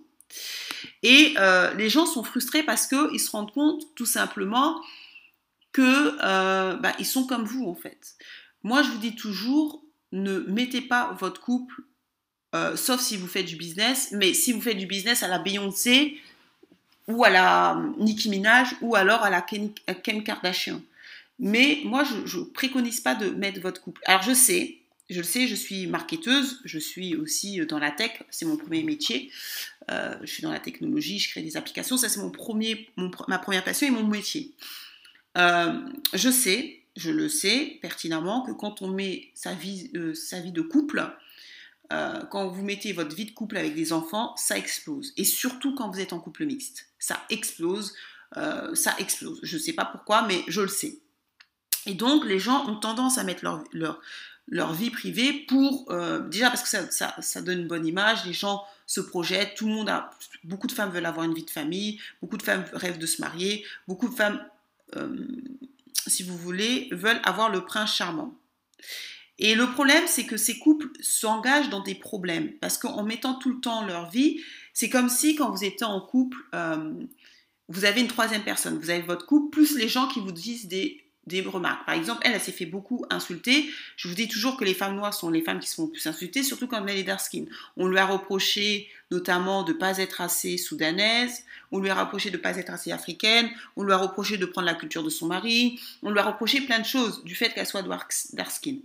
Et 1.02 1.34
les 1.76 1.88
gens 1.88 2.06
sont 2.06 2.22
frustrés 2.22 2.62
parce 2.62 2.86
qu'ils 2.86 3.20
se 3.20 3.30
rendent 3.30 3.52
compte 3.52 3.94
tout 3.94 4.06
simplement 4.06 4.80
que 5.72 6.16
bah, 6.76 6.92
ils 6.98 7.06
sont 7.06 7.26
comme 7.26 7.44
vous 7.44 7.66
en 7.66 7.74
fait. 7.74 8.16
Moi, 8.66 8.82
je 8.82 8.90
vous 8.90 8.98
dis 8.98 9.14
toujours, 9.14 9.85
ne 10.12 10.40
mettez 10.40 10.80
pas 10.80 11.16
votre 11.18 11.40
couple, 11.40 11.82
euh, 12.54 12.76
sauf 12.76 13.00
si 13.00 13.16
vous 13.16 13.26
faites 13.26 13.46
du 13.46 13.56
business, 13.56 14.08
mais 14.12 14.32
si 14.34 14.52
vous 14.52 14.60
faites 14.60 14.76
du 14.76 14.86
business 14.86 15.22
à 15.22 15.28
la 15.28 15.38
Beyoncé 15.38 16.20
ou 17.08 17.24
à 17.24 17.30
la 17.30 17.80
Nicki 17.98 18.28
Minaj 18.28 18.76
ou 18.80 18.96
alors 18.96 19.22
à 19.22 19.30
la 19.30 19.42
Ken, 19.42 19.72
Kardashian. 20.24 20.80
Mais 21.38 21.80
moi, 21.84 22.02
je 22.04 22.38
ne 22.38 22.44
préconise 22.44 23.00
pas 23.00 23.14
de 23.14 23.28
mettre 23.30 23.60
votre 23.60 23.82
couple. 23.82 24.00
Alors 24.06 24.22
je 24.22 24.32
sais, 24.32 24.78
je 25.10 25.18
le 25.18 25.24
sais, 25.24 25.46
je 25.46 25.54
suis 25.54 25.86
marketeuse, 25.86 26.60
je 26.64 26.78
suis 26.78 27.14
aussi 27.14 27.64
dans 27.66 27.78
la 27.78 27.90
tech, 27.90 28.22
c'est 28.30 28.44
mon 28.44 28.56
premier 28.56 28.82
métier. 28.82 29.30
Euh, 29.90 30.16
je 30.22 30.26
suis 30.26 30.42
dans 30.42 30.50
la 30.50 30.58
technologie, 30.58 31.18
je 31.18 31.30
crée 31.30 31.42
des 31.42 31.56
applications, 31.56 31.96
ça 31.96 32.08
c'est 32.08 32.20
mon 32.20 32.30
premier, 32.30 32.88
ma 33.28 33.38
première 33.38 33.62
passion 33.62 33.86
et 33.86 33.90
mon 33.90 34.04
métier. 34.04 34.52
Euh, 35.38 35.80
je 36.12 36.30
sais, 36.30 36.80
je 36.96 37.10
le 37.10 37.28
sais 37.28 37.78
pertinemment 37.82 38.42
que 38.42 38.52
quand 38.52 38.82
on 38.82 38.88
met 38.88 39.30
sa 39.34 39.52
vie, 39.52 39.90
euh, 39.94 40.14
sa 40.14 40.40
vie 40.40 40.52
de 40.52 40.62
couple, 40.62 41.06
euh, 41.92 42.24
quand 42.30 42.48
vous 42.48 42.62
mettez 42.64 42.92
votre 42.92 43.14
vie 43.14 43.26
de 43.26 43.32
couple 43.32 43.56
avec 43.56 43.74
des 43.74 43.92
enfants, 43.92 44.34
ça 44.36 44.56
explose. 44.56 45.12
Et 45.16 45.24
surtout 45.24 45.74
quand 45.74 45.90
vous 45.90 46.00
êtes 46.00 46.12
en 46.12 46.18
couple 46.18 46.46
mixte, 46.46 46.88
ça 46.98 47.22
explose, 47.28 47.94
euh, 48.36 48.74
ça 48.74 48.94
explose. 48.98 49.38
Je 49.42 49.56
ne 49.56 49.62
sais 49.62 49.74
pas 49.74 49.84
pourquoi, 49.84 50.26
mais 50.26 50.42
je 50.48 50.62
le 50.62 50.68
sais. 50.68 50.98
Et 51.84 51.94
donc 51.94 52.24
les 52.24 52.38
gens 52.38 52.66
ont 52.68 52.76
tendance 52.76 53.18
à 53.18 53.24
mettre 53.24 53.44
leur, 53.44 53.62
leur, 53.72 54.00
leur 54.48 54.72
vie 54.72 54.90
privée 54.90 55.32
pour 55.32 55.92
déjà 56.28 56.48
parce 56.50 56.62
que 56.62 56.68
ça, 56.68 56.90
ça, 56.90 57.14
ça, 57.20 57.42
donne 57.42 57.60
une 57.60 57.68
bonne 57.68 57.86
image, 57.86 58.24
les 58.24 58.32
gens 58.32 58.64
se 58.86 59.00
projettent, 59.00 59.54
tout 59.54 59.66
le 59.66 59.72
monde 59.72 59.88
a, 59.88 60.10
beaucoup 60.42 60.66
de 60.66 60.72
femmes 60.72 60.90
veulent 60.90 61.06
avoir 61.06 61.26
une 61.26 61.34
vie 61.34 61.44
de 61.44 61.50
famille, 61.50 62.00
beaucoup 62.20 62.36
de 62.36 62.42
femmes 62.42 62.64
rêvent 62.72 62.98
de 62.98 63.06
se 63.06 63.20
marier, 63.20 63.64
beaucoup 63.86 64.08
de 64.08 64.14
femmes 64.14 64.44
si 66.06 66.22
vous 66.22 66.36
voulez, 66.36 66.88
veulent 66.92 67.20
avoir 67.24 67.50
le 67.50 67.64
prince 67.64 67.94
charmant. 67.94 68.34
Et 69.38 69.54
le 69.54 69.70
problème, 69.70 70.04
c'est 70.06 70.24
que 70.24 70.36
ces 70.36 70.58
couples 70.58 70.88
s'engagent 71.00 71.68
dans 71.68 71.82
des 71.82 71.94
problèmes, 71.94 72.52
parce 72.58 72.78
qu'en 72.78 73.02
mettant 73.04 73.34
tout 73.34 73.52
le 73.52 73.60
temps 73.60 73.84
leur 73.84 74.08
vie, 74.08 74.40
c'est 74.72 74.88
comme 74.88 75.08
si 75.08 75.34
quand 75.34 75.50
vous 75.50 75.64
étiez 75.64 75.86
en 75.86 76.00
couple, 76.00 76.38
euh, 76.54 76.92
vous 77.68 77.84
avez 77.84 78.00
une 78.00 78.08
troisième 78.08 78.44
personne, 78.44 78.78
vous 78.78 78.90
avez 78.90 79.02
votre 79.02 79.26
couple, 79.26 79.50
plus 79.50 79.76
les 79.76 79.88
gens 79.88 80.08
qui 80.08 80.20
vous 80.20 80.32
disent 80.32 80.68
des 80.68 81.05
des 81.26 81.40
remarques. 81.40 81.84
Par 81.86 81.94
exemple, 81.94 82.22
elle, 82.24 82.40
s'est 82.40 82.52
fait 82.52 82.66
beaucoup 82.66 83.04
insulter. 83.10 83.68
Je 83.96 84.08
vous 84.08 84.14
dis 84.14 84.28
toujours 84.28 84.56
que 84.56 84.64
les 84.64 84.74
femmes 84.74 84.94
noires 84.94 85.14
sont 85.14 85.30
les 85.30 85.42
femmes 85.42 85.58
qui 85.58 85.68
se 85.68 85.74
font 85.74 85.88
plus 85.88 86.06
insulter, 86.06 86.42
surtout 86.42 86.66
quand 86.66 86.86
elle 86.86 86.98
est 86.98 87.02
dark 87.02 87.20
skin. 87.20 87.44
On 87.76 87.88
lui 87.88 87.98
a 87.98 88.06
reproché 88.06 88.88
notamment 89.10 89.62
de 89.62 89.72
ne 89.72 89.78
pas 89.78 89.98
être 89.98 90.20
assez 90.20 90.56
soudanaise, 90.56 91.44
on 91.72 91.78
lui 91.78 91.90
a 91.90 91.94
reproché 91.94 92.30
de 92.30 92.36
ne 92.36 92.42
pas 92.42 92.56
être 92.56 92.70
assez 92.70 92.92
africaine, 92.92 93.48
on 93.76 93.82
lui 93.82 93.92
a 93.92 93.96
reproché 93.96 94.36
de 94.36 94.46
prendre 94.46 94.66
la 94.66 94.74
culture 94.74 95.02
de 95.02 95.10
son 95.10 95.26
mari, 95.26 95.80
on 96.02 96.10
lui 96.10 96.18
a 96.18 96.24
reproché 96.24 96.60
plein 96.60 96.80
de 96.80 96.86
choses 96.86 97.22
du 97.24 97.34
fait 97.34 97.52
qu'elle 97.52 97.66
soit 97.66 97.82
dark 97.82 98.12
skin. 98.12 98.78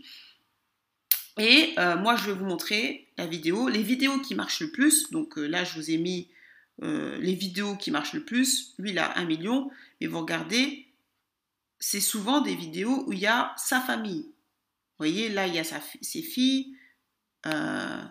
Et 1.40 1.74
euh, 1.78 1.98
moi, 1.98 2.16
je 2.16 2.26
vais 2.28 2.34
vous 2.34 2.46
montrer 2.46 3.08
la 3.18 3.26
vidéo. 3.26 3.68
Les 3.68 3.84
vidéos 3.84 4.20
qui 4.20 4.36
marchent 4.36 4.60
le 4.60 4.72
plus, 4.72 5.10
donc 5.12 5.38
euh, 5.38 5.48
là, 5.48 5.64
je 5.64 5.76
vous 5.76 5.90
ai 5.90 5.98
mis 5.98 6.28
euh, 6.84 7.18
les 7.20 7.36
vidéos 7.36 7.76
qui 7.76 7.92
marchent 7.92 8.14
le 8.14 8.24
plus, 8.24 8.74
lui 8.78 8.92
il 8.92 9.00
a 9.00 9.18
un 9.18 9.26
million, 9.26 9.70
mais 10.00 10.08
vous 10.08 10.20
regardez, 10.20 10.88
c'est 11.82 12.00
souvent 12.00 12.42
des 12.42 12.56
vidéos 12.56 13.04
où 13.08 13.12
il 13.12 13.20
y 13.20 13.28
a 13.28 13.54
sa 13.58 13.82
famille. 13.82 14.22
Vous 14.22 15.00
voyez, 15.00 15.30
là 15.30 15.48
il 15.48 15.56
y 15.56 15.60
a 15.60 15.64
ses 15.64 16.22
filles, 16.22 16.78
euh, 17.48 18.02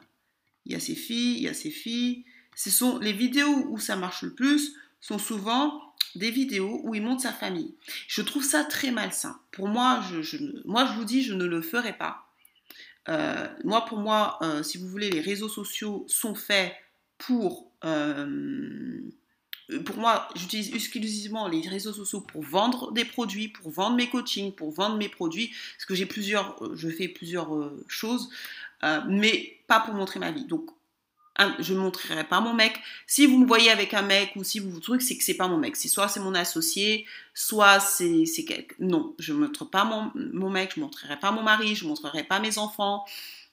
il 0.67 0.73
y 0.73 0.75
a 0.75 0.81
ses 0.81 0.97
filles, 0.97 1.37
il 1.37 1.43
y 1.45 1.49
a 1.49 1.55
ses 1.55 1.71
filles. 1.71 2.25
Ce 2.57 2.69
sont 2.69 2.99
les 2.99 3.13
vidéos 3.13 3.67
où 3.69 3.79
ça 3.79 3.95
marche 3.95 4.23
le 4.23 4.35
plus, 4.35 4.75
sont 5.01 5.19
souvent 5.19 5.95
des 6.17 6.33
vidéos 6.33 6.81
où 6.83 6.97
il 6.97 7.03
montre 7.03 7.23
sa 7.23 7.33
famille. 7.33 7.77
Je 8.09 8.23
trouve 8.23 8.45
ça 8.45 8.65
très 8.65 8.91
malsain. 8.91 9.41
Pour 9.53 9.69
moi, 9.69 10.03
je, 10.21 10.37
moi, 10.65 10.85
je 10.87 10.95
vous 10.95 11.05
dis, 11.05 11.23
je 11.23 11.33
ne 11.33 11.45
le 11.45 11.63
ferai 11.63 11.97
pas. 11.97 12.27
Euh, 13.09 13.47
moi, 13.63 13.85
pour 13.85 13.99
moi, 13.99 14.37
euh, 14.43 14.65
si 14.65 14.79
vous 14.79 14.89
voulez, 14.89 15.11
les 15.11 15.21
réseaux 15.21 15.49
sociaux 15.49 16.05
sont 16.09 16.35
faits 16.35 16.75
pour... 17.19 17.71
pour 19.85 19.97
moi, 19.97 20.29
j'utilise 20.35 20.75
exclusivement 20.75 21.49
les 21.49 21.69
réseaux 21.69 21.93
sociaux 21.93 22.21
pour 22.21 22.43
vendre 22.43 22.93
des 22.93 23.05
produits, 23.05 23.49
pour 23.49 23.71
vendre 23.71 23.97
mes 23.97 24.09
coachings, 24.09 24.53
pour 24.53 24.73
vendre 24.73 24.97
mes 24.97 25.09
produits, 25.09 25.51
parce 25.77 25.87
que 25.87 25.95
j'ai 25.95 26.07
plusieurs, 26.07 26.57
je 26.75 26.89
fais 26.89 27.09
plusieurs 27.09 27.51
choses, 27.89 28.31
mais 29.09 29.59
pas 29.67 29.81
pour 29.81 29.95
montrer 29.95 30.19
ma 30.19 30.31
vie. 30.31 30.45
Donc, 30.45 30.71
je 31.59 31.75
ne 31.75 31.79
montrerai 31.79 32.25
pas 32.25 32.41
mon 32.41 32.53
mec. 32.53 32.79
Si 33.07 33.27
vous 33.27 33.39
me 33.39 33.47
voyez 33.47 33.71
avec 33.71 33.95
un 33.95 34.03
mec 34.03 34.33
ou 34.37 34.45
si 34.45 34.59
vous 34.59 34.71
vous 34.71 34.81
truc, 34.81 35.01
c'est 35.01 35.17
que 35.17 35.25
c'est 35.25 35.35
pas 35.35 35.49
mon 35.49 35.57
mec. 35.57 35.77
C'est 35.77 35.89
soit 35.89 36.09
c'est 36.09 36.21
mon 36.21 36.35
associé, 36.35 37.07
soit 37.35 37.81
c'est 37.81 38.45
quelque... 38.47 38.75
Non, 38.79 39.15
je 39.19 39.33
ne 39.33 39.39
montre 39.39 39.65
pas 39.65 39.85
mon, 39.85 40.11
mon 40.15 40.51
mec, 40.51 40.73
je 40.75 40.81
ne 40.81 40.85
montrerai 40.85 41.19
pas 41.19 41.31
mon 41.31 41.43
mari, 41.43 41.75
je 41.75 41.85
ne 41.85 41.89
montrerai 41.89 42.25
pas 42.25 42.41
mes 42.41 42.59
enfants. 42.59 43.05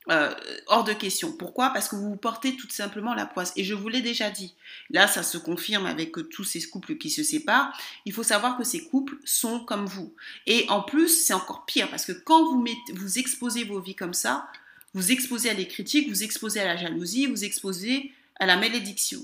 Euh, 0.10 0.34
hors 0.68 0.86
de 0.86 0.94
question. 0.94 1.34
Pourquoi? 1.34 1.72
Parce 1.72 1.90
que 1.90 1.96
vous 1.96 2.10
vous 2.10 2.16
portez 2.16 2.56
tout 2.56 2.70
simplement 2.70 3.14
la 3.14 3.26
poisse. 3.26 3.52
Et 3.58 3.64
je 3.64 3.74
vous 3.74 3.90
l'ai 3.90 4.02
déjà 4.02 4.30
dit. 4.30 4.56
Là, 4.90 5.08
ça 5.08 5.22
se 5.22 5.38
confirme 5.38 5.86
avec 5.86 6.16
tous 6.30 6.44
ces 6.44 6.62
couples 6.70 6.98
qui 6.98 7.10
se 7.10 7.24
séparent. 7.24 7.78
Il 8.06 8.14
faut 8.14 8.24
savoir 8.24 8.58
que 8.58 8.64
ces 8.64 8.86
couples 8.86 9.18
sont 9.26 9.60
comme 9.60 9.86
vous. 9.86 10.14
Et 10.46 10.66
en 10.70 10.82
plus, 10.82 11.10
c'est 11.10 11.34
encore 11.34 11.66
pire 11.66 11.90
parce 11.90 12.06
que 12.06 12.14
quand 12.14 12.46
vous, 12.46 12.66
vous 12.94 13.20
exposez 13.20 13.66
vos 13.66 13.82
vies 13.82 13.96
comme 13.96 14.14
ça, 14.14 14.48
vous 14.94 15.12
exposez 15.12 15.50
à 15.50 15.56
des 15.56 15.68
critiques, 15.68 16.08
vous 16.08 16.24
exposez 16.24 16.62
à 16.62 16.66
la 16.66 16.78
jalousie, 16.78 17.28
vous 17.28 17.44
exposez 17.44 18.12
à 18.40 18.46
la 18.46 18.56
malédiction. 18.56 19.20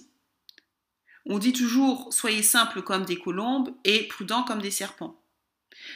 On 1.26 1.38
dit 1.38 1.54
toujours 1.54 2.12
soyez 2.12 2.44
simples 2.44 2.82
comme 2.82 3.06
des 3.06 3.18
colombes 3.18 3.74
et 3.86 4.08
prudents 4.08 4.44
comme 4.44 4.62
des 4.62 4.72
serpents. 4.72 5.16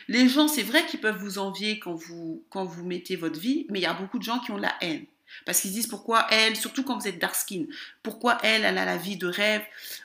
Les 0.08 0.28
gens, 0.28 0.48
c'est 0.48 0.64
vrai 0.64 0.86
qu'ils 0.86 1.00
peuvent 1.00 1.18
vous 1.18 1.38
envier 1.38 1.80
quand 1.80 1.94
vous, 1.94 2.44
quand 2.50 2.66
vous 2.66 2.86
mettez 2.86 3.16
votre 3.16 3.40
vie, 3.40 3.66
mais 3.70 3.80
il 3.80 3.84
y 3.84 3.88
a 3.88 3.94
beaucoup 3.94 4.18
de 4.20 4.24
gens 4.24 4.40
qui 4.40 4.52
ont 4.52 4.58
la 4.58 4.76
haine. 4.82 5.06
Parce 5.46 5.62
qu'ils 5.62 5.72
disent 5.72 5.88
pourquoi 5.88 6.26
elle, 6.32 6.56
surtout 6.56 6.84
quand 6.84 6.98
vous 6.98 7.08
êtes 7.08 7.20
dark 7.20 7.36
skin, 7.36 7.66
pourquoi 8.02 8.38
elle, 8.44 8.64
elle 8.64 8.78
a 8.78 8.86
la 8.86 8.98
vie 8.98 9.18
de 9.18 9.28
rêve? 9.28 9.64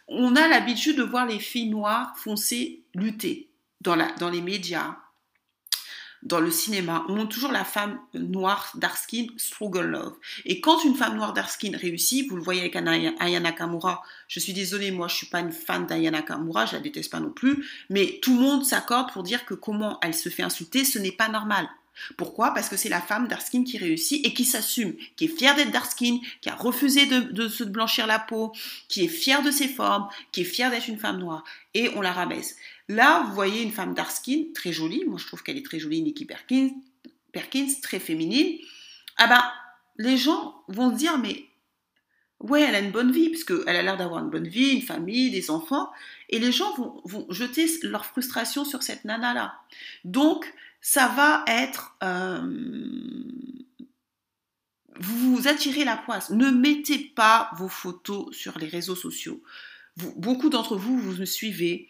On 0.09 0.35
a 0.37 0.49
l'habitude 0.49 0.97
de 0.97 1.03
voir 1.03 1.27
les 1.27 1.39
filles 1.39 1.69
noires 1.69 2.17
foncées 2.17 2.83
lutter 2.95 3.49
dans, 3.81 3.95
la, 3.95 4.11
dans 4.19 4.31
les 4.31 4.43
médias, 4.43 4.97
dans 6.23 6.41
le 6.41 6.51
cinéma, 6.51 7.05
on 7.09 7.17
montre 7.17 7.35
toujours 7.35 7.53
la 7.53 7.65
femme 7.65 7.99
noire 8.15 8.73
dark 8.77 8.97
skin 8.97 9.27
struggle 9.37 9.87
love. 9.87 10.15
Et 10.45 10.61
quand 10.61 10.85
une 10.85 10.95
femme 10.95 11.17
noire 11.17 11.33
dark 11.33 11.51
skin 11.51 11.77
réussit, 11.77 12.29
vous 12.29 12.37
le 12.37 12.43
voyez 12.43 12.61
avec 12.61 12.77
Ayana 12.77 13.53
Kamura, 13.53 14.03
je 14.29 14.39
suis 14.39 14.53
désolée, 14.53 14.91
moi 14.91 15.09
je 15.09 15.17
suis 15.17 15.27
pas 15.27 15.41
une 15.41 15.53
fan 15.53 15.87
d'Ayana 15.87 16.23
Kamura, 16.23 16.67
je 16.67 16.75
la 16.75 16.81
déteste 16.81 17.11
pas 17.11 17.21
non 17.21 17.31
plus, 17.31 17.67
mais 17.91 18.21
tout 18.23 18.35
le 18.35 18.41
monde 18.41 18.65
s'accorde 18.65 19.13
pour 19.13 19.23
dire 19.23 19.45
que 19.45 19.55
comment 19.55 19.99
elle 20.01 20.15
se 20.15 20.29
fait 20.29 20.43
insulter, 20.43 20.85
ce 20.85 20.99
n'est 20.99 21.13
pas 21.13 21.29
normal. 21.29 21.69
Pourquoi? 22.17 22.55
Parce 22.55 22.69
que 22.69 22.77
c'est 22.77 22.89
la 22.89 23.01
femme 23.01 23.29
dark 23.29 23.43
skin 23.43 23.65
qui 23.65 23.79
réussit 23.79 24.25
et 24.27 24.33
qui 24.33 24.45
s'assume, 24.45 24.95
qui 25.17 25.27
est 25.27 25.37
fière 25.37 25.55
d'être 25.55 25.71
dark 25.71 25.91
skin, 25.91 26.19
qui 26.41 26.49
a 26.49 26.55
refusé 26.55 27.07
de, 27.07 27.49
se 27.49 27.65
blanchir 27.65 28.07
la 28.07 28.19
peau, 28.19 28.53
qui 28.89 29.05
est 29.05 29.09
fière 29.09 29.43
de 29.43 29.51
ses 29.51 29.69
formes, 29.69 30.09
qui 30.33 30.43
est 30.43 30.45
fière 30.45 30.71
d'être 30.71 30.89
une 30.89 30.99
femme 30.99 31.19
noire. 31.19 31.45
Et 31.75 31.91
on 31.95 32.01
la 32.01 32.13
rabaisse. 32.13 32.57
Là, 32.89 33.25
vous 33.27 33.35
voyez 33.35 33.63
une 33.63 33.73
femme 33.73 33.95
dark 33.95 34.11
skin, 34.11 34.45
très 34.55 34.73
jolie. 34.73 35.05
Moi, 35.07 35.19
je 35.19 35.27
trouve 35.27 35.43
qu'elle 35.43 35.57
est 35.57 35.65
très 35.65 35.79
jolie, 35.79 36.03
Nikki 36.03 36.25
Perkins, 36.25 36.71
Perkins 37.33 37.69
très 37.83 37.99
féminine. 37.99 38.59
Ah 39.17 39.27
ben, 39.27 39.43
les 39.99 40.17
gens 40.17 40.63
vont 40.69 40.91
se 40.91 40.97
dire, 40.97 41.19
mais 41.19 41.45
ouais, 42.41 42.63
elle 42.63 42.75
a 42.75 42.81
une 42.81 42.91
bonne 42.91 43.13
vie, 43.13 43.31
parce 43.31 43.45
qu'elle 43.45 43.77
a 43.77 43.83
l'air 43.83 43.97
d'avoir 43.97 44.23
une 44.23 44.31
bonne 44.31 44.49
vie, 44.49 44.71
une 44.71 44.83
famille, 44.83 45.31
des 45.31 45.51
enfants. 45.51 45.91
Et 46.29 46.39
les 46.39 46.53
gens 46.53 46.75
vont, 47.05 47.27
jeter 47.31 47.67
leur 47.83 48.05
frustration 48.05 48.65
sur 48.65 48.83
cette 48.83 49.05
nana-là. 49.05 49.55
Donc, 50.05 50.53
ça 50.83 51.09
va 51.09 51.45
être... 51.47 51.97
Euh, 52.03 52.43
vous 54.99 55.37
vous 55.37 55.49
attirez 55.49 55.85
la 55.85 55.97
poisse. 55.97 56.31
Ne 56.31 56.51
mettez 56.51 56.99
pas 56.99 57.51
vos 57.57 57.69
photos 57.69 58.37
sur 58.37 58.59
les 58.59 58.69
réseaux 58.69 58.95
sociaux. 58.95 59.41
beaucoup 59.97 60.51
d'entre 60.51 60.77
vous, 60.77 60.99
vous 60.99 61.19
me 61.19 61.25
suivez, 61.25 61.89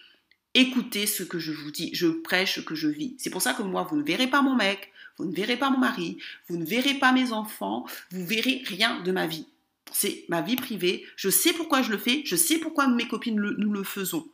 écoutez 0.54 1.06
ce 1.06 1.22
que 1.22 1.38
je 1.38 1.52
vous 1.52 1.70
dis, 1.70 1.90
je 1.94 2.06
prêche 2.06 2.56
ce 2.56 2.60
que 2.60 2.74
je 2.74 2.88
vis. 2.88 3.14
C'est 3.18 3.30
pour 3.30 3.42
ça 3.42 3.54
que 3.54 3.62
moi, 3.62 3.82
vous 3.82 3.96
ne 3.96 4.02
verrez 4.02 4.28
pas 4.28 4.42
mon 4.42 4.54
mec, 4.54 4.92
vous 5.18 5.24
ne 5.24 5.34
verrez 5.34 5.56
pas 5.56 5.70
mon 5.70 5.78
mari, 5.78 6.18
vous 6.48 6.56
ne 6.56 6.64
verrez 6.64 6.94
pas 6.94 7.12
mes 7.12 7.32
enfants, 7.32 7.86
vous 8.10 8.24
verrez 8.24 8.62
rien 8.66 9.00
de 9.00 9.12
ma 9.12 9.26
vie. 9.26 9.46
C'est 9.92 10.24
ma 10.28 10.40
vie 10.40 10.56
privée, 10.56 11.04
je 11.16 11.28
sais 11.28 11.52
pourquoi 11.52 11.82
je 11.82 11.90
le 11.90 11.98
fais, 11.98 12.22
je 12.24 12.36
sais 12.36 12.58
pourquoi 12.58 12.88
mes 12.88 13.08
copines 13.08 13.36
nous 13.36 13.72
le 13.72 13.84
faisons. 13.84 14.26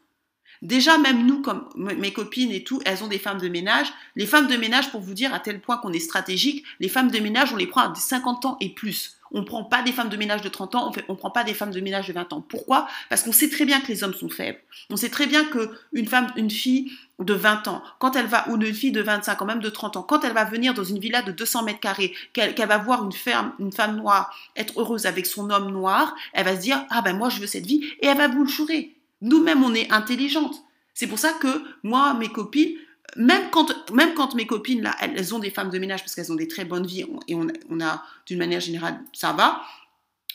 Déjà, 0.63 0.99
même 0.99 1.27
nous, 1.27 1.41
comme 1.41 1.69
mes 1.77 2.13
copines 2.13 2.51
et 2.51 2.65
tout, 2.65 2.81
elles 2.85 3.05
ont 3.05 3.09
des 3.09 3.19
femmes 3.19 3.41
de 3.41 3.49
ménage. 3.49 3.89
Les 4.17 4.27
femmes 4.27 4.49
de 4.49 4.57
ménage, 4.57 4.91
pour 4.91 5.01
vous 5.01 5.15
dire 5.15 5.33
à 5.33 5.41
tel 5.41 5.61
point 5.61 5.79
qu'on 5.79 5.93
est 5.93 6.01
stratégique, 6.01 6.65
les 6.81 6.89
femmes 6.89 7.11
de 7.11 7.19
ménage, 7.19 7.53
on 7.53 7.57
les 7.57 7.67
prend 7.67 7.83
à 7.83 7.95
50 7.95 8.45
ans 8.45 8.57
et 8.61 8.71
plus. 8.71 9.19
On 9.31 9.41
ne 9.41 9.45
prend 9.45 9.65
pas 9.65 9.83
des 9.83 9.93
femmes 9.93 10.09
de 10.09 10.17
ménage 10.17 10.41
de 10.41 10.49
30 10.49 10.75
ans, 10.75 10.93
on 11.09 11.13
ne 11.13 11.19
prend 11.19 11.31
pas 11.31 11.45
des 11.45 11.55
femmes 11.55 11.71
de 11.71 11.81
ménage 11.81 12.09
de 12.09 12.13
20 12.13 12.33
ans. 12.33 12.41
Pourquoi? 12.41 12.89
Parce 13.11 13.23
qu'on 13.23 13.33
sait 13.33 13.51
très 13.51 13.65
bien 13.65 13.81
que 13.81 13.89
les 13.89 14.03
hommes 14.03 14.15
sont 14.15 14.31
faibles. 14.31 14.59
On 14.91 14.97
sait 14.97 15.11
très 15.11 15.27
bien 15.27 15.45
qu'une 15.45 16.07
femme, 16.07 16.33
une 16.37 16.51
fille 16.51 16.93
de 17.19 17.35
20 17.35 17.69
ans, 17.69 17.83
quand 17.99 18.17
elle 18.17 18.27
va, 18.27 18.49
ou 18.49 18.57
une 18.57 18.73
fille 18.73 18.93
de 18.93 19.03
25 19.03 19.43
ans, 19.43 19.45
même 19.45 19.61
de 19.61 19.69
30 19.69 19.97
ans, 19.97 20.03
quand 20.03 20.25
elle 20.25 20.33
va 20.33 20.45
venir 20.45 20.73
dans 20.73 20.85
une 20.85 20.99
villa 20.99 21.21
de 21.21 21.33
200 21.33 21.65
mètres 21.65 21.81
carrés, 21.81 22.15
qu'elle 22.33 22.55
va 22.57 22.79
voir 22.79 23.05
une, 23.05 23.13
une 23.59 23.73
femme 23.73 23.97
noire 23.97 24.35
être 24.57 24.81
heureuse 24.81 25.07
avec 25.07 25.27
son 25.27 25.51
homme 25.51 25.71
noir, 25.71 26.15
elle 26.33 26.45
va 26.45 26.57
se 26.57 26.61
dire, 26.61 26.85
ah 26.91 27.03
ben 27.03 27.17
moi 27.17 27.29
je 27.29 27.41
veux 27.41 27.47
cette 27.47 27.67
vie, 27.67 27.85
et 28.01 28.07
elle 28.07 28.17
va 28.17 28.29
vous 28.29 28.45
le. 28.45 28.98
Nous-mêmes, 29.21 29.63
on 29.65 29.75
est 29.75 29.91
intelligentes. 29.91 30.63
C'est 30.95 31.07
pour 31.07 31.19
ça 31.19 31.33
que 31.33 31.63
moi, 31.83 32.15
mes 32.15 32.29
copines, 32.29 32.77
même 33.17 33.51
quand, 33.51 33.91
même 33.93 34.15
quand 34.15 34.35
mes 34.35 34.47
copines, 34.47 34.83
là, 34.83 34.97
elles, 35.01 35.35
ont 35.35 35.39
des 35.39 35.51
femmes 35.51 35.71
de 35.71 35.79
ménage 35.79 36.01
parce 36.01 36.15
qu'elles 36.15 36.33
ont 36.33 36.37
des 36.37 36.49
très 36.49 36.65
bonnes 36.65 36.87
vies 36.87 37.05
et 37.27 37.35
on, 37.35 37.81
a, 37.81 38.03
d'une 38.27 38.39
manière 38.39 38.61
générale, 38.61 39.01
ça 39.13 39.33
va, 39.33 39.63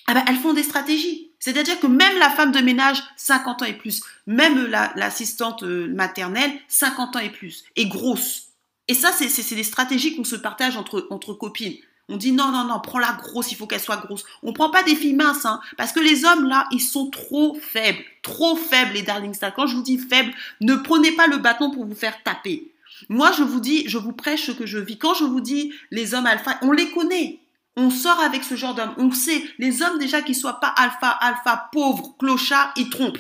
ah 0.07 0.13
ben, 0.13 0.23
elles 0.27 0.37
font 0.37 0.53
des 0.53 0.63
stratégies. 0.63 1.31
C'est-à-dire 1.39 1.79
que 1.79 1.87
même 1.87 2.17
la 2.19 2.29
femme 2.29 2.51
de 2.51 2.59
ménage, 2.59 3.03
50 3.17 3.61
ans 3.61 3.65
et 3.65 3.73
plus, 3.73 4.01
même 4.27 4.67
l'assistante 4.95 5.63
euh, 5.63 5.93
maternelle, 5.93 6.51
50 6.67 7.15
ans 7.17 7.19
et 7.19 7.29
plus, 7.29 7.65
est 7.75 7.87
grosse. 7.87 8.47
Et 8.87 8.93
ça, 8.93 9.11
c'est 9.11 9.55
des 9.55 9.63
stratégies 9.63 10.15
qu'on 10.15 10.23
se 10.23 10.35
partage 10.35 10.77
entre, 10.77 11.07
entre 11.09 11.33
copines. 11.33 11.75
On 12.09 12.17
dit 12.17 12.33
non, 12.33 12.51
non, 12.51 12.65
non, 12.65 12.79
prends-la 12.81 13.13
grosse, 13.13 13.51
il 13.51 13.55
faut 13.55 13.65
qu'elle 13.65 13.79
soit 13.79 13.97
grosse. 13.97 14.25
On 14.43 14.49
ne 14.49 14.53
prend 14.53 14.69
pas 14.69 14.83
des 14.83 14.95
filles 14.95 15.13
minces, 15.13 15.45
hein, 15.45 15.61
parce 15.77 15.93
que 15.93 16.01
les 16.01 16.25
hommes, 16.25 16.47
là, 16.47 16.67
ils 16.71 16.81
sont 16.81 17.09
trop 17.09 17.57
faibles. 17.61 18.03
Trop 18.21 18.55
faibles, 18.55 18.93
les 18.93 19.03
darling 19.03 19.33
stars. 19.33 19.53
Quand 19.53 19.67
je 19.67 19.75
vous 19.75 19.83
dis 19.83 19.97
faibles, 19.97 20.33
ne 20.59 20.75
prenez 20.75 21.13
pas 21.13 21.27
le 21.27 21.37
bâton 21.37 21.71
pour 21.71 21.85
vous 21.85 21.95
faire 21.95 22.21
taper. 22.23 22.73
Moi, 23.07 23.31
je 23.31 23.43
vous 23.43 23.59
dis, 23.59 23.87
je 23.87 23.97
vous 23.97 24.11
prêche 24.11 24.45
ce 24.47 24.51
que 24.51 24.65
je 24.65 24.79
vis. 24.79 24.97
Quand 24.97 25.13
je 25.13 25.23
vous 25.23 25.41
dis 25.41 25.73
les 25.91 26.13
hommes 26.13 26.25
alpha, 26.25 26.57
on 26.61 26.71
les 26.71 26.91
connaît. 26.91 27.39
On 27.75 27.89
sort 27.89 28.19
avec 28.19 28.43
ce 28.43 28.55
genre 28.55 28.75
d'hommes. 28.75 28.93
On 28.97 29.11
sait, 29.11 29.43
les 29.57 29.81
hommes 29.81 29.97
déjà 29.97 30.21
qui 30.21 30.35
soient 30.35 30.59
pas 30.59 30.67
alpha, 30.67 31.09
alpha, 31.09 31.69
pauvres, 31.71 32.15
clochards, 32.19 32.73
ils 32.75 32.89
trompent. 32.89 33.17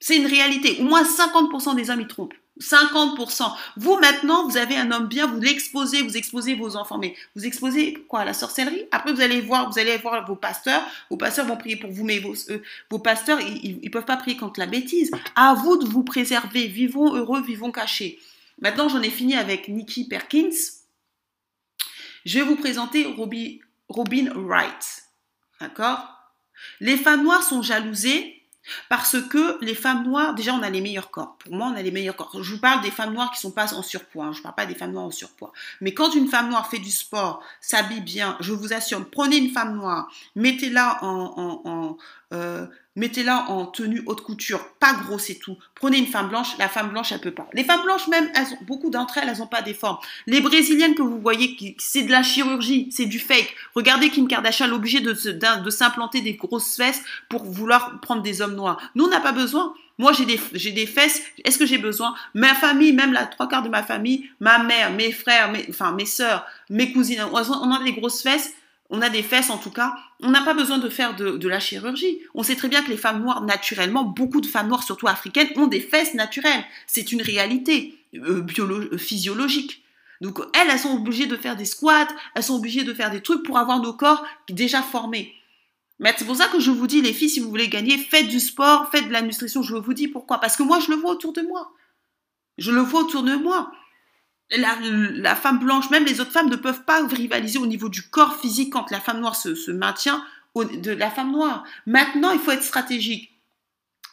C'est 0.00 0.16
une 0.16 0.26
réalité. 0.26 0.78
Au 0.80 0.84
moins 0.84 1.04
50% 1.04 1.76
des 1.76 1.88
hommes, 1.88 2.00
ils 2.00 2.08
trompent. 2.08 2.34
50%. 2.62 3.52
Vous, 3.76 3.96
maintenant, 3.98 4.48
vous 4.48 4.56
avez 4.56 4.76
un 4.76 4.90
homme 4.90 5.06
bien, 5.06 5.26
vous 5.26 5.40
l'exposez, 5.40 6.02
vous 6.02 6.16
exposez 6.16 6.54
vos 6.54 6.76
enfants, 6.76 6.98
mais 6.98 7.14
vous 7.34 7.44
exposez 7.44 7.94
quoi 8.08 8.24
La 8.24 8.32
sorcellerie? 8.32 8.86
Après, 8.90 9.12
vous 9.12 9.20
allez 9.20 9.40
voir, 9.40 9.70
vous 9.70 9.78
allez 9.78 9.96
voir 9.98 10.26
vos 10.26 10.36
pasteurs. 10.36 10.82
Vos 11.10 11.16
pasteurs 11.16 11.46
vont 11.46 11.56
prier 11.56 11.76
pour 11.76 11.90
vous, 11.90 12.04
mais 12.04 12.18
vos, 12.18 12.34
euh, 12.50 12.98
pasteurs, 12.98 13.40
ils 13.40 13.80
ne 13.82 13.88
peuvent 13.88 14.04
pas 14.04 14.16
prier 14.16 14.36
contre 14.36 14.60
la 14.60 14.66
bêtise. 14.66 15.10
À 15.36 15.54
vous 15.54 15.76
de 15.76 15.86
vous 15.86 16.04
préserver. 16.04 16.66
Vivons 16.68 17.14
heureux, 17.14 17.42
vivons 17.42 17.72
cachés. 17.72 18.18
Maintenant, 18.60 18.88
j'en 18.88 19.02
ai 19.02 19.10
fini 19.10 19.34
avec 19.34 19.68
Nikki 19.68 20.04
Perkins. 20.04 20.50
Je 22.24 22.38
vais 22.38 22.44
vous 22.44 22.56
présenter 22.56 23.04
Robin 23.88 24.30
Wright. 24.34 25.02
D'accord? 25.60 26.08
Les 26.80 26.96
femmes 26.96 27.24
noires 27.24 27.42
sont 27.42 27.62
jalousées 27.62 28.41
parce 28.88 29.16
que 29.20 29.62
les 29.64 29.74
femmes 29.74 30.04
noires, 30.04 30.34
déjà, 30.34 30.54
on 30.54 30.62
a 30.62 30.70
les 30.70 30.80
meilleurs 30.80 31.10
corps. 31.10 31.36
Pour 31.38 31.52
moi, 31.54 31.68
on 31.72 31.76
a 31.76 31.82
les 31.82 31.90
meilleurs 31.90 32.16
corps. 32.16 32.42
Je 32.42 32.54
vous 32.54 32.60
parle 32.60 32.82
des 32.82 32.90
femmes 32.90 33.12
noires 33.12 33.30
qui 33.32 33.40
sont 33.40 33.50
pas 33.50 33.74
en 33.74 33.82
surpoids. 33.82 34.26
Hein. 34.26 34.32
Je 34.32 34.38
ne 34.38 34.42
parle 34.42 34.54
pas 34.54 34.66
des 34.66 34.74
femmes 34.74 34.92
noires 34.92 35.06
en 35.06 35.10
surpoids. 35.10 35.52
Mais 35.80 35.94
quand 35.94 36.14
une 36.14 36.28
femme 36.28 36.50
noire 36.50 36.68
fait 36.68 36.78
du 36.78 36.90
sport, 36.90 37.42
s'habille 37.60 38.00
bien, 38.00 38.36
je 38.40 38.52
vous 38.52 38.72
assure, 38.72 39.04
prenez 39.10 39.36
une 39.36 39.50
femme 39.50 39.76
noire, 39.76 40.10
mettez-la 40.36 41.02
en, 41.02 41.60
en, 41.64 41.96
euh, 42.32 42.66
mettez-la 42.96 43.50
en 43.50 43.66
tenue 43.66 44.02
haute 44.06 44.20
couture, 44.20 44.60
pas 44.78 44.94
grosse 44.94 45.30
et 45.30 45.38
tout. 45.38 45.56
Prenez 45.74 45.98
une 45.98 46.06
femme 46.06 46.28
blanche, 46.28 46.56
la 46.58 46.68
femme 46.68 46.90
blanche, 46.90 47.12
elle 47.12 47.20
peut 47.20 47.30
pas. 47.30 47.48
Les 47.52 47.64
femmes 47.64 47.82
blanches, 47.82 48.08
même, 48.08 48.30
elles 48.34 48.52
ont, 48.52 48.64
beaucoup 48.64 48.90
d'entre 48.90 49.18
elles, 49.18 49.28
elles 49.28 49.38
n'ont 49.38 49.46
pas 49.46 49.62
des 49.62 49.74
formes. 49.74 49.98
Les 50.26 50.40
brésiliennes 50.40 50.94
que 50.94 51.02
vous 51.02 51.20
voyez, 51.20 51.56
c'est 51.78 52.02
de 52.02 52.10
la 52.10 52.22
chirurgie, 52.22 52.88
c'est 52.90 53.06
du 53.06 53.18
fake. 53.18 53.54
Regardez 53.74 54.10
Kim 54.10 54.28
Kardashian, 54.28 54.66
l'obligé 54.66 55.00
de, 55.00 55.12
de, 55.12 55.70
s'implanter 55.70 56.20
des 56.20 56.34
grosses 56.34 56.76
fesses 56.76 57.02
pour 57.28 57.44
vouloir 57.44 58.00
prendre 58.00 58.22
des 58.22 58.42
hommes 58.42 58.54
noirs. 58.54 58.80
Nous, 58.94 59.04
on 59.04 59.08
n'a 59.08 59.20
pas 59.20 59.32
besoin. 59.32 59.74
Moi, 59.98 60.12
j'ai 60.12 60.24
des, 60.24 60.72
des 60.72 60.86
fesses. 60.86 61.22
Est-ce 61.44 61.58
que 61.58 61.66
j'ai 61.66 61.78
besoin? 61.78 62.14
Ma 62.34 62.54
famille, 62.54 62.92
même 62.92 63.12
la 63.12 63.26
trois 63.26 63.48
quarts 63.48 63.62
de 63.62 63.68
ma 63.68 63.82
famille, 63.82 64.28
ma 64.40 64.62
mère, 64.62 64.90
mes 64.92 65.12
frères, 65.12 65.50
mes, 65.50 65.64
enfin 65.68 65.92
mes 65.92 66.06
sœurs, 66.06 66.46
mes 66.70 66.92
cousines, 66.92 67.24
on 67.32 67.70
a 67.70 67.84
des 67.84 67.92
grosses 67.92 68.22
fesses 68.22 68.52
on 68.92 69.00
a 69.00 69.08
des 69.08 69.22
fesses 69.22 69.48
en 69.48 69.56
tout 69.56 69.70
cas, 69.70 69.96
on 70.20 70.30
n'a 70.30 70.42
pas 70.42 70.52
besoin 70.52 70.76
de 70.76 70.88
faire 70.90 71.16
de, 71.16 71.48
la 71.48 71.58
chirurgie. 71.60 72.20
On 72.34 72.42
sait 72.42 72.56
très 72.56 72.68
bien 72.68 72.82
que 72.82 72.90
les 72.90 72.98
femmes 72.98 73.22
noires, 73.22 73.42
naturellement, 73.42 74.04
beaucoup 74.04 74.42
de 74.42 74.46
femmes 74.46 74.68
noires, 74.68 74.82
surtout 74.82 75.08
africaines, 75.08 75.48
ont 75.56 75.66
des 75.66 75.80
fesses 75.80 76.12
naturelles. 76.12 76.62
C'est 76.86 77.10
une 77.10 77.22
réalité 77.22 77.98
euh, 78.14 78.44
euh, 78.58 78.98
physiologique. 78.98 79.82
Donc 80.20 80.40
elles, 80.54 80.68
elles 80.70 80.78
sont 80.78 80.94
obligées 80.94 81.26
de 81.26 81.36
faire 81.36 81.56
des 81.56 81.64
squats, 81.64 82.06
elles 82.34 82.42
sont 82.42 82.54
obligées 82.54 82.84
de 82.84 82.92
faire 82.92 83.10
des 83.10 83.22
trucs 83.22 83.42
pour 83.42 83.58
avoir 83.58 83.80
nos 83.80 83.94
corps 83.94 84.24
déjà 84.50 84.82
formés. 84.82 85.34
Mais 85.98 86.14
c'est 86.16 86.26
pour 86.26 86.36
ça 86.36 86.48
que 86.48 86.60
je 86.60 86.70
vous 86.70 86.86
dis, 86.86 87.00
les 87.00 87.14
filles, 87.14 87.30
si 87.30 87.40
vous 87.40 87.48
voulez 87.48 87.68
gagner, 87.68 87.96
faites 87.96 88.28
du 88.28 88.40
sport, 88.40 88.90
faites 88.90 89.08
de 89.08 89.12
la 89.12 89.22
nutrition. 89.22 89.62
Je 89.62 89.74
vous 89.74 89.94
dis 89.94 90.08
pourquoi. 90.08 90.38
Parce 90.38 90.56
que 90.56 90.62
moi, 90.62 90.80
je 90.80 90.90
le 90.90 90.96
vois 90.96 91.12
autour 91.12 91.32
de 91.32 91.40
moi. 91.40 91.72
Je 92.58 92.70
le 92.70 92.80
vois 92.80 93.00
autour 93.00 93.22
de 93.22 93.34
moi 93.36 93.72
la, 94.56 95.34
femme 95.34 95.58
blanche, 95.58 95.90
même 95.90 96.04
les 96.04 96.20
autres 96.20 96.32
femmes 96.32 96.50
ne 96.50 96.56
peuvent 96.56 96.84
pas 96.84 97.06
rivaliser 97.06 97.58
au 97.58 97.66
niveau 97.66 97.88
du 97.88 98.02
corps 98.02 98.36
physique 98.36 98.72
quand 98.72 98.90
la 98.90 99.00
femme 99.00 99.20
noire 99.20 99.36
se, 99.36 99.70
maintient 99.70 100.24
de 100.56 100.90
la 100.90 101.10
femme 101.10 101.32
noire. 101.32 101.64
Maintenant, 101.86 102.30
il 102.32 102.38
faut 102.38 102.50
être 102.50 102.62
stratégique. 102.62 103.30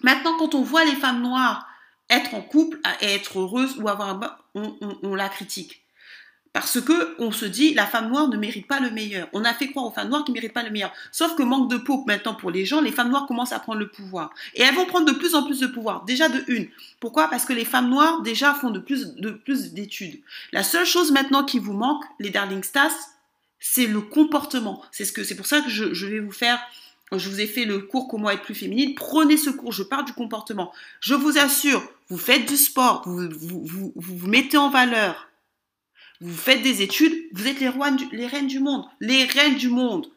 Maintenant, 0.02 0.38
quand 0.38 0.56
on 0.56 0.62
voit 0.62 0.86
les 0.86 0.96
femmes 0.96 1.22
noires 1.22 1.68
être 2.10 2.34
en 2.34 2.42
couple 2.42 2.80
et 3.02 3.14
être 3.14 3.40
heureuses 3.40 3.78
ou 3.78 3.88
avoir 3.88 4.10
un 4.10 4.38
on, 4.56 4.78
on 5.04 5.16
la 5.16 5.30
critique. 5.30 5.84
Parce 6.52 6.82
que 6.82 7.16
on 7.20 7.32
se 7.32 7.46
dit 7.46 7.74
la 7.76 7.86
femme 7.86 8.10
noire 8.10 8.28
ne 8.28 8.38
mérite 8.38 8.68
pas 8.68 8.80
le 8.80 8.90
meilleur. 8.90 9.28
On 9.34 9.46
a 9.46 9.54
fait 9.54 9.68
croire 9.68 9.86
aux 9.86 9.92
femmes 9.92 10.10
noires 10.10 10.24
qu'ils 10.24 10.34
ne 10.34 10.40
méritent 10.40 10.54
pas 10.54 10.64
le 10.64 10.72
meilleur. 10.72 10.92
Sauf 11.12 11.36
que 11.36 11.44
manque 11.44 11.70
de 11.70 11.78
peau 11.78 12.04
maintenant 12.08 12.34
pour 12.34 12.50
les 12.50 12.66
gens, 12.66 12.82
les 12.82 12.92
femmes 12.92 13.10
noires 13.10 13.28
commencent 13.28 13.52
à 13.52 13.60
prendre 13.60 13.80
le 13.80 13.88
pouvoir. 13.88 14.32
Et 14.56 14.64
elles 14.64 14.74
vont 14.74 14.86
prendre 14.86 15.06
de 15.06 15.18
plus 15.18 15.36
en 15.36 15.44
plus 15.44 15.60
de 15.60 15.68
pouvoir. 15.68 16.06
Déjà 16.06 16.28
de 16.28 16.44
une. 16.48 16.68
Pourquoi? 17.00 17.28
Parce 17.28 17.46
que 17.46 17.54
les 17.54 17.66
femmes 17.66 17.90
noires 17.90 18.22
déjà 18.24 18.56
font 18.56 18.72
de 18.72 18.80
plus 18.80 19.16
de 19.16 19.30
plus 19.30 19.74
d'études. 19.74 20.22
La 20.52 20.64
seule 20.64 20.86
chose 20.86 21.12
maintenant 21.12 21.44
qui 21.44 21.60
vous 21.60 21.74
manque, 21.74 22.04
les 22.20 22.32
darling 22.32 22.64
stars, 22.64 22.92
c'est 23.60 23.86
le 23.86 24.02
comportement. 24.02 24.82
C'est 24.92 25.06
ce 25.06 25.12
que 25.12 25.24
c'est 25.24 25.36
pour 25.36 25.46
ça 25.46 25.62
que 25.62 25.70
je, 25.70 26.06
vais 26.08 26.20
vous 26.20 26.32
faire 26.32 26.60
je 27.12 27.28
vous 27.28 27.42
ai 27.42 27.48
fait 27.48 27.66
le 27.66 27.80
cours 27.80 28.08
Comment 28.08 28.30
être 28.30 28.44
plus 28.44 28.54
féminine. 28.54 28.94
Prenez 28.96 29.38
ce 29.38 29.50
cours, 29.50 29.72
je 29.72 29.82
parle 29.82 30.06
du 30.06 30.14
comportement. 30.14 30.72
Je 31.00 31.16
vous 31.16 31.38
assure, 31.40 31.84
vous 32.10 32.20
faites 32.20 32.48
du 32.48 32.56
sport, 32.56 33.02
vous 33.06 33.30
vous, 33.32 33.64
vous, 33.66 33.94
vous 33.96 34.28
mettez 34.28 34.58
en 34.58 34.70
valeur, 34.70 35.29
vous 36.22 36.36
faites 36.36 36.62
des 36.62 36.82
études, 36.82 37.16
vous 37.32 37.48
êtes 37.48 37.60
les, 37.60 37.70
rois, 37.70 37.92
les 38.12 38.28
reines 38.28 38.48
du 38.48 38.60
monde, 38.60 38.86
les 39.00 39.24
reines 39.24 39.56
du 39.56 39.70
monde. 39.70 40.08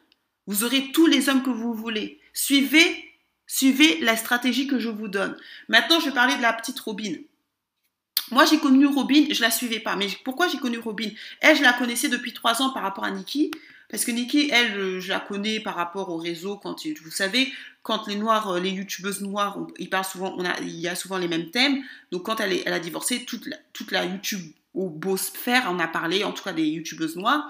Vous 0.47 0.65
aurez 0.65 0.91
tous 0.93 1.07
les 1.07 1.29
hommes 1.29 1.43
que 1.43 1.51
vous 1.51 1.75
voulez. 1.75 2.21
Suivez, 2.33 3.13
suivez 3.47 4.01
la 4.01 4.17
stratégie 4.17 4.67
que 4.67 4.81
je 4.81 4.89
vous 4.89 5.09
donne. 5.09 5.37
Maintenant, 5.69 6.01
je 6.01 6.07
vais 6.07 6.15
parler 6.15 6.37
de 6.37 6.43
la 6.43 6.53
petite 6.53 6.81
Robin. 6.81 7.15
Moi, 8.33 8.45
j'ai 8.47 8.59
connu 8.59 8.87
Robin, 8.87 9.27
je 9.31 9.41
la 9.43 9.51
suivais 9.51 9.79
pas. 9.79 9.95
Mais 9.95 10.09
pourquoi 10.25 10.49
j'ai 10.49 10.59
connu 10.59 10.79
Robin 10.79 11.11
Elle, 11.41 11.57
je 11.57 11.63
la 11.63 11.73
connaissais 11.73 12.09
depuis 12.09 12.33
trois 12.33 12.63
ans 12.63 12.71
par 12.71 12.83
rapport 12.83 13.05
à 13.05 13.11
Nikki. 13.11 13.53
Parce 13.89 14.05
que 14.05 14.11
Nikki, 14.11 14.49
elle, 14.51 15.01
je 15.01 15.09
la 15.09 15.21
connais 15.21 15.61
par 15.61 15.77
rapport 15.77 16.09
au 16.09 16.17
réseau. 16.17 16.57
Quand 16.57 16.77
vous 17.05 17.11
savez, 17.11 17.53
quand 17.83 18.09
les 18.09 18.17
noirs, 18.17 18.59
les 18.59 18.71
youtubeuses 18.71 19.21
noires, 19.21 19.59
ils 19.79 19.91
parlent 19.91 20.05
souvent, 20.05 20.37
il 20.63 20.81
y 20.81 20.89
a 20.89 20.97
souvent 20.97 21.19
les 21.19 21.29
mêmes 21.29 21.51
thèmes. 21.51 21.85
Donc, 22.11 22.25
quand 22.25 22.41
elle, 22.41 22.55
est, 22.55 22.63
elle 22.65 22.73
a 22.73 22.81
divorcé, 22.81 23.25
toute 23.25 23.47
la, 23.47 23.57
toute 23.73 23.93
la 23.93 24.05
YouTube 24.07 24.51
au 24.75 24.89
beau 24.89 25.17
faire, 25.17 25.69
on 25.71 25.79
a 25.79 25.89
parlé, 25.89 26.25
en 26.25 26.33
tout 26.33 26.43
cas 26.43 26.53
des 26.53 26.65
youtubeuses 26.65 27.17
noires. 27.17 27.49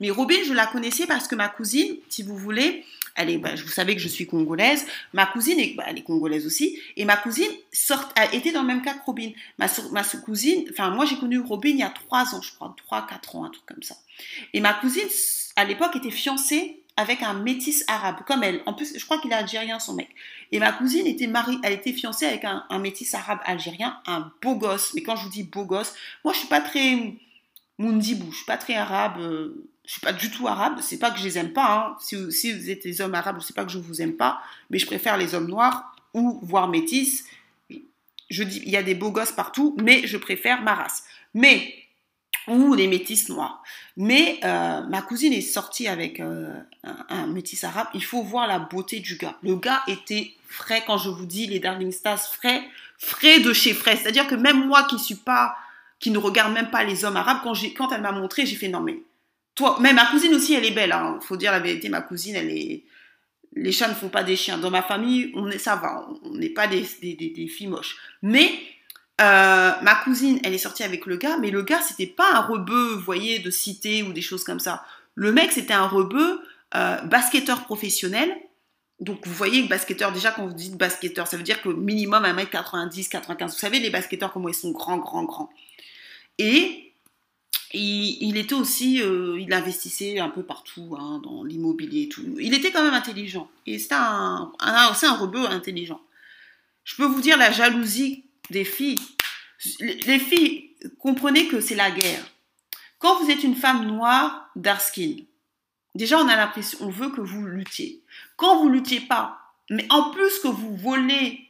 Mais 0.00 0.10
Robin, 0.10 0.36
je 0.46 0.52
la 0.52 0.66
connaissais 0.66 1.06
parce 1.06 1.28
que 1.28 1.34
ma 1.34 1.48
cousine, 1.48 1.96
si 2.08 2.22
vous 2.22 2.36
voulez, 2.36 2.84
elle 3.14 3.30
est, 3.30 3.38
bah, 3.38 3.54
vous 3.54 3.68
savez 3.68 3.94
que 3.94 4.00
je 4.00 4.08
suis 4.08 4.26
congolaise, 4.26 4.86
ma 5.12 5.26
cousine, 5.26 5.58
est, 5.60 5.74
bah, 5.74 5.84
elle 5.86 5.98
est 5.98 6.02
congolaise 6.02 6.46
aussi, 6.46 6.78
et 6.96 7.04
ma 7.04 7.16
cousine 7.16 7.50
sort, 7.72 8.08
a 8.16 8.34
été 8.34 8.50
dans 8.50 8.62
le 8.62 8.66
même 8.66 8.82
cas 8.82 8.94
que 8.94 9.04
Robin. 9.04 9.30
Ma, 9.58 9.66
ma 9.92 10.02
cousine, 10.02 10.64
enfin 10.70 10.90
moi 10.90 11.04
j'ai 11.04 11.16
connu 11.16 11.38
Robin 11.38 11.70
il 11.70 11.78
y 11.78 11.82
a 11.82 11.90
trois 11.90 12.34
ans, 12.34 12.42
je 12.42 12.52
crois, 12.54 12.74
trois, 12.76 13.06
quatre 13.06 13.36
ans, 13.36 13.44
un 13.44 13.50
truc 13.50 13.64
comme 13.66 13.82
ça. 13.82 13.96
Et 14.52 14.60
ma 14.60 14.74
cousine, 14.74 15.08
à 15.56 15.64
l'époque, 15.64 15.94
était 15.96 16.10
fiancée 16.10 16.80
avec 16.96 17.22
un 17.22 17.34
métis 17.34 17.84
arabe, 17.88 18.20
comme 18.26 18.44
elle. 18.44 18.62
En 18.66 18.74
plus, 18.74 18.96
je 18.96 19.04
crois 19.04 19.18
qu'il 19.18 19.32
est 19.32 19.34
algérien, 19.34 19.78
son 19.80 19.94
mec. 19.94 20.08
Et 20.52 20.60
ma 20.60 20.72
cousine 20.72 21.06
était 21.06 21.26
mariée, 21.26 21.58
elle 21.62 21.72
était 21.72 21.92
fiancée 21.92 22.26
avec 22.26 22.44
un, 22.44 22.78
métis 22.78 23.14
arabe 23.14 23.40
algérien, 23.44 23.98
un 24.06 24.30
beau 24.40 24.54
gosse. 24.54 24.94
Mais 24.94 25.02
quand 25.02 25.16
je 25.16 25.24
vous 25.24 25.30
dis 25.30 25.42
beau 25.42 25.64
gosse, 25.64 25.94
moi, 26.24 26.32
je 26.32 26.38
suis 26.38 26.48
pas 26.48 26.60
très 26.60 27.14
mundibou, 27.78 28.30
je 28.30 28.36
suis 28.36 28.46
pas 28.46 28.56
très 28.56 28.74
arabe, 28.74 29.18
euh, 29.18 29.66
je 29.84 29.92
suis 29.92 30.00
pas 30.00 30.12
du 30.12 30.30
tout 30.30 30.46
arabe. 30.46 30.78
C'est 30.80 30.98
pas 30.98 31.10
que 31.10 31.18
je 31.18 31.24
les 31.24 31.36
aime 31.36 31.52
pas. 31.52 31.88
Hein. 31.88 31.96
Si, 32.00 32.30
si, 32.30 32.52
vous 32.52 32.70
êtes 32.70 32.84
des 32.84 33.00
hommes 33.00 33.14
arabes, 33.14 33.40
c'est 33.40 33.56
pas 33.56 33.64
que 33.64 33.72
je 33.72 33.78
vous 33.78 34.00
aime 34.00 34.14
pas, 34.14 34.40
mais 34.70 34.78
je 34.78 34.86
préfère 34.86 35.16
les 35.16 35.34
hommes 35.34 35.48
noirs 35.48 35.96
ou 36.14 36.38
voire 36.42 36.68
métis. 36.68 37.24
Je 38.30 38.42
dis, 38.44 38.62
il 38.64 38.70
y 38.70 38.76
a 38.76 38.82
des 38.82 38.94
beaux 38.94 39.10
gosses 39.10 39.32
partout, 39.32 39.76
mais 39.82 40.06
je 40.06 40.16
préfère 40.16 40.62
ma 40.62 40.74
race. 40.74 41.04
Mais 41.34 41.83
ou 42.48 42.74
les 42.74 42.88
métis 42.88 43.28
noirs. 43.28 43.62
Mais 43.96 44.38
euh, 44.44 44.82
ma 44.82 45.02
cousine 45.02 45.32
est 45.32 45.40
sortie 45.40 45.88
avec 45.88 46.20
euh, 46.20 46.52
un, 46.82 47.26
métis 47.26 47.64
arabe. 47.64 47.88
Il 47.94 48.04
faut 48.04 48.22
voir 48.22 48.46
la 48.46 48.58
beauté 48.58 49.00
du 49.00 49.16
gars. 49.16 49.36
Le 49.42 49.56
gars 49.56 49.82
était 49.86 50.32
frais 50.46 50.82
quand 50.86 50.98
je 50.98 51.10
vous 51.10 51.26
dis 51.26 51.46
les 51.46 51.58
Darling 51.58 51.92
Stars 51.92 52.20
frais, 52.20 52.62
frais 52.98 53.40
de 53.40 53.52
chez 53.52 53.72
frais. 53.72 53.96
C'est-à-dire 53.96 54.26
que 54.26 54.34
même 54.34 54.66
moi 54.66 54.84
qui 54.84 54.98
suis 54.98 55.14
pas, 55.14 55.56
qui 55.98 56.10
ne 56.10 56.18
regarde 56.18 56.52
même 56.52 56.70
pas 56.70 56.84
les 56.84 57.04
hommes 57.04 57.16
arabes, 57.16 57.38
quand, 57.42 57.54
quand 57.76 57.92
elle 57.92 58.02
m'a 58.02 58.12
montré, 58.12 58.46
j'ai 58.46 58.56
fait 58.56 58.68
non 58.68 58.80
mais 58.80 58.98
toi, 59.54 59.78
même 59.80 59.96
ma 59.96 60.06
cousine 60.06 60.34
aussi, 60.34 60.54
elle 60.54 60.64
est 60.64 60.72
belle. 60.72 60.92
Hein. 60.92 61.18
Faut 61.22 61.36
dire 61.36 61.52
la 61.52 61.60
vérité, 61.60 61.88
ma 61.88 62.02
cousine, 62.02 62.34
elle 62.36 62.50
est 62.50 62.84
les 63.56 63.72
chats 63.72 63.88
ne 63.88 63.94
font 63.94 64.08
pas 64.08 64.24
des 64.24 64.36
chiens. 64.36 64.58
Dans 64.58 64.70
ma 64.70 64.82
famille, 64.82 65.30
on 65.34 65.48
est 65.48 65.58
ça 65.58 65.76
va, 65.76 66.08
on 66.24 66.30
n'est 66.30 66.48
pas 66.48 66.66
des, 66.66 66.84
des, 67.00 67.14
des 67.14 67.46
filles 67.46 67.68
moches. 67.68 67.96
Mais 68.22 68.50
euh, 69.20 69.72
ma 69.82 69.94
cousine, 70.02 70.40
elle 70.42 70.54
est 70.54 70.58
sortie 70.58 70.82
avec 70.82 71.06
le 71.06 71.16
gars, 71.16 71.36
mais 71.38 71.50
le 71.50 71.62
gars, 71.62 71.80
c'était 71.80 72.06
pas 72.06 72.32
un 72.32 72.40
rebeu, 72.40 72.94
vous 72.94 73.00
voyez, 73.00 73.38
de 73.38 73.50
cité 73.50 74.02
ou 74.02 74.12
des 74.12 74.22
choses 74.22 74.42
comme 74.42 74.58
ça. 74.58 74.84
Le 75.14 75.32
mec, 75.32 75.52
c'était 75.52 75.74
un 75.74 75.86
rebeu 75.86 76.40
euh, 76.74 77.00
basketteur 77.02 77.64
professionnel. 77.64 78.36
Donc, 78.98 79.24
vous 79.26 79.34
voyez, 79.34 79.62
basketteur, 79.62 80.12
déjà, 80.12 80.32
quand 80.32 80.46
vous 80.46 80.54
dites 80.54 80.76
basketteur, 80.76 81.28
ça 81.28 81.36
veut 81.36 81.44
dire 81.44 81.62
que 81.62 81.68
minimum 81.68 82.24
1m90, 82.24 83.08
95. 83.08 83.52
Vous 83.52 83.58
savez, 83.58 83.78
les 83.78 83.90
basketteurs, 83.90 84.32
comment 84.32 84.48
ils 84.48 84.54
sont 84.54 84.72
grands, 84.72 84.98
grands, 84.98 85.24
grands. 85.24 85.50
Et 86.38 86.92
il, 87.72 88.36
était 88.36 88.54
aussi, 88.54 89.00
euh, 89.00 89.38
il 89.40 89.52
investissait 89.52 90.18
un 90.18 90.28
peu 90.28 90.42
partout, 90.42 90.96
hein, 90.98 91.20
dans 91.22 91.44
l'immobilier 91.44 92.02
et 92.02 92.08
tout. 92.08 92.22
Il 92.40 92.54
était 92.54 92.72
quand 92.72 92.82
même 92.82 92.94
intelligent. 92.94 93.48
Et 93.66 93.78
c'est 93.78 93.94
un, 93.94 94.52
un, 94.58 94.92
un 95.00 95.16
rebeu 95.16 95.46
intelligent. 95.46 96.00
Je 96.84 96.96
peux 96.96 97.04
vous 97.04 97.20
dire 97.20 97.36
la 97.36 97.50
jalousie 97.50 98.24
des 98.50 98.64
filles. 98.64 99.00
Les 99.80 100.18
filles, 100.18 100.76
comprenez 100.98 101.48
que 101.48 101.60
c'est 101.60 101.74
la 101.74 101.90
guerre. 101.90 102.24
Quand 102.98 103.22
vous 103.22 103.30
êtes 103.30 103.44
une 103.44 103.56
femme 103.56 103.86
noire, 103.86 104.50
dark 104.56 104.98
déjà 105.94 106.18
on 106.18 106.28
a 106.28 106.36
l'impression, 106.36 106.78
on 106.80 106.90
veut 106.90 107.10
que 107.10 107.20
vous 107.20 107.44
luttiez. 107.46 108.02
Quand 108.36 108.60
vous 108.60 108.68
luttiez 108.68 109.00
pas, 109.00 109.38
mais 109.70 109.86
en 109.90 110.10
plus 110.10 110.38
que 110.40 110.48
vous 110.48 110.76
volez 110.76 111.40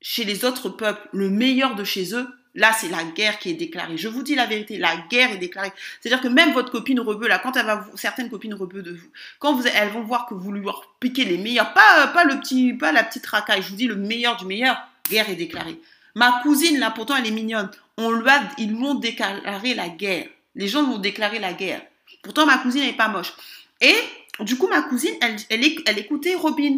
chez 0.00 0.24
les 0.24 0.44
autres 0.44 0.68
peuples 0.68 1.08
le 1.12 1.30
meilleur 1.30 1.74
de 1.74 1.84
chez 1.84 2.14
eux, 2.14 2.28
là 2.54 2.72
c'est 2.72 2.88
la 2.88 3.02
guerre 3.04 3.38
qui 3.38 3.50
est 3.50 3.54
déclarée. 3.54 3.96
Je 3.96 4.08
vous 4.08 4.22
dis 4.22 4.34
la 4.34 4.46
vérité, 4.46 4.76
la 4.76 4.96
guerre 5.08 5.32
est 5.32 5.38
déclarée. 5.38 5.72
C'est-à-dire 6.00 6.22
que 6.22 6.28
même 6.28 6.52
votre 6.52 6.70
copine 6.70 7.00
rebeu, 7.00 7.26
là, 7.26 7.38
quand 7.38 7.56
elle 7.56 7.66
va, 7.66 7.86
certaines 7.94 8.30
copines 8.30 8.54
rebeu 8.54 8.82
de 8.82 8.92
vous, 8.92 9.08
quand 9.38 9.60
elles 9.64 9.90
vont 9.90 10.02
voir 10.02 10.26
que 10.26 10.34
vous 10.34 10.52
lui 10.52 10.66
piquez 11.00 11.24
les 11.24 11.38
meilleurs, 11.38 11.72
pas, 11.72 12.08
pas 12.08 12.24
le 12.24 12.38
petit, 12.38 12.74
pas 12.74 12.92
la 12.92 13.02
petite 13.02 13.26
racaille, 13.26 13.62
je 13.62 13.70
vous 13.70 13.76
dis 13.76 13.86
le 13.86 13.96
meilleur 13.96 14.36
du 14.36 14.44
meilleur, 14.46 14.76
guerre 15.10 15.28
est 15.30 15.36
déclarée. 15.36 15.80
Ma 16.14 16.40
cousine, 16.42 16.78
là, 16.78 16.90
pourtant, 16.90 17.16
elle 17.16 17.26
est 17.26 17.32
mignonne. 17.32 17.70
On 17.96 18.10
lui 18.10 18.28
a, 18.28 18.42
ils 18.58 18.74
m'ont 18.74 18.94
déclaré 18.94 19.74
la 19.74 19.88
guerre. 19.88 20.28
Les 20.54 20.68
gens 20.68 20.82
m'ont 20.82 20.98
déclaré 20.98 21.38
la 21.38 21.52
guerre. 21.52 21.82
Pourtant, 22.22 22.46
ma 22.46 22.58
cousine 22.58 22.82
n'est 22.82 22.92
pas 22.92 23.08
moche. 23.08 23.32
Et 23.80 23.94
du 24.40 24.56
coup, 24.56 24.68
ma 24.68 24.82
cousine, 24.82 25.14
elle, 25.20 25.36
elle, 25.50 25.98
écoutait 25.98 26.34
Robin. 26.34 26.76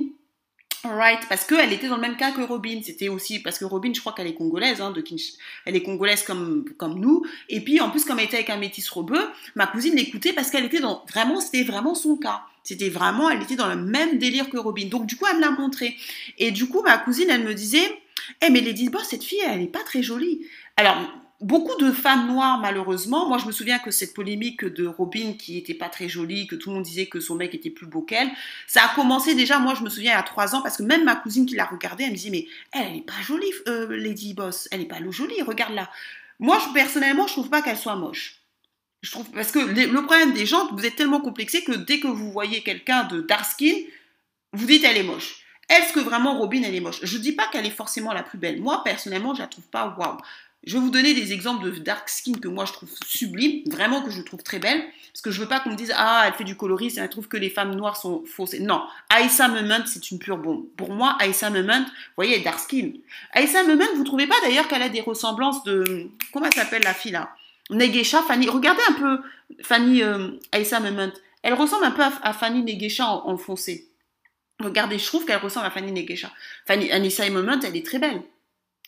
Right, 0.95 1.21
parce 1.29 1.45
qu'elle 1.45 1.73
était 1.73 1.89
dans 1.89 1.97
le 1.97 2.03
même 2.03 2.17
cas 2.17 2.33
que 2.33 2.43
Robin. 2.43 2.81
C'était 2.83 3.09
aussi 3.09 3.41
parce 3.41 3.59
que 3.59 3.65
Robin, 3.65 3.93
je 3.93 4.01
crois 4.01 4.13
qu'elle 4.13 4.27
est 4.27 4.35
congolaise, 4.35 4.81
hein, 4.81 4.95
elle 5.65 5.77
est 5.77 5.83
congolaise 5.83 6.23
comme 6.23 6.65
comme 6.77 6.99
nous. 6.99 7.25
Et 7.49 7.61
puis 7.61 7.81
en 7.81 7.91
plus, 7.91 8.05
comme 8.05 8.19
elle 8.19 8.27
était 8.27 8.37
avec 8.37 8.51
un 8.51 8.57
métis 8.57 8.89
rebeu, 8.89 9.21
ma 9.55 9.67
cousine 9.67 9.95
l'écoutait 9.95 10.33
parce 10.33 10.51
qu'elle 10.51 10.65
était 10.65 10.81
dans 10.81 11.05
vraiment, 11.09 11.41
c'était 11.41 11.65
vraiment 11.65 11.95
son 11.95 12.17
cas. 12.17 12.43
C'était 12.63 12.89
vraiment, 12.89 13.31
elle 13.31 13.43
était 13.43 13.57
dans 13.57 13.69
le 13.69 13.77
même 13.77 14.19
délire 14.19 14.51
que 14.51 14.57
Robin. 14.57 14.87
Donc 14.87 15.07
du 15.07 15.17
coup, 15.17 15.25
elle 15.31 15.37
me 15.37 15.43
l'a 15.43 15.51
montré. 15.51 15.97
Et 16.39 16.51
du 16.51 16.69
coup, 16.69 16.83
ma 16.83 16.99
cousine, 16.99 17.31
elle 17.31 17.45
me 17.45 17.55
disait, 17.55 18.01
eh 18.43 18.51
mais 18.51 18.61
Lady 18.61 18.89
Boss, 18.89 19.07
cette 19.09 19.25
fille, 19.25 19.43
elle 19.47 19.61
n'est 19.61 19.67
pas 19.67 19.85
très 19.85 20.03
jolie. 20.03 20.47
Alors, 20.77 20.97
beaucoup 21.41 21.77
de 21.83 21.93
femmes 21.93 22.29
noires, 22.29 22.59
malheureusement, 22.59 23.29
moi 23.29 23.39
je 23.39 23.47
me 23.47 23.53
souviens 23.53 23.79
que 23.79 23.91
cette 23.91 24.15
polémique 24.15 24.65
de 24.65 24.87
Robin 24.87 25.35
qui 25.39 25.59
était 25.59 25.75
pas 25.75 25.89
très 25.89 26.09
jolie, 26.09 26.47
que 26.47 26.57
tout 26.57 26.71
le 26.71 26.77
monde 26.77 26.85
disait 26.85 27.07
que 27.07 27.21
son 27.21 27.35
mec 27.35 27.55
était 27.55 27.71
plus 27.71 27.87
beau 27.87 28.03
qu'elle, 28.03 28.31
ça 28.67 28.85
a 28.85 28.95
commencé 28.95 29.35
déjà, 29.35 29.59
moi 29.59 29.75
je 29.75 29.83
me 29.83 29.91
souviens 29.91 30.17
a 30.17 30.23
trois 30.23 30.55
ans, 30.55 30.63
parce 30.63 30.77
que 30.77 30.83
même 30.83 31.05
ma 31.05 31.17
cousine 31.17 31.47
qui 31.47 31.55
l'a 31.55 31.67
regardée, 31.67 32.05
elle 32.05 32.11
me 32.11 32.17
disait 32.17 32.31
mais 32.31 32.47
elle, 32.73 32.87
elle 32.91 32.97
est 32.97 33.07
pas 33.07 33.21
jolie, 33.23 33.53
euh, 33.69 33.97
Lady 33.97 34.35
Boss, 34.35 34.69
elle 34.71 34.81
est 34.81 34.87
pas 34.87 34.99
jolie, 35.11 35.43
regarde-la. 35.43 35.91
Moi 36.39 36.59
je, 36.67 36.73
personnellement 36.73 37.27
je 37.27 37.33
trouve 37.33 37.51
pas 37.51 37.63
qu'elle 37.63 37.79
soit 37.79 37.97
moche. 37.97 38.37
Je 39.03 39.11
trouve, 39.11 39.31
parce 39.31 39.53
que 39.53 39.59
le 39.59 40.03
problème 40.03 40.33
des 40.33 40.47
gens, 40.47 40.69
vous 40.73 40.85
êtes 40.85 40.97
tellement 40.97 41.21
complexé 41.21 41.63
que 41.63 41.73
dès 41.73 42.01
que 42.01 42.09
vous 42.09 42.33
voyez 42.33 42.63
quelqu'un 42.63 43.05
de 43.05 43.21
dark 43.21 43.45
skin, 43.45 43.75
vous 44.53 44.67
dites 44.67 44.85
elle 44.85 44.97
est 44.97 45.03
moche. 45.03 45.43
Est-ce 45.69 45.93
que 45.93 46.01
vraiment 46.01 46.39
Robin 46.39 46.63
elle 46.65 46.75
est 46.75 46.81
moche? 46.81 47.01
Je 47.03 47.19
dis 47.19 47.33
pas 47.33 47.47
qu'elle 47.49 47.67
est 47.67 47.71
forcément 47.71 48.13
la 48.13 48.23
plus 48.23 48.39
belle. 48.39 48.61
Moi 48.61 48.83
personnellement, 48.85 49.35
je 49.35 49.41
la 49.41 49.49
trouve 49.49 49.69
pas 49.69 49.95
waouh. 49.99 50.17
Je 50.67 50.75
vais 50.75 50.81
vous 50.81 50.91
donner 50.91 51.15
des 51.15 51.33
exemples 51.33 51.65
de 51.65 51.79
dark 51.79 52.09
skin 52.09 52.33
que 52.33 52.49
moi 52.49 52.65
je 52.65 52.73
trouve 52.73 52.91
sublime, 53.07 53.63
vraiment 53.71 54.03
que 54.03 54.11
je 54.11 54.21
trouve 54.21 54.43
très 54.43 54.59
belle, 54.59 54.85
parce 55.13 55.23
que 55.23 55.31
je 55.31 55.41
veux 55.41 55.47
pas 55.47 55.61
qu'on 55.61 55.71
me 55.71 55.77
dise 55.77 55.93
ah 55.97 56.25
elle 56.27 56.35
fait 56.35 56.45
du 56.45 56.57
colorisme, 56.57 57.01
elle 57.01 57.09
trouve 57.09 57.29
que 57.29 57.37
les 57.37 57.51
femmes 57.51 57.75
noires 57.77 57.97
sont 57.97 58.25
fausses. 58.27 58.55
Non, 58.59 58.83
Aïssa 59.09 59.47
Moment 59.49 59.85
c'est 59.87 60.11
une 60.11 60.19
pure 60.19 60.39
bombe. 60.39 60.67
Pour 60.77 60.91
moi 60.93 61.17
Aïssa 61.21 61.51
Moment, 61.51 61.81
vous 61.81 62.17
voyez 62.17 62.41
dark 62.41 62.59
skin. 62.59 62.91
Aïssa 63.33 63.63
Moment, 63.63 63.85
vous 63.95 64.05
trouvez 64.05 64.27
pas 64.27 64.35
d'ailleurs 64.43 64.67
qu'elle 64.67 64.83
a 64.83 64.89
des 64.89 65.01
ressemblances 65.01 65.63
de 65.63 66.09
comment 66.33 66.47
elle 66.47 66.55
s'appelle 66.55 66.83
la 66.83 66.95
fille 66.95 67.13
là? 67.13 67.31
Negesha, 67.71 68.23
Fanny. 68.23 68.49
Regardez 68.49 68.83
un 68.89 68.93
peu 68.93 69.21
Fanny 69.63 70.03
euh, 70.03 70.31
Aïssa 70.53 70.81
Moment. 70.81 71.11
Elle 71.43 71.55
ressemble 71.55 71.85
un 71.85 71.91
peu 71.91 72.03
à, 72.03 72.33
Fanny 72.33 72.63
Negesha 72.63 73.09
en, 73.09 73.37
foncé. 73.37 73.89
Regardez, 74.61 74.99
je 74.99 75.07
trouve 75.07 75.25
qu'elle 75.25 75.39
ressemble 75.39 75.67
à 75.67 75.71
Fanny 75.71 75.93
Negesha. 75.93 76.31
Fanny 76.67 76.91
Aïssa 76.91 77.29
Moment, 77.31 77.59
elle 77.63 77.77
est 77.77 77.87
très 77.87 77.99
belle. 77.99 78.23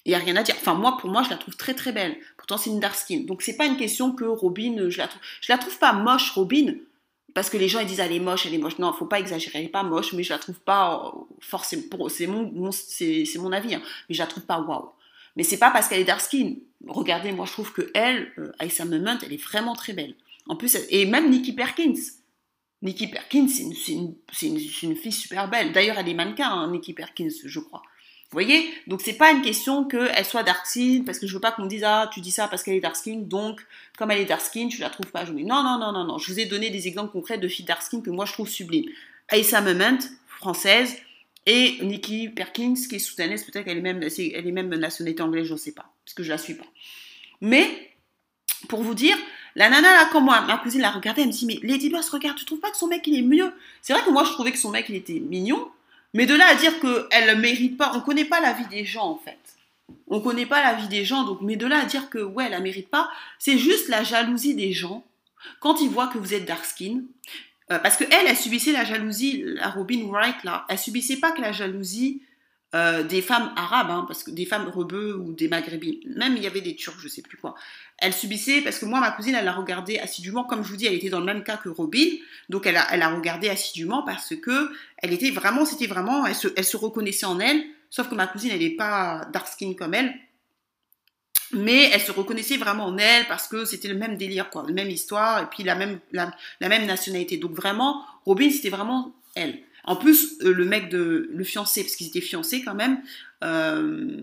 Il 0.05 0.11
n'y 0.11 0.15
a 0.15 0.19
rien 0.19 0.37
à 0.37 0.43
dire. 0.43 0.55
Enfin, 0.59 0.75
moi, 0.75 0.97
pour 0.97 1.11
moi, 1.11 1.23
je 1.23 1.31
la 1.31 1.37
trouve 1.37 1.57
très 1.57 1.75
très 1.75 1.93
belle. 1.93 2.17
Pourtant, 2.37 2.57
c'est 2.57 2.71
une 2.71 2.81
dark 2.81 2.95
skin. 2.95 3.25
Donc, 3.27 3.43
c'est 3.43 3.57
pas 3.57 3.67
une 3.67 3.77
question 3.77 4.13
que 4.13 4.25
Robin, 4.25 4.89
je 4.89 4.99
la 4.99 5.09
trouve. 5.09 5.21
Je 5.41 5.53
la 5.53 5.59
trouve 5.59 5.79
pas 5.79 5.93
moche, 5.93 6.31
Robin. 6.31 6.75
Parce 7.35 7.51
que 7.51 7.57
les 7.57 7.69
gens 7.69 7.81
ils 7.81 7.87
disent 7.87 8.01
elle 8.01 8.13
est 8.13 8.21
moche, 8.21 8.47
elle 8.47 8.55
est 8.55 8.59
moche. 8.59 8.79
Non, 8.79 8.93
faut 8.93 9.07
pas 9.07 9.21
exagérer, 9.21 9.59
elle 9.61 9.67
est 9.67 9.69
pas 9.69 9.83
moche, 9.83 10.13
mais 10.13 10.23
je 10.23 10.33
la 10.33 10.39
trouve 10.39 10.59
pas 10.59 11.13
euh, 11.15 11.21
forcément. 11.41 12.09
C'est 12.09 12.27
mon, 12.27 12.73
c'est 12.73 13.39
mon 13.39 13.53
avis, 13.53 13.75
hein. 13.75 13.83
mais 14.09 14.15
je 14.15 14.21
la 14.21 14.27
trouve 14.27 14.45
pas 14.45 14.61
waouh. 14.61 14.91
Mais 15.37 15.43
c'est 15.43 15.59
pas 15.59 15.71
parce 15.71 15.89
qu'elle 15.89 16.01
est 16.01 16.05
dark 16.05 16.21
skin. 16.21 16.57
Regardez, 16.87 17.33
moi 17.33 17.47
je 17.47 17.53
trouve 17.53 17.73
que 17.73 17.91
elle, 17.95 18.33
euh, 18.39 18.51
Aïssa 18.59 18.85
Moment, 18.87 19.19
elle 19.25 19.33
est 19.33 19.43
vraiment 19.43 19.75
très 19.75 19.93
belle. 19.93 20.15
En 20.49 20.57
plus, 20.57 20.77
et 20.89 21.05
même 21.05 21.31
Nikki 21.31 21.53
Perkins. 21.53 22.01
Nikki 22.83 23.09
Perkins, 23.09 23.49
c'est 23.49 23.93
une, 23.93 24.15
une, 24.43 24.59
une, 24.83 24.97
fille 24.97 25.13
super 25.13 25.49
belle. 25.49 25.73
D'ailleurs, 25.73 25.99
elle 25.99 26.09
est 26.09 26.15
mannequin, 26.15 26.49
hein, 26.49 26.71
Nikki 26.71 26.95
Perkins, 26.95 27.29
je 27.45 27.61
crois. 27.61 27.83
Vous 28.31 28.35
voyez? 28.35 28.71
Donc 28.87 29.01
c'est 29.01 29.15
pas 29.15 29.33
une 29.33 29.41
question 29.41 29.85
qu'elle 29.85 30.25
soit 30.27 30.43
dark 30.43 30.67
skin, 30.67 31.03
parce 31.07 31.19
que 31.19 31.27
je 31.27 31.33
veux 31.33 31.41
pas 31.41 31.53
qu'on 31.53 31.65
dise 31.65 31.83
ah 31.85 32.11
tu 32.13 32.21
dis 32.21 32.31
ça 32.31 32.47
parce 32.47 32.63
qu'elle 32.63 32.75
est 32.75 32.81
dark 32.81 32.95
skin, 32.95 33.21
donc 33.21 33.65
comme 33.97 34.11
elle 34.11 34.21
est 34.21 34.27
dark 34.27 34.43
skin, 34.43 34.69
tu 34.69 34.83
la 34.83 34.91
trouves 34.91 35.11
pas 35.11 35.25
jolie. 35.25 35.45
Non 35.45 35.63
non 35.63 35.79
non 35.79 35.93
non 35.93 36.05
non. 36.05 36.19
Je 36.19 36.31
vous 36.31 36.39
ai 36.39 36.45
donné 36.45 36.69
des 36.69 36.89
exemples 36.89 37.11
concrets 37.11 37.39
de 37.39 37.49
filles 37.49 37.65
dark 37.65 37.83
skin 37.83 38.03
que 38.03 38.11
moi 38.11 38.27
je 38.27 38.33
trouve 38.35 38.49
sublimes. 38.49 38.91
Aïssa 39.29 39.63
Moment, 39.63 39.99
française, 40.39 40.97
et 41.47 41.79
Nikki 41.83 42.29
Perkins 42.29 42.75
qui 42.75 42.97
est 42.97 42.99
soutanaise, 42.99 43.45
peut-être 43.45 43.65
qu'elle 43.65 43.79
est 43.79 43.81
même 43.81 44.03
elle 44.03 44.47
est 44.47 44.53
même 44.53 44.75
nationalité 44.75 45.23
anglaise, 45.23 45.47
je 45.47 45.57
sais 45.57 45.73
pas, 45.73 45.91
parce 46.05 46.13
que 46.15 46.23
je 46.23 46.29
la 46.29 46.37
suis 46.37 46.55
pas. 46.55 46.67
Mais 47.41 47.95
pour 48.69 48.83
vous 48.83 48.95
dire, 48.95 49.17
la 49.55 49.71
nana 49.71 49.91
là, 49.91 50.09
quand 50.13 50.21
moi, 50.21 50.43
ma 50.43 50.59
cousine 50.59 50.83
l'a 50.83 50.91
regardée, 50.91 51.23
elle 51.23 51.29
me 51.29 51.33
dit 51.33 51.47
mais 51.47 51.59
Lady 51.63 51.89
Boss, 51.89 52.11
regarde, 52.11 52.37
tu 52.37 52.45
trouves 52.45 52.61
pas 52.61 52.71
que 52.71 52.77
son 52.77 52.89
mec 52.89 53.07
il 53.07 53.19
est 53.19 53.23
mieux? 53.23 53.51
C'est 53.81 53.95
vrai 53.95 54.03
que 54.05 54.11
moi 54.11 54.25
je 54.25 54.33
trouvais 54.33 54.53
que 54.53 54.59
son 54.59 54.71
mec 54.71 54.87
il 54.91 54.97
était 54.97 55.21
mignon, 55.21 55.71
mais 56.15 56.27
de 56.27 56.35
là 56.35 56.47
à 56.49 56.55
dire 56.55 56.81
qu'elle 56.81 57.37
ne 57.37 57.41
mérite 57.41 57.77
pas, 57.77 57.93
on 57.95 57.99
ne 57.99 58.03
connaît 58.03 58.25
pas 58.25 58.41
la 58.41 58.53
vie 58.53 58.67
des 58.67 58.85
gens 58.85 59.07
en 59.07 59.17
fait. 59.17 59.39
On 60.09 60.19
ne 60.19 60.23
connaît 60.23 60.47
pas 60.47 60.63
la 60.63 60.75
vie 60.75 60.89
des 60.89 61.05
gens, 61.05 61.25
donc, 61.25 61.41
mais 61.41 61.57
de 61.57 61.67
là 61.67 61.81
à 61.81 61.85
dire 61.85 62.11
que 62.11 62.19
ouais, 62.19 62.47
elle 62.47 62.59
ne 62.59 62.63
mérite 62.63 62.89
pas, 62.89 63.11
c'est 63.39 63.59
juste 63.59 63.89
la 63.89 64.05
jalousie 64.05 64.55
des 64.55 64.73
gens 64.73 65.05
quand 65.61 65.81
ils 65.81 65.89
voient 65.89 66.09
que 66.09 66.19
vous 66.19 66.35
êtes 66.35 66.45
dark 66.45 66.65
skin. 66.65 67.03
Euh, 67.71 67.79
parce 67.79 67.97
que 67.97 68.05
elle, 68.05 68.27
elle 68.27 68.37
subissait 68.37 68.73
la 68.73 68.85
jalousie, 68.85 69.43
la 69.45 69.69
Robin 69.69 70.07
Wright 70.09 70.43
là, 70.45 70.65
elle 70.69 70.79
subissait 70.79 71.19
pas 71.19 71.33
que 71.33 71.43
la 71.43 71.53
jalousie 71.53 72.23
euh, 72.75 73.03
des 73.03 73.23
femmes 73.23 73.51
arabes, 73.57 73.91
hein, 73.91 74.05
parce 74.07 74.23
que 74.23 74.31
des 74.31 74.45
femmes 74.45 74.69
rebeux 74.69 75.17
ou 75.17 75.33
des 75.33 75.49
maghrébines, 75.49 76.01
même 76.17 76.37
il 76.37 76.43
y 76.43 76.47
avait 76.47 76.61
des 76.61 76.77
turcs, 76.77 76.99
je 77.01 77.09
sais 77.09 77.23
plus 77.23 77.39
quoi. 77.39 77.55
Elle 77.97 78.13
subissait, 78.13 78.61
parce 78.61 78.79
que 78.79 78.85
moi, 78.85 79.01
ma 79.01 79.11
cousine, 79.11 79.35
elle 79.35 79.47
l'a 79.47 79.55
regardé 79.55 79.99
assidûment, 79.99 80.45
comme 80.45 80.63
je 80.63 80.69
vous 80.69 80.77
dis, 80.77 80.87
elle 80.87 80.95
était 80.95 81.09
dans 81.09 81.21
le 81.21 81.25
même 81.25 81.43
cas 81.45 81.57
que 81.57 81.71
Robin, 81.71 82.07
donc 82.49 82.67
elle 82.67 82.77
a, 82.77 82.87
elle 82.93 83.03
a 83.03 83.09
regardé 83.09 83.49
assidûment 83.49 84.03
parce 84.03 84.37
que 84.37 84.71
elle 84.99 85.13
était 85.13 85.31
vraiment, 85.31 85.65
c'était 85.65 85.87
vraiment, 85.87 86.27
elle 86.27 86.35
se, 86.35 86.49
elle 86.57 86.65
se 86.65 86.77
reconnaissait 86.77 87.27
en 87.27 87.41
elle, 87.41 87.65
sauf 87.89 88.09
que 88.09 88.15
ma 88.15 88.27
cousine, 88.27 88.51
elle 88.53 88.61
n'est 88.61 88.77
pas 88.77 89.27
dark 89.33 89.49
skin 89.49 89.73
comme 89.73 89.95
elle, 89.95 90.15
mais 91.53 91.91
elle 91.93 92.03
se 92.03 92.13
reconnaissait 92.13 92.59
vraiment 92.59 92.85
en 92.85 92.99
elle 92.99 93.27
parce 93.29 93.49
que 93.49 93.65
c'était 93.65 93.89
le 93.89 93.95
même 93.95 94.19
délire, 94.19 94.51
quoi, 94.51 94.65
la 94.67 94.75
même 94.75 94.91
histoire, 94.91 95.43
et 95.43 95.47
puis 95.47 95.63
la 95.63 95.75
même, 95.75 96.01
la, 96.13 96.31
la 96.61 96.69
même 96.69 96.85
nationalité. 96.85 97.39
Donc 97.39 97.53
vraiment, 97.53 98.05
Robin, 98.27 98.51
c'était 98.51 98.69
vraiment 98.69 99.15
elle. 99.35 99.59
En 99.89 99.97
plus, 99.97 100.35
euh, 100.43 100.53
le 100.53 100.67
mec 100.67 100.91
de 100.91 101.31
le 101.33 101.45
fiancé, 101.45 101.83
parce 101.83 101.97
qu'ils 101.97 102.09
étaient 102.09 102.21
fiancés 102.21 102.63
quand 102.63 102.75
même, 102.75 103.01
euh, 103.43 104.19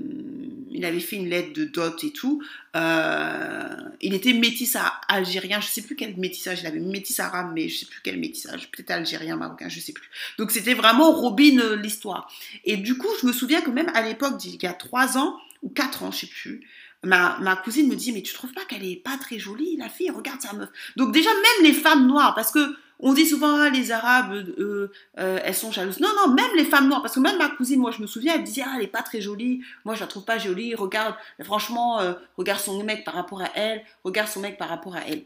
il 0.70 0.86
avait 0.86 1.00
fait 1.00 1.16
une 1.16 1.28
lettre 1.28 1.54
de 1.54 1.66
dot 1.66 2.04
et 2.04 2.12
tout. 2.12 2.44
Euh, 2.76 3.76
il 4.00 4.14
était 4.14 4.34
métis 4.34 4.76
à 4.76 4.86
algérien, 5.08 5.60
je 5.60 5.66
sais 5.66 5.82
plus 5.82 5.96
quel 5.96 6.18
métissage 6.18 6.62
il 6.62 6.68
avait, 6.68 6.80
métis 6.80 7.20
arabe, 7.20 7.52
mais 7.56 7.68
je 7.68 7.80
sais 7.80 7.86
plus 7.88 8.00
quel 8.04 8.20
métissage, 8.20 8.70
peut-être 8.70 8.92
algérien, 8.92 9.38
marocain, 9.38 9.68
je 9.68 9.80
sais 9.80 9.92
plus. 9.92 10.08
Donc 10.38 10.52
c'était 10.52 10.76
vraiment 10.76 11.12
Robin 11.12 11.76
l'histoire. 11.78 12.32
Et 12.64 12.78
du 12.78 12.96
coup, 13.00 13.10
je 13.20 13.26
me 13.26 13.34
souviens 13.34 13.62
que 13.62 13.72
même 13.72 13.90
à 13.96 14.04
l'époque, 14.04 14.36
il 14.46 14.62
y 14.62 14.68
a 14.68 14.74
trois 14.74 15.18
ans 15.18 15.36
ou 15.64 15.70
quatre 15.70 16.04
ans, 16.04 16.12
je 16.12 16.20
sais 16.20 16.28
plus. 16.28 16.62
Ma, 17.04 17.40
ma, 17.40 17.56
cousine 17.56 17.88
me 17.88 17.96
dit 17.96 18.12
mais 18.12 18.22
tu 18.22 18.36
trouves 18.36 18.54
pas 18.54 18.66
qu'elle 18.66 18.86
est 18.86 19.02
pas 19.04 19.18
très 19.18 19.40
jolie 19.40 19.78
la 19.78 19.90
fille? 19.90 20.12
Regarde 20.12 20.42
sa 20.42 20.54
meuf 20.54 20.70
donc 20.96 21.12
déjà 21.12 21.30
même 21.30 21.72
les 21.72 21.74
femmes 21.74 22.08
noires 22.08 22.34
parce 22.36 22.52
que 22.52 22.76
on 23.00 23.14
dit 23.14 23.26
souvent, 23.26 23.60
ah, 23.60 23.70
les 23.70 23.92
Arabes, 23.92 24.34
euh, 24.58 24.90
elles 25.16 25.56
sont 25.56 25.72
jalouses. 25.72 26.00
Non, 26.00 26.10
non, 26.16 26.34
même 26.34 26.52
les 26.56 26.66
femmes 26.66 26.88
noires, 26.88 27.02
parce 27.02 27.16
que 27.16 27.20
même 27.20 27.38
ma 27.38 27.50
cousine, 27.50 27.80
moi 27.80 27.92
je 27.92 28.02
me 28.02 28.08
souviens, 28.08 28.36
elle 28.36 28.44
disait, 28.44 28.64
ah, 28.66 28.74
elle 28.78 28.84
est 28.84 28.88
pas 28.88 29.02
très 29.02 29.22
jolie, 29.22 29.62
moi 29.84 29.96
je 29.96 30.02
la 30.02 30.08
trouve 30.08 30.26
pas 30.26 30.38
jolie, 30.38 30.76
regarde, 30.76 31.16
franchement, 31.44 32.00
euh, 32.00 32.14
regarde 32.38 32.60
son 32.60 32.82
mec 32.84 33.04
par 33.04 33.14
rapport 33.14 33.42
à 33.42 33.50
elle, 33.56 33.84
regarde 34.04 34.30
son 34.30 34.40
mec 34.40 34.58
par 34.58 34.70
rapport 34.70 34.96
à 34.96 35.02
elle. 35.08 35.24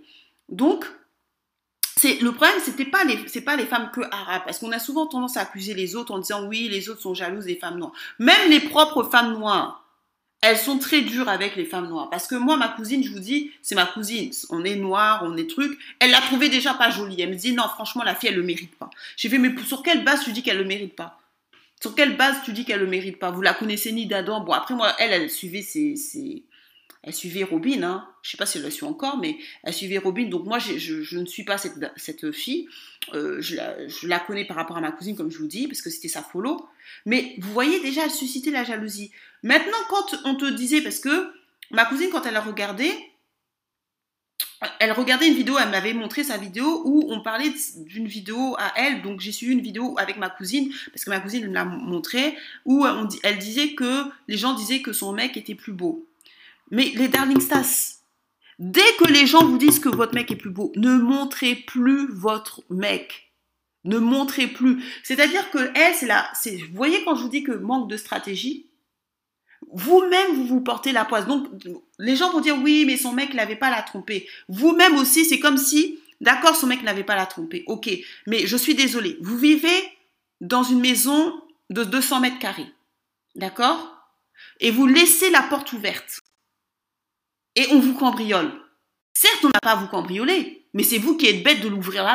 Donc, 0.49 0.86
c'est 1.95 2.21
le 2.21 2.32
problème, 2.32 2.58
c'était 2.63 2.86
pas 2.86 3.03
les, 3.03 3.19
c'est 3.27 3.41
pas 3.41 3.55
les 3.55 3.65
femmes 3.65 3.91
que 3.91 4.01
arabes, 4.12 4.43
parce 4.45 4.60
qu'on 4.60 4.71
a 4.71 4.79
souvent 4.79 5.05
tendance 5.05 5.38
à 5.38 5.41
accuser 5.41 5.73
les 5.73 5.95
autres 5.95 6.13
en 6.13 6.19
disant, 6.19 6.47
oui, 6.47 6.69
les 6.69 6.89
autres 6.89 7.01
sont 7.01 7.13
jalouses 7.13 7.45
des 7.45 7.58
femmes 7.58 7.77
noires. 7.77 7.93
Même 8.19 8.49
les 8.49 8.62
propres 8.62 9.03
femmes 9.03 9.38
noires, 9.38 9.88
elles 10.41 10.58
sont 10.58 10.78
très 10.78 11.02
dures 11.02 11.28
avec 11.28 11.56
les 11.56 11.65
femmes 11.65 11.89
noires. 11.89 12.10
Parce 12.10 12.28
que 12.28 12.36
moi, 12.36 12.56
ma 12.56 12.69
cousine, 12.69 13.04
je 13.04 13.12
vous 13.12 13.19
dis, 13.19 13.52
c'est 13.62 13.75
ma 13.75 13.86
cousine. 13.86 14.32
On 14.49 14.63
est 14.63 14.75
noir, 14.75 15.21
on 15.23 15.36
est 15.36 15.49
truc. 15.49 15.78
Elle 15.99 16.12
l'a 16.12 16.21
trouvée 16.21 16.49
déjà 16.49 16.73
pas 16.73 16.89
jolie. 16.89 17.21
Elle 17.21 17.32
me 17.32 17.36
dit, 17.36 17.52
non, 17.54 17.63
franchement, 17.63 18.04
la 18.04 18.15
fille, 18.15 18.30
elle 18.30 18.36
le 18.36 18.43
mérite 18.43 18.75
pas. 18.75 18.89
J'ai 19.17 19.28
fait, 19.28 19.38
mais 19.38 19.54
sur 19.63 19.84
quelle 19.84 20.04
base 20.06 20.23
tu 20.23 20.32
dis 20.32 20.41
qu'elle 20.41 20.58
le 20.58 20.63
mérite 20.63 20.95
pas? 20.95 21.19
Sur 21.82 21.93
quelle 21.95 22.15
base 22.15 22.38
tu 22.43 22.54
dis 22.54 22.65
qu'elle 22.65 22.80
le 22.80 22.88
mérite 22.88 23.19
pas? 23.19 23.32
Vous 23.32 23.41
la 23.41 23.54
connaissez 23.54 23.91
ni 23.91 24.06
d'Adam. 24.06 24.41
Bon, 24.41 24.54
après, 24.54 24.75
moi, 24.75 24.93
elle, 24.99 25.12
elle 25.12 25.30
suivait 25.30 25.62
ses, 25.62 25.95
ses, 25.97 26.43
elle 27.03 27.13
suivait 27.13 27.43
Robin, 27.43 27.81
hein. 27.83 28.07
je 28.21 28.31
sais 28.31 28.38
pas 28.38 28.45
si 28.45 28.57
elle 28.57 28.65
la 28.65 28.71
suit 28.71 28.85
encore, 28.85 29.17
mais 29.17 29.38
elle 29.63 29.73
suivait 29.73 29.97
Robin, 29.97 30.25
donc 30.27 30.45
moi 30.45 30.59
je, 30.59 31.17
ne 31.17 31.25
suis 31.25 31.43
pas 31.43 31.57
cette, 31.57 31.73
cette 31.95 32.31
fille, 32.31 32.67
euh, 33.13 33.41
je, 33.41 33.55
la, 33.55 33.88
je, 33.88 34.07
la, 34.07 34.19
connais 34.19 34.45
par 34.45 34.57
rapport 34.57 34.77
à 34.77 34.81
ma 34.81 34.91
cousine 34.91 35.15
comme 35.15 35.31
je 35.31 35.38
vous 35.38 35.47
dis, 35.47 35.67
parce 35.67 35.81
que 35.81 35.89
c'était 35.89 36.09
sa 36.09 36.21
follow, 36.21 36.67
mais 37.05 37.35
vous 37.39 37.53
voyez 37.53 37.79
déjà, 37.79 38.03
elle 38.03 38.12
suscitait 38.12 38.51
la 38.51 38.65
jalousie. 38.65 39.12
Maintenant 39.43 39.77
quand 39.89 40.19
on 40.25 40.35
te 40.35 40.49
disait, 40.49 40.81
parce 40.81 40.99
que 40.99 41.31
ma 41.71 41.85
cousine 41.85 42.09
quand 42.12 42.25
elle 42.25 42.35
a 42.35 42.41
regardé, 42.41 42.91
elle 44.79 44.91
regardait 44.91 45.29
une 45.29 45.35
vidéo, 45.35 45.55
elle 45.57 45.69
m'avait 45.69 45.93
montré 45.93 46.25
sa 46.25 46.38
vidéo 46.38 46.81
où 46.83 47.05
on 47.09 47.21
parlait 47.21 47.53
d'une 47.77 48.07
vidéo 48.07 48.55
à 48.57 48.73
elle, 48.75 49.01
donc 49.01 49.21
j'ai 49.21 49.31
suivi 49.31 49.53
une 49.53 49.62
vidéo 49.62 49.95
avec 49.97 50.17
ma 50.17 50.29
cousine, 50.29 50.69
parce 50.91 51.05
que 51.05 51.09
ma 51.09 51.21
cousine 51.21 51.47
me 51.47 51.53
l'a 51.53 51.63
montré, 51.63 52.35
où 52.65 52.85
on, 52.85 53.07
elle 53.23 53.38
disait 53.38 53.73
que 53.73 54.03
les 54.27 54.35
gens 54.35 54.53
disaient 54.53 54.81
que 54.81 54.91
son 54.91 55.13
mec 55.13 55.38
était 55.38 55.55
plus 55.55 55.71
beau. 55.71 56.08
Mais 56.71 56.91
les 56.95 57.08
darling 57.08 57.41
stars, 57.41 57.65
dès 58.60 58.93
que 58.99 59.05
les 59.05 59.25
gens 59.25 59.45
vous 59.45 59.58
disent 59.58 59.79
que 59.79 59.89
votre 59.89 60.13
mec 60.13 60.32
est 60.32 60.36
plus 60.36 60.49
beau, 60.49 60.71
ne 60.75 60.95
montrez 60.95 61.55
plus 61.55 62.08
votre 62.12 62.63
mec. 62.69 63.32
Ne 63.86 63.97
montrez 63.97 64.47
plus. 64.47 64.84
C'est-à-dire 65.03 65.49
que 65.51 65.71
elle, 65.75 65.95
c'est 65.95 66.10
c'est, 66.34 66.58
vous 66.58 66.75
voyez 66.75 67.03
quand 67.03 67.15
je 67.15 67.23
vous 67.23 67.29
dis 67.29 67.43
que 67.43 67.53
manque 67.53 67.89
de 67.89 67.97
stratégie, 67.97 68.69
vous-même 69.71 70.36
vous 70.36 70.45
vous 70.45 70.62
portez 70.62 70.91
la 70.91 71.05
poisse. 71.05 71.27
Donc 71.27 71.47
les 71.97 72.15
gens 72.15 72.32
vont 72.32 72.41
dire 72.41 72.58
oui, 72.62 72.86
mais 72.86 72.97
son 72.97 73.13
mec 73.13 73.34
n'avait 73.34 73.55
pas 73.55 73.69
la 73.69 73.82
trompé. 73.82 74.27
Vous-même 74.49 74.95
aussi, 74.97 75.25
c'est 75.25 75.39
comme 75.39 75.58
si, 75.58 75.99
d'accord, 76.21 76.55
son 76.55 76.67
mec 76.67 76.84
n'avait 76.84 77.03
pas 77.03 77.15
la 77.15 77.25
trompé. 77.25 77.63
Ok, 77.67 77.89
mais 78.27 78.45
je 78.47 78.58
suis 78.58 78.75
désolée. 78.75 79.17
Vous 79.21 79.38
vivez 79.38 79.91
dans 80.41 80.63
une 80.63 80.79
maison 80.79 81.41
de 81.69 81.84
200 81.84 82.21
mètres 82.21 82.39
carrés, 82.39 82.71
d'accord, 83.36 83.95
et 84.60 84.71
vous 84.71 84.88
laissez 84.88 85.29
la 85.29 85.41
porte 85.43 85.73
ouverte 85.73 86.18
et 87.59 87.67
on 87.71 87.79
vous 87.79 87.93
cambriole. 87.93 88.51
Certes, 89.13 89.43
on 89.43 89.49
n'a 89.49 89.59
pas 89.61 89.71
à 89.71 89.75
vous 89.75 89.87
cambrioler, 89.87 90.65
mais 90.73 90.83
c'est 90.83 90.97
vous 90.97 91.17
qui 91.17 91.27
êtes 91.27 91.43
bête 91.43 91.61
de 91.61 91.67
l'ouvrir, 91.67 92.05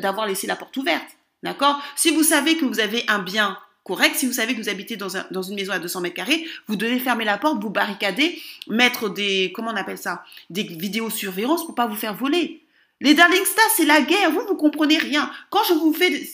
d'avoir 0.00 0.26
laissé 0.26 0.46
la 0.46 0.54
porte 0.54 0.76
ouverte. 0.76 1.16
D'accord? 1.42 1.82
Si 1.96 2.10
vous 2.10 2.22
savez 2.22 2.56
que 2.56 2.64
vous 2.64 2.78
avez 2.78 3.04
un 3.08 3.18
bien 3.18 3.58
correct. 3.84 4.14
Si 4.14 4.26
vous 4.26 4.32
savez 4.32 4.54
que 4.54 4.60
vous 4.60 4.68
habitez 4.68 4.96
dans, 4.96 5.08
dans 5.32 5.42
une 5.42 5.56
maison 5.56 5.72
à 5.72 5.80
200 5.80 6.02
mètres 6.02 6.14
carrés, 6.14 6.46
vous 6.68 6.76
devez 6.76 7.00
fermer 7.00 7.24
la 7.24 7.36
porte, 7.36 7.60
vous 7.60 7.70
barricader, 7.70 8.40
mettre 8.68 9.08
des, 9.08 9.52
comment 9.52 9.72
on 9.72 9.76
appelle 9.76 9.98
ça, 9.98 10.24
des 10.50 10.62
vidéos 10.62 11.10
surveillance 11.10 11.66
pour 11.66 11.74
pas 11.74 11.88
vous 11.88 11.96
faire 11.96 12.14
voler. 12.14 12.62
Les 13.00 13.14
Darling 13.14 13.44
Stars, 13.44 13.70
c'est 13.76 13.84
la 13.84 14.00
guerre. 14.00 14.30
Vous, 14.30 14.46
vous 14.46 14.54
comprenez 14.54 14.98
rien. 14.98 15.28
Quand 15.50 15.64
je 15.64 15.74
vous 15.74 15.92
fais 15.92 16.24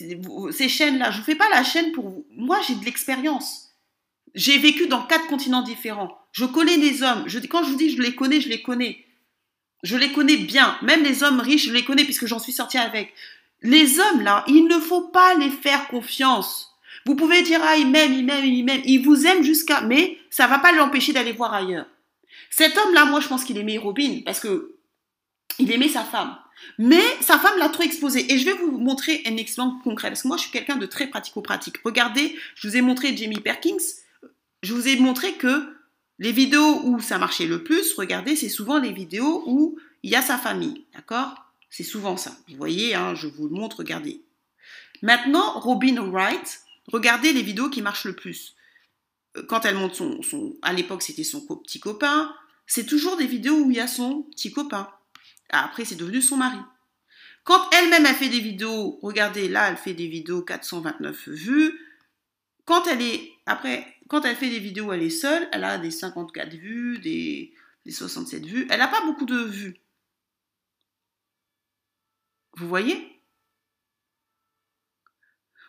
ces 0.51 0.69
chaînes-là, 0.69 1.09
je 1.09 1.17
vous 1.17 1.23
fais 1.23 1.35
pas 1.35 1.49
la 1.49 1.63
chaîne 1.63 1.91
pour 1.93 2.09
vous. 2.09 2.25
Moi, 2.35 2.59
j'ai 2.67 2.75
de 2.75 2.85
l'expérience. 2.85 3.71
J'ai 4.35 4.59
vécu 4.59 4.85
dans 4.85 5.01
quatre 5.01 5.25
continents 5.25 5.63
différents. 5.63 6.18
Je 6.31 6.45
connais 6.45 6.77
les 6.77 7.03
hommes. 7.03 7.25
Quand 7.49 7.63
je 7.63 7.71
vous 7.71 7.77
dis 7.77 7.95
je 7.95 8.01
les 8.01 8.15
connais, 8.15 8.41
je 8.41 8.49
les 8.49 8.61
connais. 8.61 9.05
Je 9.83 9.97
les 9.97 10.11
connais 10.11 10.37
bien. 10.37 10.77
Même 10.81 11.03
les 11.03 11.23
hommes 11.23 11.39
riches, 11.39 11.67
je 11.67 11.73
les 11.73 11.85
connais 11.85 12.03
puisque 12.03 12.27
j'en 12.27 12.39
suis 12.39 12.51
sortie 12.51 12.77
avec. 12.77 13.13
Les 13.61 13.99
hommes, 13.99 14.21
là, 14.21 14.43
il 14.47 14.65
ne 14.65 14.79
faut 14.79 15.09
pas 15.09 15.35
les 15.35 15.49
faire 15.49 15.87
confiance. 15.87 16.69
Vous 17.05 17.15
pouvez 17.15 17.41
dire, 17.43 17.59
ah, 17.63 17.77
il 17.77 17.89
m'aime, 17.89 18.13
il 18.13 18.25
m'aime, 18.25 18.45
il 18.45 18.63
m'aime. 18.63 18.81
Il 18.85 19.03
vous 19.03 19.25
aime 19.25 19.43
jusqu'à, 19.43 19.81
mais 19.81 20.17
ça 20.29 20.47
va 20.47 20.59
pas 20.59 20.71
l'empêcher 20.71 21.13
d'aller 21.13 21.31
voir 21.31 21.53
ailleurs. 21.53 21.85
Cet 22.49 22.77
homme-là, 22.77 23.05
moi, 23.05 23.19
je 23.19 23.27
pense 23.27 23.43
qu'il 23.43 23.57
aimait 23.57 23.77
Robin 23.77 24.21
parce 24.25 24.39
que 24.39 24.75
il 25.59 25.71
aimait 25.71 25.89
sa 25.89 26.03
femme. 26.03 26.37
Mais 26.77 27.03
sa 27.21 27.37
femme 27.37 27.57
l'a 27.57 27.69
trop 27.69 27.83
exposé. 27.83 28.31
Et 28.33 28.37
je 28.37 28.45
vais 28.45 28.53
vous 28.53 28.77
montrer 28.77 29.23
un 29.25 29.37
exemple 29.37 29.83
concret. 29.83 30.09
Parce 30.09 30.23
que 30.23 30.27
moi, 30.27 30.37
je 30.37 30.43
suis 30.43 30.51
quelqu'un 30.51 30.77
de 30.77 30.85
très 30.85 31.07
pratico-pratique. 31.07 31.77
Regardez, 31.83 32.37
je 32.55 32.67
vous 32.67 32.77
ai 32.77 32.81
montré 32.81 33.15
Jamie 33.15 33.39
Perkins. 33.39 33.77
Je 34.61 34.73
vous 34.73 34.87
ai 34.87 34.97
montré 34.97 35.33
que 35.33 35.78
les 36.19 36.33
vidéos 36.33 36.81
où 36.83 36.99
ça 36.99 37.17
marchait 37.17 37.47
le 37.47 37.63
plus, 37.63 37.93
regardez, 37.93 38.35
c'est 38.35 38.49
souvent 38.49 38.77
les 38.77 38.91
vidéos 38.91 39.43
où 39.47 39.79
il 40.03 40.11
y 40.11 40.15
a 40.15 40.21
sa 40.21 40.37
famille. 40.37 40.85
D'accord? 40.93 41.33
C'est 41.69 41.83
souvent 41.83 42.17
ça. 42.17 42.35
Vous 42.49 42.57
voyez, 42.57 42.93
hein, 42.93 43.15
je 43.15 43.27
vous 43.27 43.47
le 43.47 43.55
montre, 43.55 43.77
regardez. 43.77 44.21
Maintenant, 45.01 45.59
Robin 45.59 46.01
Wright, 46.01 46.61
regardez 46.87 47.31
les 47.31 47.41
vidéos 47.41 47.69
qui 47.69 47.81
marchent 47.81 48.05
le 48.05 48.15
plus. 48.15 48.55
Euh, 49.37 49.43
quand 49.47 49.65
elle 49.65 49.75
monte 49.75 49.95
son, 49.95 50.21
son 50.21 50.57
à 50.61 50.73
l'époque 50.73 51.03
c'était 51.03 51.23
son 51.23 51.41
petit 51.41 51.79
copain, 51.79 52.35
c'est 52.67 52.85
toujours 52.85 53.15
des 53.15 53.27
vidéos 53.27 53.61
où 53.61 53.71
il 53.71 53.77
y 53.77 53.79
a 53.79 53.87
son 53.87 54.23
petit 54.23 54.51
copain. 54.51 54.89
Après, 55.49 55.85
c'est 55.85 55.95
devenu 55.95 56.21
son 56.21 56.37
mari. 56.37 56.59
Quand 57.43 57.61
elle-même 57.71 58.05
a 58.05 58.13
fait 58.13 58.29
des 58.29 58.41
vidéos, 58.41 58.99
regardez 59.01 59.47
là, 59.47 59.69
elle 59.69 59.77
fait 59.77 59.93
des 59.93 60.07
vidéos 60.07 60.41
429 60.41 61.29
vues. 61.29 61.79
Quand 62.65 62.85
elle 62.87 63.01
est, 63.01 63.31
après, 63.45 63.98
quand 64.09 64.25
elle 64.25 64.35
fait 64.35 64.49
des 64.49 64.59
vidéos, 64.59 64.91
elle 64.91 65.03
est 65.03 65.09
seule, 65.09 65.47
elle 65.51 65.63
a 65.63 65.77
des 65.77 65.91
54 65.91 66.53
vues, 66.55 66.99
des, 66.99 67.53
67 67.87 68.45
vues. 68.45 68.67
Elle 68.69 68.79
n'a 68.79 68.87
pas 68.87 69.05
beaucoup 69.05 69.25
de 69.25 69.37
vues. 69.37 69.79
Vous 72.57 72.67
voyez? 72.67 73.21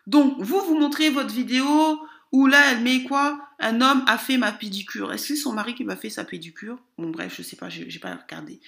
Donc, 0.06 0.40
vous, 0.40 0.60
vous 0.62 0.78
montrez 0.78 1.10
votre 1.10 1.32
vidéo 1.32 2.00
où 2.32 2.46
là, 2.46 2.72
elle 2.72 2.82
met 2.82 3.04
quoi? 3.04 3.46
Un 3.58 3.82
homme 3.82 4.02
a 4.06 4.16
fait 4.16 4.38
ma 4.38 4.52
pédicure. 4.52 5.12
Est-ce 5.12 5.28
que 5.28 5.34
c'est 5.36 5.42
son 5.42 5.52
mari 5.52 5.74
qui 5.74 5.84
m'a 5.84 5.96
fait 5.96 6.10
sa 6.10 6.24
pédicure? 6.24 6.82
Bon, 6.96 7.10
bref, 7.10 7.34
je 7.36 7.42
sais 7.42 7.56
pas, 7.56 7.68
j'ai 7.68 7.98
pas 8.00 8.16
regardé. 8.16 8.60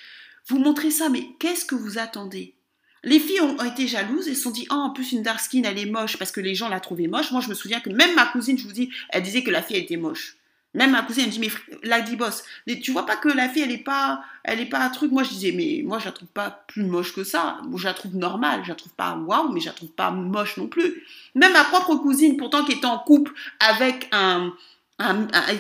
Vous 0.49 0.59
montrez 0.59 0.91
ça, 0.91 1.09
mais 1.09 1.35
qu'est-ce 1.39 1.65
que 1.65 1.75
vous 1.75 1.99
attendez? 1.99 2.57
Les 3.05 3.19
filles 3.19 3.41
ont, 3.41 3.63
été 3.65 3.87
jalouses 3.89 4.29
et 4.29 4.35
se 4.35 4.43
sont 4.43 4.51
dit 4.51 4.67
oh, 4.71 4.75
en 4.75 4.91
plus 4.91 5.13
une 5.13 5.23
dark 5.23 5.41
skin 5.41 5.63
elle 5.65 5.79
est 5.79 5.87
moche 5.87 6.17
parce 6.19 6.31
que 6.31 6.41
les 6.41 6.55
gens 6.55 6.69
la 6.69 6.81
trouvaient 6.81 7.09
moche. 7.09 7.31
Moi 7.33 7.41
je 7.41 7.49
me 7.49 7.55
souviens 7.55 7.81
que 7.81 7.91
même 7.91 8.15
ma 8.15 8.27
cousine, 8.27 8.57
je 8.59 8.65
vous 8.65 8.73
dis, 8.73 8.91
elle 9.09 9.23
disait 9.23 9.43
que 9.43 9.51
la 9.51 9.63
fille 9.63 9.77
était 9.77 9.97
moche. 9.97 10.37
Même 10.75 10.93
ma 10.93 11.03
cousine 11.03 11.25
elle 11.25 11.31
dit 11.31 11.41
mais 11.41 11.51
la 11.83 12.01
dit 12.01 12.17
boss, 12.17 12.45
tu 12.83 12.93
vois 12.93 13.05
pas 13.05 13.17
que 13.17 13.29
la 13.29 13.49
fille 13.49 13.63
elle 13.63 13.73
est 13.73 13.79
pas 13.79 14.23
elle 14.45 14.69
pas 14.69 14.79
un 14.79 14.89
truc. 14.89 15.11
Moi 15.11 15.23
je 15.23 15.31
disais 15.31 15.53
mais 15.53 15.83
moi 15.85 15.99
je 15.99 16.07
la 16.07 16.13
trouve 16.13 16.29
pas 16.29 16.65
plus 16.69 16.85
moche 16.85 17.15
que 17.15 17.25
ça. 17.25 17.61
Je 17.77 17.85
la 17.85 17.95
trouve 17.95 18.17
normale, 18.17 18.63
je 18.63 18.69
la 18.69 18.75
trouve 18.75 18.95
pas 18.95 19.17
waouh 19.17 19.53
mais 19.53 19.61
je 19.61 19.67
la 19.67 19.73
trouve 19.73 19.91
pas 19.91 20.11
moche 20.11 20.57
non 20.57 20.69
plus. 20.69 21.05
Même 21.35 21.53
ma 21.53 21.65
propre 21.65 21.97
cousine 21.97 22.37
pourtant 22.37 22.65
qui 22.65 22.73
était 22.73 22.87
en 22.87 22.99
couple 22.99 23.33
avec 23.61 24.09
un 24.13 24.55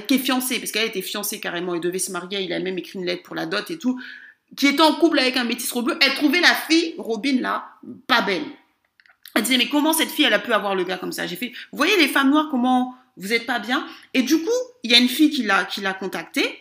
qui 0.06 0.14
est 0.14 0.18
fiancé, 0.18 0.58
parce 0.58 0.70
qu'elle 0.70 0.86
était 0.86 1.02
fiancée 1.02 1.40
carrément, 1.40 1.74
il 1.74 1.80
devait 1.80 1.98
se 1.98 2.12
marier, 2.12 2.42
il 2.42 2.52
a 2.52 2.60
même 2.60 2.78
écrit 2.78 2.98
une 2.98 3.04
lettre 3.04 3.22
pour 3.22 3.34
la 3.34 3.46
dot 3.46 3.70
et 3.70 3.78
tout 3.78 4.00
qui 4.56 4.66
était 4.66 4.82
en 4.82 4.94
couple 4.94 5.18
avec 5.18 5.36
un 5.36 5.44
métis 5.44 5.70
rebeu, 5.72 5.98
elle 6.00 6.14
trouvait 6.14 6.40
la 6.40 6.54
fille, 6.54 6.94
Robin, 6.98 7.40
là, 7.40 7.66
pas 8.06 8.22
belle. 8.22 8.44
Elle 9.34 9.42
disait, 9.42 9.56
mais 9.56 9.68
comment 9.68 9.92
cette 9.92 10.10
fille, 10.10 10.26
elle 10.26 10.34
a 10.34 10.38
pu 10.38 10.52
avoir 10.52 10.74
le 10.74 10.84
gars 10.84 10.98
comme 10.98 11.12
ça? 11.12 11.26
J'ai 11.26 11.36
fait, 11.36 11.52
vous 11.70 11.78
voyez 11.78 11.96
les 11.96 12.08
femmes 12.08 12.30
noires, 12.30 12.48
comment 12.50 12.94
vous 13.16 13.32
êtes 13.32 13.46
pas 13.46 13.58
bien? 13.58 13.86
Et 14.14 14.22
du 14.22 14.38
coup, 14.38 14.50
il 14.82 14.90
y 14.90 14.94
a 14.94 14.98
une 14.98 15.08
fille 15.08 15.30
qui 15.30 15.42
l'a, 15.42 15.64
qui 15.64 15.80
l'a 15.80 15.94
contacté, 15.94 16.58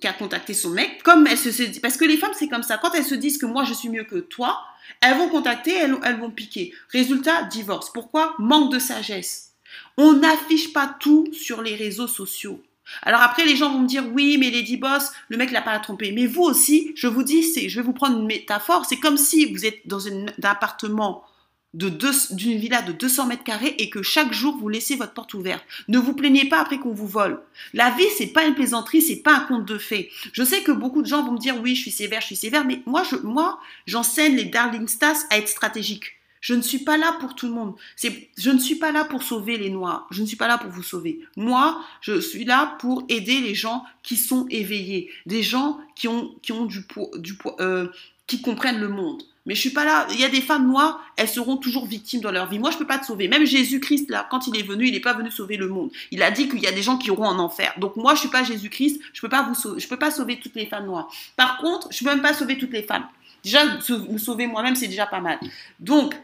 qui 0.00 0.06
a 0.06 0.12
contacté 0.12 0.54
son 0.54 0.70
mec, 0.70 1.02
comme 1.02 1.26
elle 1.26 1.38
se 1.38 1.48
dit, 1.48 1.80
parce 1.80 1.96
que 1.96 2.04
les 2.04 2.16
femmes, 2.16 2.32
c'est 2.38 2.48
comme 2.48 2.62
ça. 2.62 2.78
Quand 2.78 2.92
elles 2.94 3.04
se 3.04 3.14
disent 3.14 3.38
que 3.38 3.46
moi, 3.46 3.64
je 3.64 3.74
suis 3.74 3.88
mieux 3.88 4.04
que 4.04 4.16
toi, 4.16 4.60
elles 5.00 5.16
vont 5.16 5.28
contacter, 5.28 5.74
elles, 5.74 5.96
elles 6.04 6.18
vont 6.18 6.30
piquer. 6.30 6.72
Résultat, 6.90 7.44
divorce. 7.44 7.90
Pourquoi? 7.92 8.34
Manque 8.38 8.72
de 8.72 8.78
sagesse. 8.78 9.52
On 9.96 10.14
n'affiche 10.14 10.72
pas 10.72 10.96
tout 11.00 11.28
sur 11.32 11.62
les 11.62 11.74
réseaux 11.74 12.06
sociaux. 12.06 12.62
Alors 13.02 13.22
après, 13.22 13.44
les 13.44 13.56
gens 13.56 13.72
vont 13.72 13.80
me 13.80 13.86
dire, 13.86 14.04
oui, 14.12 14.36
mais 14.38 14.50
Lady 14.50 14.76
Boss, 14.76 15.12
le 15.28 15.36
mec 15.36 15.50
l'a 15.50 15.62
pas 15.62 15.78
trompé. 15.78 16.12
Mais 16.12 16.26
vous 16.26 16.42
aussi, 16.42 16.92
je 16.96 17.06
vous 17.06 17.22
dis, 17.22 17.42
c'est, 17.42 17.68
je 17.68 17.80
vais 17.80 17.86
vous 17.86 17.92
prendre 17.92 18.18
une 18.18 18.26
métaphore, 18.26 18.84
c'est 18.86 18.98
comme 18.98 19.16
si 19.16 19.52
vous 19.52 19.64
êtes 19.66 19.86
dans 19.86 20.08
un, 20.08 20.26
appartement 20.42 21.24
de 21.72 21.88
d'une 22.34 22.58
villa 22.58 22.82
de 22.82 22.92
200 22.92 23.26
mètres 23.26 23.42
carrés 23.42 23.74
et 23.78 23.90
que 23.90 24.00
chaque 24.00 24.32
jour 24.32 24.56
vous 24.56 24.68
laissez 24.68 24.94
votre 24.94 25.12
porte 25.12 25.34
ouverte. 25.34 25.64
Ne 25.88 25.98
vous 25.98 26.14
plaignez 26.14 26.48
pas 26.48 26.60
après 26.60 26.78
qu'on 26.78 26.92
vous 26.92 27.08
vole. 27.08 27.42
La 27.72 27.90
vie, 27.90 28.04
c'est 28.16 28.28
pas 28.28 28.44
une 28.44 28.54
plaisanterie, 28.54 29.02
c'est 29.02 29.22
pas 29.22 29.34
un 29.38 29.40
conte 29.40 29.66
de 29.66 29.76
fées. 29.76 30.10
Je 30.32 30.44
sais 30.44 30.62
que 30.62 30.70
beaucoup 30.70 31.02
de 31.02 31.08
gens 31.08 31.24
vont 31.24 31.32
me 31.32 31.38
dire, 31.38 31.60
oui, 31.60 31.74
je 31.74 31.82
suis 31.82 31.90
sévère, 31.90 32.20
je 32.20 32.26
suis 32.26 32.36
sévère, 32.36 32.64
mais 32.64 32.80
moi, 32.86 33.02
moi, 33.24 33.58
j'enseigne 33.86 34.36
les 34.36 34.44
Darling 34.44 34.86
Stars 34.86 35.16
à 35.30 35.38
être 35.38 35.48
stratégiques. 35.48 36.12
Je 36.44 36.52
ne 36.52 36.60
suis 36.60 36.80
pas 36.80 36.98
là 36.98 37.16
pour 37.20 37.34
tout 37.34 37.46
le 37.46 37.54
monde. 37.54 37.74
Je 37.96 38.50
ne 38.50 38.58
suis 38.58 38.74
pas 38.74 38.92
là 38.92 39.04
pour 39.04 39.22
sauver 39.22 39.56
les 39.56 39.70
Noirs. 39.70 40.06
Je 40.10 40.20
ne 40.20 40.26
suis 40.26 40.36
pas 40.36 40.46
là 40.46 40.58
pour 40.58 40.70
vous 40.70 40.82
sauver. 40.82 41.20
Moi, 41.38 41.82
je 42.02 42.20
suis 42.20 42.44
là 42.44 42.76
pour 42.80 43.02
aider 43.08 43.40
les 43.40 43.54
gens 43.54 43.82
qui 44.02 44.16
sont 44.16 44.46
éveillés, 44.50 45.10
des 45.24 45.42
gens 45.42 45.80
qui 45.96 46.06
ont, 46.06 46.34
qui 46.42 46.52
ont 46.52 46.66
du 46.66 46.82
poids, 46.82 47.08
du 47.16 47.32
poids, 47.32 47.56
euh, 47.60 47.88
qui 48.26 48.42
comprennent 48.42 48.78
le 48.78 48.90
monde. 48.90 49.22
Mais 49.46 49.54
je 49.54 49.60
suis 49.60 49.70
pas 49.70 49.86
là. 49.86 50.06
Il 50.10 50.20
y 50.20 50.24
a 50.24 50.28
des 50.28 50.42
femmes 50.42 50.66
noires, 50.66 51.02
elles 51.16 51.30
seront 51.30 51.56
toujours 51.56 51.86
victimes 51.86 52.20
dans 52.20 52.30
leur 52.30 52.46
vie. 52.50 52.58
Moi, 52.58 52.70
je 52.70 52.76
peux 52.76 52.86
pas 52.86 52.98
te 52.98 53.06
sauver. 53.06 53.26
Même 53.26 53.46
Jésus-Christ, 53.46 54.10
là, 54.10 54.28
quand 54.30 54.46
il 54.46 54.54
est 54.58 54.62
venu, 54.62 54.86
il 54.86 54.92
n'est 54.92 55.00
pas 55.00 55.14
venu 55.14 55.30
sauver 55.30 55.56
le 55.56 55.68
monde. 55.68 55.90
Il 56.10 56.22
a 56.22 56.30
dit 56.30 56.50
qu'il 56.50 56.60
y 56.60 56.66
a 56.66 56.72
des 56.72 56.82
gens 56.82 56.98
qui 56.98 57.10
auront 57.10 57.24
en 57.24 57.38
enfer. 57.38 57.72
Donc 57.78 57.96
moi, 57.96 58.14
je 58.14 58.20
suis 58.20 58.28
pas 58.28 58.44
Jésus-Christ. 58.44 59.00
Je 59.14 59.20
peux 59.22 59.30
pas 59.30 59.48
vous. 59.48 59.78
Je 59.78 59.88
peux 59.88 59.98
pas 59.98 60.10
sauver 60.10 60.38
toutes 60.40 60.56
les 60.56 60.66
femmes 60.66 60.84
noires. 60.84 61.10
Par 61.36 61.56
contre, 61.56 61.88
je 61.90 62.04
peux 62.04 62.10
même 62.10 62.20
pas 62.20 62.34
sauver 62.34 62.58
toutes 62.58 62.72
les 62.72 62.82
femmes. 62.82 63.06
Déjà, 63.42 63.64
me 63.64 64.18
sauver 64.18 64.46
moi-même, 64.46 64.76
c'est 64.76 64.88
déjà 64.88 65.06
pas 65.06 65.20
mal. 65.20 65.38
Donc, 65.80 66.14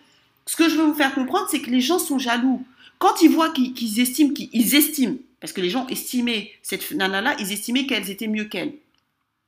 ce 0.50 0.56
que 0.56 0.68
je 0.68 0.74
veux 0.74 0.82
vous 0.82 0.94
faire 0.94 1.14
comprendre, 1.14 1.46
c'est 1.48 1.60
que 1.60 1.70
les 1.70 1.80
gens 1.80 2.00
sont 2.00 2.18
jaloux. 2.18 2.66
Quand 2.98 3.22
ils 3.22 3.30
voient 3.30 3.50
qu'ils 3.50 4.00
estiment, 4.00 4.34
qu'ils 4.34 4.74
estiment, 4.74 5.14
parce 5.38 5.52
que 5.52 5.60
les 5.60 5.70
gens 5.70 5.86
estimaient 5.86 6.50
cette 6.60 6.90
nana-là, 6.90 7.36
ils 7.38 7.52
estimaient 7.52 7.86
qu'elles 7.86 8.10
étaient 8.10 8.26
mieux 8.26 8.46
qu'elle. 8.46 8.72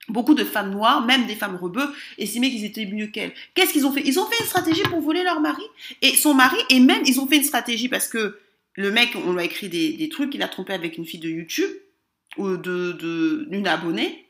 Beaucoup 0.08 0.34
de 0.34 0.44
femmes 0.44 0.70
noires, 0.70 1.04
même 1.04 1.26
des 1.26 1.34
femmes 1.34 1.56
rebeux, 1.56 1.92
estimaient 2.18 2.50
qu'ils 2.50 2.64
étaient 2.64 2.86
mieux 2.86 3.08
qu'elles. 3.08 3.32
Qu'est-ce 3.54 3.72
qu'ils 3.72 3.84
ont 3.84 3.90
fait? 3.90 4.02
Ils 4.04 4.20
ont 4.20 4.26
fait 4.26 4.38
une 4.38 4.46
stratégie 4.46 4.84
pour 4.84 5.00
voler 5.00 5.24
leur 5.24 5.40
mari. 5.40 5.64
Et 6.02 6.14
son 6.14 6.34
mari, 6.34 6.56
et 6.70 6.78
même 6.78 7.02
ils 7.04 7.18
ont 7.18 7.26
fait 7.26 7.38
une 7.38 7.42
stratégie 7.42 7.88
parce 7.88 8.06
que 8.06 8.38
le 8.74 8.92
mec, 8.92 9.10
on 9.26 9.32
lui 9.32 9.40
a 9.40 9.44
écrit 9.44 9.68
des, 9.68 10.08
trucs, 10.08 10.32
il 10.36 10.42
a 10.44 10.48
trompé 10.48 10.72
avec 10.72 10.98
une 10.98 11.04
fille 11.04 11.18
de 11.18 11.28
YouTube 11.28 11.70
ou 12.36 12.56
de, 12.56 13.46
d'une 13.50 13.66
abonnée. 13.66 14.24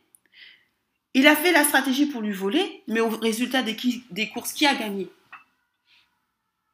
Il 1.12 1.26
a 1.26 1.36
fait 1.36 1.52
la 1.52 1.64
stratégie 1.64 2.06
pour 2.06 2.22
lui 2.22 2.32
voler, 2.32 2.80
mais 2.88 3.00
au 3.00 3.10
résultat 3.10 3.60
des, 3.60 3.76
des 4.10 4.30
courses, 4.30 4.54
qui 4.54 4.64
a 4.64 4.74
gagné? 4.74 5.10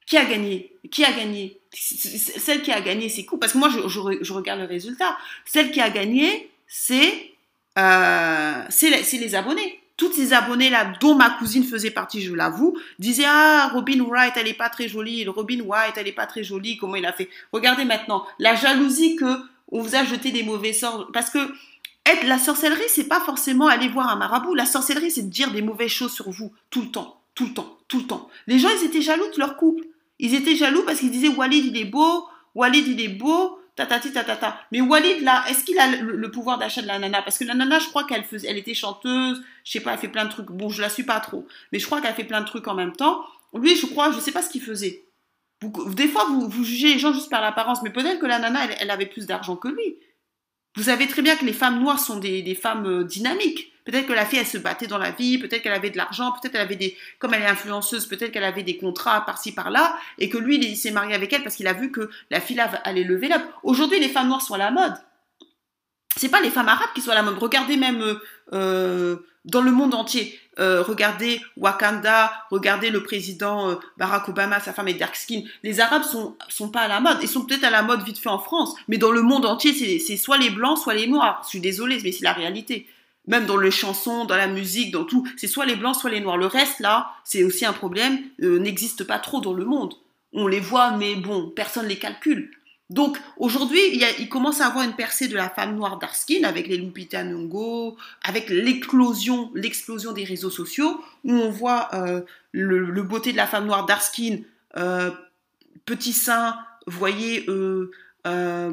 Qui 0.09 0.17
a 0.17 0.25
gagné? 0.25 0.73
Qui 0.91 1.05
a 1.05 1.13
gagné? 1.13 1.61
Celle 1.75 2.63
qui 2.63 2.73
a 2.73 2.81
gagné, 2.81 3.11
c'est 3.11 3.27
cool. 3.27 3.39
Parce 3.39 3.53
que 3.53 3.59
moi, 3.59 3.69
je, 3.69 4.33
regarde 4.33 4.61
le 4.61 4.67
résultat. 4.67 5.19
Celle 5.45 5.71
qui 5.71 5.83
a 5.83 5.91
gagné, 5.91 6.51
c'est 6.67 7.33
euh, 7.79 8.63
les, 8.83 9.19
les 9.19 9.35
abonnés. 9.35 9.81
Toutes 9.99 10.15
ces 10.15 10.33
abonnés-là, 10.33 10.95
dont 11.01 11.15
ma 11.15 11.31
cousine 11.31 11.65
faisait 11.65 11.91
partie, 11.91 12.23
je 12.23 12.33
l'avoue, 12.33 12.79
disaient 12.99 13.27
Ah, 13.27 13.71
Robin 13.75 14.03
Wright, 14.03 14.33
elle 14.37 14.49
est 14.49 14.55
pas 14.55 14.71
très 14.71 14.89
jolie. 14.89 15.27
Robin 15.27 15.61
White, 15.61 15.95
elle 15.97 16.09
est 16.09 16.13
pas 16.13 16.27
très 16.27 16.43
jolie. 16.43 16.79
Comment 16.79 16.97
il 16.97 17.05
a 17.05 17.13
fait? 17.13 17.29
Regardez 17.53 17.85
maintenant 17.85 18.25
la 18.39 18.55
jalousie 18.55 19.17
que 19.17 19.37
on 19.71 19.83
vous 19.83 19.95
a 19.95 20.05
jeté 20.05 20.31
des 20.31 20.43
mauvais 20.43 20.73
sorts. 20.73 21.11
Parce 21.13 21.29
que 21.29 21.39
être 22.07 22.27
la 22.27 22.39
sorcellerie, 22.39 22.89
c'est 22.89 23.09
pas 23.09 23.21
forcément 23.21 23.67
aller 23.67 23.89
voir 23.89 24.09
un 24.09 24.17
marabout. 24.17 24.55
La 24.55 24.65
sorcellerie, 24.65 25.11
c'est 25.11 25.25
de 25.25 25.31
dire 25.31 25.51
des 25.51 25.61
mauvaises 25.61 25.91
choses 25.91 26.13
sur 26.13 26.31
vous 26.31 26.51
tout 26.71 26.81
le 26.81 26.91
temps, 26.91 27.21
tout 27.35 27.49
le 27.49 27.53
temps, 27.53 27.77
tout 27.89 27.99
le 27.99 28.07
temps. 28.07 28.31
Les 28.47 28.59
gens, 28.59 28.71
ils 28.81 28.87
étaient 28.87 29.03
jaloux 29.03 29.31
de 29.35 29.39
leur 29.39 29.59
couple. 29.59 29.85
Ils 30.19 30.35
étaient 30.35 30.57
jaloux 30.57 30.83
parce 30.85 31.01
qu'ils 31.01 31.11
disaient 31.11 31.29
Walid 31.29 31.67
il 31.67 31.77
est 31.77 31.85
beau, 31.85 32.27
Walid 32.55 32.87
il 32.87 33.01
est 33.01 33.09
beau, 33.09 33.59
tatati 33.77 34.13
tatata. 34.13 34.61
Mais 34.73 34.81
Walid 34.81 35.23
là, 35.23 35.45
est-ce 35.49 35.65
qu'il 35.65 35.79
a 35.79 35.87
le, 35.89 36.31
pouvoir 36.31 36.59
d'achat 36.59 36.83
de 36.83 36.87
la 36.87 36.99
nana? 36.99 37.23
Parce 37.23 37.39
que 37.39 37.45
la 37.45 37.55
nana, 37.55 37.79
je 37.79 37.89
crois 37.89 38.05
qu'elle 38.05 38.25
faisait, 38.25 38.49
elle 38.49 38.59
était 38.59 38.75
chanteuse, 38.75 39.43
je 39.65 39.73
sais 39.73 39.81
pas, 39.81 39.93
elle 39.93 39.99
fait 39.99 40.09
plein 40.09 40.25
de 40.25 40.31
trucs. 40.31 40.47
Bon, 40.47 40.69
je 40.69 40.83
la 40.83 40.89
suis 40.89 41.05
pas 41.05 41.21
trop, 41.21 41.47
mais 41.73 41.79
je 41.79 41.87
crois 41.87 42.01
qu'elle 42.01 42.15
fait 42.15 42.25
plein 42.25 42.41
de 42.41 42.47
trucs 42.47 42.67
en 42.67 42.75
même 42.75 42.93
temps. 42.93 43.25
Lui, 43.55 43.77
je 43.77 43.87
crois, 43.87 44.11
je 44.11 44.19
sais 44.19 44.33
pas 44.33 44.43
ce 44.43 44.51
qu'il 44.51 44.63
faisait. 44.63 45.05
des 45.63 46.09
fois, 46.09 46.25
vous, 46.27 46.49
vous 46.49 46.65
jugez 46.65 46.95
les 46.95 46.99
gens 46.99 47.13
juste 47.13 47.31
par 47.31 47.41
l'apparence, 47.41 47.83
mais 47.83 47.91
peut-être 47.91 48.19
que 48.19 48.27
la 48.27 48.39
nana, 48.39 48.61
elle, 48.81 48.91
avait 48.91 49.07
plus 49.07 49.27
d'argent 49.27 49.57
que 49.57 49.69
lui. 49.69 49.97
Vous 50.77 50.85
savez 50.85 51.07
très 51.07 51.23
bien 51.23 51.37
que 51.37 51.45
les 51.45 51.53
femmes 51.53 51.81
noires 51.81 51.99
sont 51.99 52.19
des, 52.19 52.43
des 52.43 52.55
femmes 52.55 52.87
euh, 52.87 53.05
dynamiques 53.05 53.73
Peut-être 53.89 54.07
que 54.07 54.13
la 54.13 54.27
fille, 54.27 54.39
elle 54.39 54.47
se 54.47 54.59
battait 54.59 54.87
dans 54.87 54.99
la 54.99 55.13
vie, 55.13 55.39
peut-être 55.39 55.63
qu'elle 55.63 55.73
avait 55.73 55.89
de 55.89 55.97
l'argent, 55.97 56.31
peut-être 56.33 56.53
qu'elle 56.53 56.61
avait 56.61 56.77
des, 56.77 56.95
comme 57.19 57.33
elle 57.33 57.41
est 57.41 57.47
influenceuse, 57.47 58.05
peut-être 58.05 58.33
qu'elle 58.33 58.45
avait 58.45 58.63
des 58.63 58.77
contrats 58.77 59.25
par-ci 59.25 59.53
par-là, 59.53 59.97
et 60.19 60.29
que 60.29 60.37
lui, 60.37 60.57
il 60.57 60.77
s'est 60.77 60.91
marié 60.91 61.15
avec 61.15 61.33
elle 61.33 61.43
parce 61.43 61.57
qu'il 61.57 61.67
a 61.67 61.73
vu 61.73 61.91
que 61.91 62.11
la 62.29 62.43
fille 62.43 62.61
allait 62.85 63.03
lever 63.03 63.29
là. 63.29 63.43
Aujourd'hui, 63.63 63.99
les 63.99 64.11
femmes 64.11 64.29
noires 64.29 64.43
sont 64.43 64.53
à 64.53 64.59
la 64.59 64.71
mode. 64.71 64.93
C'est 66.17 66.29
pas 66.29 66.43
les 66.43 66.51
femmes 66.51 66.69
arabes 66.69 66.91
qui 66.95 67.01
sont 67.01 67.13
à 67.13 67.15
la 67.15 67.23
mode. 67.23 67.39
Regardez 67.39 67.79
même 67.79 68.03
euh, 68.03 68.17
euh, 68.53 69.17
dans 69.47 69.63
le 69.63 69.73
monde 69.73 69.95
entier. 69.95 70.39
Euh, 70.59 70.83
regardez 70.83 71.41
Wakanda, 71.57 72.31
regardez 72.51 72.91
le 72.91 73.03
président 73.03 73.79
Barack 73.97 74.29
Obama, 74.29 74.61
sa 74.61 74.75
femme 74.75 74.89
est 74.89 74.95
dark 74.95 75.17
skin. 75.17 75.45
Les 75.63 75.81
Arabes 75.81 76.03
sont 76.03 76.37
sont 76.51 76.69
pas 76.69 76.81
à 76.81 76.89
la 76.89 77.01
mode. 77.01 77.21
Ils 77.23 77.29
sont 77.29 77.47
peut-être 77.47 77.65
à 77.65 77.71
la 77.71 77.81
mode 77.81 78.03
vite 78.03 78.19
fait 78.19 78.29
en 78.29 78.39
France, 78.39 78.75
mais 78.87 78.99
dans 78.99 79.13
le 79.13 79.23
monde 79.23 79.47
entier, 79.47 79.73
c'est 79.99 80.17
soit 80.19 80.37
les 80.37 80.51
blancs, 80.51 80.77
soit 80.77 80.93
les 80.93 81.07
noirs. 81.07 81.41
Je 81.45 81.49
suis 81.49 81.61
désolée, 81.61 82.01
mais 82.05 82.13
c'est 82.13 82.25
la 82.25 82.35
réalité 82.35 82.87
même 83.29 83.47
dans 83.47 83.57
les 83.57 83.71
chansons, 83.71 84.25
dans 84.25 84.37
la 84.37 84.49
musique, 84.49 84.91
dans 84.91 85.05
tout, 85.05 85.27
c'est 85.37 85.47
soit 85.47 85.67
les 85.67 85.77
blancs, 85.77 85.95
soit 85.95 86.11
les 86.11 86.21
noirs. 86.21 86.37
Le 86.37 86.47
reste, 86.47 86.81
là, 86.81 87.13
c'est 87.25 87.45
aussi 87.45 87.65
un 87.65 87.73
problème, 87.73 88.19
euh, 88.43 88.59
n'existe 88.59 89.05
pas 89.05 89.19
trop 89.19 89.41
dans 89.41 89.53
le 89.53 89.65
monde. 89.65 89.95
On 90.33 90.47
les 90.47 90.61
voit, 90.61 90.93
mais 90.97 91.15
bon, 91.15 91.53
personne 91.55 91.85
ne 91.85 91.89
les 91.89 91.99
calcule. 91.99 92.51
Donc 92.91 93.19
aujourd'hui, 93.37 93.81
il, 94.19 94.29
commence 94.31 94.63
à 94.63 94.67
avoir 94.67 94.83
une 94.83 94.95
percée 94.95 95.29
de 95.29 95.37
la 95.37 95.51
femme 95.51 95.77
noire 95.77 95.99
d'Arskin 95.99 96.45
avec 96.45 96.69
les 96.69 96.79
Lupita 96.79 97.23
Nyong'o, 97.23 97.99
avec 98.23 98.49
l'éclosion, 98.49 99.51
l'explosion 99.55 100.13
des 100.13 100.25
réseaux 100.25 100.51
sociaux, 100.51 100.99
où 101.25 101.33
on 101.33 101.51
voit 101.51 101.91
euh, 101.93 102.23
le, 102.53 103.03
beauté 103.03 103.33
de 103.33 103.37
la 103.37 103.47
femme 103.47 103.67
noire 103.67 103.85
d'Arskin, 103.85 104.39
euh, 104.79 105.11
petit 105.85 106.15
sein, 106.15 106.57
voyez, 106.87 107.45
euh, 107.49 107.91
euh 108.27 108.73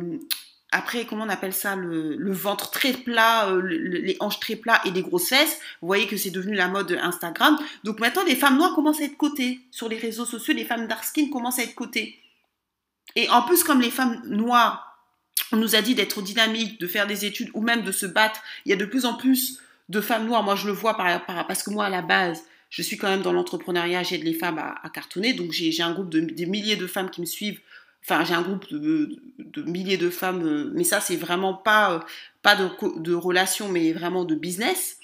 après, 0.72 1.06
comment 1.06 1.24
on 1.24 1.30
appelle 1.30 1.54
ça, 1.54 1.76
le, 1.76 2.32
ventre 2.32 2.70
très 2.70 2.94
plat, 2.94 3.50
euh, 3.50 3.62
les 3.62 4.18
hanches 4.20 4.40
très 4.40 4.56
plats 4.56 4.82
et 4.84 4.92
des 4.92 5.04
grossesses. 5.04 5.60
Vous 5.82 5.88
voyez 5.88 6.08
que 6.08 6.18
c'est 6.18 6.32
devenu 6.32 6.54
la 6.54 6.68
mode 6.68 6.98
Instagram. 7.02 7.58
Donc 7.84 8.00
maintenant, 8.00 8.24
les 8.26 8.36
femmes 8.36 8.58
noires 8.58 8.76
commencent 8.76 9.00
à 9.00 9.06
être 9.06 9.18
cotées 9.18 9.62
sur 9.72 9.88
les 9.88 9.98
réseaux 9.98 10.26
sociaux. 10.26 10.54
Les 10.54 10.66
femmes 10.66 10.88
dark 10.88 11.04
skin 11.04 11.30
commencent 11.32 11.60
à 11.60 11.64
être 11.64 11.76
cotées. 11.76 12.20
Et 13.16 13.30
en 13.30 13.44
plus, 13.44 13.64
comme 13.64 13.80
les 13.80 13.92
femmes 13.92 14.22
noires, 14.26 15.00
on 15.52 15.58
nous 15.58 15.76
a 15.76 15.82
dit 15.82 15.96
d'être 15.96 16.22
dynamiques, 16.22 16.80
de 16.80 16.88
faire 16.88 17.08
des 17.08 17.26
études 17.26 17.52
ou 17.54 17.62
même 17.62 17.84
de 17.84 17.92
se 17.92 18.06
battre. 18.06 18.42
Il 18.66 18.70
y 18.70 18.74
a 18.74 18.78
de 18.78 18.86
plus 18.86 19.06
en 19.06 19.14
plus 19.14 19.62
de 19.88 20.02
femmes 20.02 20.26
noires. 20.26 20.44
Moi, 20.44 20.56
je 20.56 20.68
le 20.68 20.74
vois 20.74 20.98
par, 20.98 21.48
parce 21.48 21.64
que 21.64 21.70
moi, 21.70 21.86
à 21.86 21.90
la 21.90 22.02
base, 22.02 22.44
je 22.70 22.82
suis 22.82 22.98
quand 22.98 23.08
même 23.08 23.22
dans 23.22 23.32
l'entrepreneuriat, 23.32 24.04
j'aide 24.04 24.24
les 24.24 24.34
femmes 24.34 24.58
à, 24.58 24.90
cartonner. 24.90 25.34
Donc, 25.34 25.52
j'ai 25.52 25.82
un 25.82 25.94
groupe 25.94 26.10
de 26.10 26.46
milliers 26.46 26.76
de 26.76 26.88
femmes 26.88 27.10
qui 27.10 27.22
me 27.22 27.26
suivent 27.26 27.62
Enfin, 28.08 28.24
j'ai 28.24 28.34
un 28.34 28.42
groupe 28.44 28.72
de, 28.72 29.20
milliers 29.64 29.98
de 29.98 30.10
femmes, 30.10 30.46
euh, 30.46 30.72
mais 30.74 30.84
ça, 30.84 31.02
c'est 31.02 31.16
vraiment 31.16 31.56
pas, 31.56 31.94
euh, 31.94 32.00
pas 32.44 32.56
de, 32.56 32.70
de 33.00 33.14
relation, 33.14 33.68
mais 33.68 33.94
vraiment 33.94 34.26
de 34.26 34.36
business. 34.36 34.98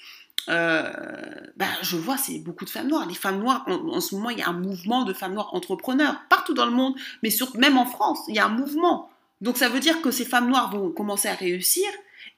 Bah, 0.48 1.68
je 1.82 1.96
vois, 1.96 2.16
c'est 2.16 2.38
beaucoup 2.38 2.64
de 2.64 2.70
femmes 2.70 2.88
noires. 2.88 3.06
Les 3.06 3.14
femmes 3.14 3.40
noires, 3.40 3.64
en, 3.66 4.00
ce 4.00 4.14
moment, 4.14 4.30
il 4.30 4.38
y 4.38 4.42
a 4.42 4.48
un 4.48 4.52
mouvement 4.52 5.04
de 5.04 5.12
femmes 5.12 5.34
noires 5.34 5.54
entrepreneurs 5.54 6.16
partout 6.28 6.54
dans 6.54 6.66
le 6.66 6.72
monde, 6.72 6.94
mais 7.22 7.30
surtout 7.30 7.58
même 7.58 7.78
en 7.78 7.86
France, 7.86 8.20
il 8.28 8.34
y 8.34 8.38
a 8.38 8.46
un 8.46 8.48
mouvement. 8.48 9.10
Donc 9.40 9.56
ça 9.56 9.68
veut 9.68 9.80
dire 9.80 10.00
que 10.02 10.10
ces 10.10 10.24
femmes 10.24 10.48
noires 10.48 10.70
vont 10.70 10.90
commencer 10.90 11.28
à 11.28 11.34
réussir. 11.34 11.86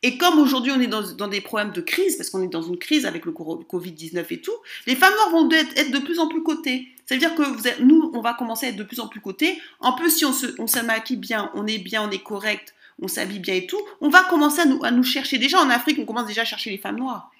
Et 0.07 0.19
comme 0.19 0.39
aujourd'hui 0.39 0.71
on 0.71 0.81
est 0.83 0.87
dans, 0.87 1.29
des 1.29 1.41
problèmes 1.41 1.73
de 1.73 1.81
crise, 1.81 2.17
parce 2.17 2.29
qu'on 2.29 2.43
est 2.43 2.49
dans 2.49 2.61
une 2.61 2.77
crise 2.77 3.07
avec 3.07 3.25
le 3.25 3.33
Covid-19 3.33 4.27
et 4.29 4.41
tout, 4.43 4.53
les 4.87 4.97
femmes 4.97 5.15
noires 5.15 5.31
vont 5.31 5.51
être 5.51 5.91
de 5.91 5.99
plus 5.99 6.19
en 6.19 6.29
plus 6.29 6.43
cotées. 6.43 6.89
Ça 7.07 7.15
veut 7.15 7.19
dire 7.19 7.35
que 7.35 7.83
nous, 7.83 8.11
on 8.13 8.21
va 8.21 8.35
commencer 8.35 8.67
à 8.67 8.69
être 8.69 8.77
de 8.77 8.83
plus 8.83 9.01
en 9.01 9.09
plus 9.09 9.23
cotés. 9.23 9.59
En 9.81 9.95
plus, 9.95 10.11
si 10.11 10.27
on 10.27 10.35
se, 10.35 10.47
on 10.59 10.67
maquille 10.85 11.17
bien, 11.17 11.51
on 11.55 11.67
est 11.67 11.79
bien, 11.79 12.07
on 12.07 12.11
est 12.11 12.23
correct, 12.23 12.75
on 13.01 13.09
s'habille 13.09 13.39
bien 13.39 13.55
et 13.55 13.67
tout, 13.67 13.81
on 14.03 14.11
va 14.11 14.25
commencer 14.25 14.61
à 14.61 14.67
nous, 14.67 14.85
à 14.85 14.91
nous 14.91 15.03
chercher. 15.03 15.39
Déjà 15.39 15.59
en 15.59 15.71
Afrique, 15.71 15.99
on 15.99 16.05
commence 16.05 16.27
déjà 16.27 16.43
à 16.43 16.45
chercher 16.45 16.69
les 16.69 16.79
femmes 16.79 16.99
noires. 16.99 17.31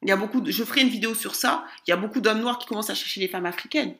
Il 0.00 0.08
y 0.08 0.12
a 0.12 0.16
beaucoup, 0.16 0.40
de, 0.40 0.50
je 0.50 0.64
ferai 0.64 0.80
une 0.80 0.88
vidéo 0.88 1.14
sur 1.14 1.34
ça. 1.34 1.66
Il 1.86 1.90
y 1.90 1.92
a 1.92 1.96
beaucoup 1.98 2.22
d'hommes 2.22 2.40
noirs 2.40 2.58
qui 2.58 2.66
commencent 2.66 2.88
à 2.88 2.94
chercher 2.94 3.20
les 3.20 3.28
femmes 3.28 3.44
africaines. 3.44 3.96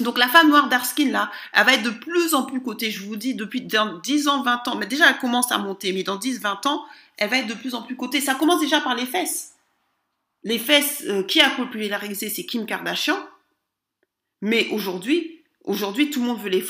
Donc 0.00 0.18
la 0.18 0.28
femme 0.28 0.48
noire 0.48 0.68
d'Arskin, 0.68 1.10
là, 1.10 1.30
elle 1.52 1.66
va 1.66 1.74
être 1.74 1.82
de 1.82 1.90
plus 1.90 2.34
en 2.34 2.44
plus 2.44 2.62
cotée, 2.62 2.90
je 2.90 3.02
vous 3.02 3.16
dis, 3.16 3.34
depuis 3.34 3.62
dans 3.62 3.98
10 3.98 4.28
ans, 4.28 4.42
20 4.42 4.68
ans. 4.68 4.76
Mais 4.76 4.86
déjà, 4.86 5.10
elle 5.10 5.18
commence 5.18 5.50
à 5.50 5.58
monter, 5.58 5.92
mais 5.92 6.02
dans 6.02 6.16
10, 6.16 6.40
20 6.40 6.66
ans, 6.66 6.84
elle 7.16 7.30
va 7.30 7.38
être 7.38 7.48
de 7.48 7.54
plus 7.54 7.74
en 7.74 7.82
plus 7.82 7.96
cotée. 7.96 8.20
Ça 8.20 8.34
commence 8.34 8.60
déjà 8.60 8.80
par 8.80 8.94
les 8.94 9.06
fesses. 9.06 9.54
Les 10.44 10.58
fesses, 10.58 11.02
euh, 11.08 11.24
qui 11.24 11.40
a 11.40 11.50
popularisé, 11.50 12.28
c'est 12.28 12.44
Kim 12.44 12.64
Kardashian. 12.64 13.18
Mais 14.40 14.68
aujourd'hui, 14.70 15.42
aujourd'hui, 15.64 16.10
tout 16.10 16.20
le 16.20 16.26
monde 16.26 16.40
veut 16.40 16.48
les, 16.48 16.64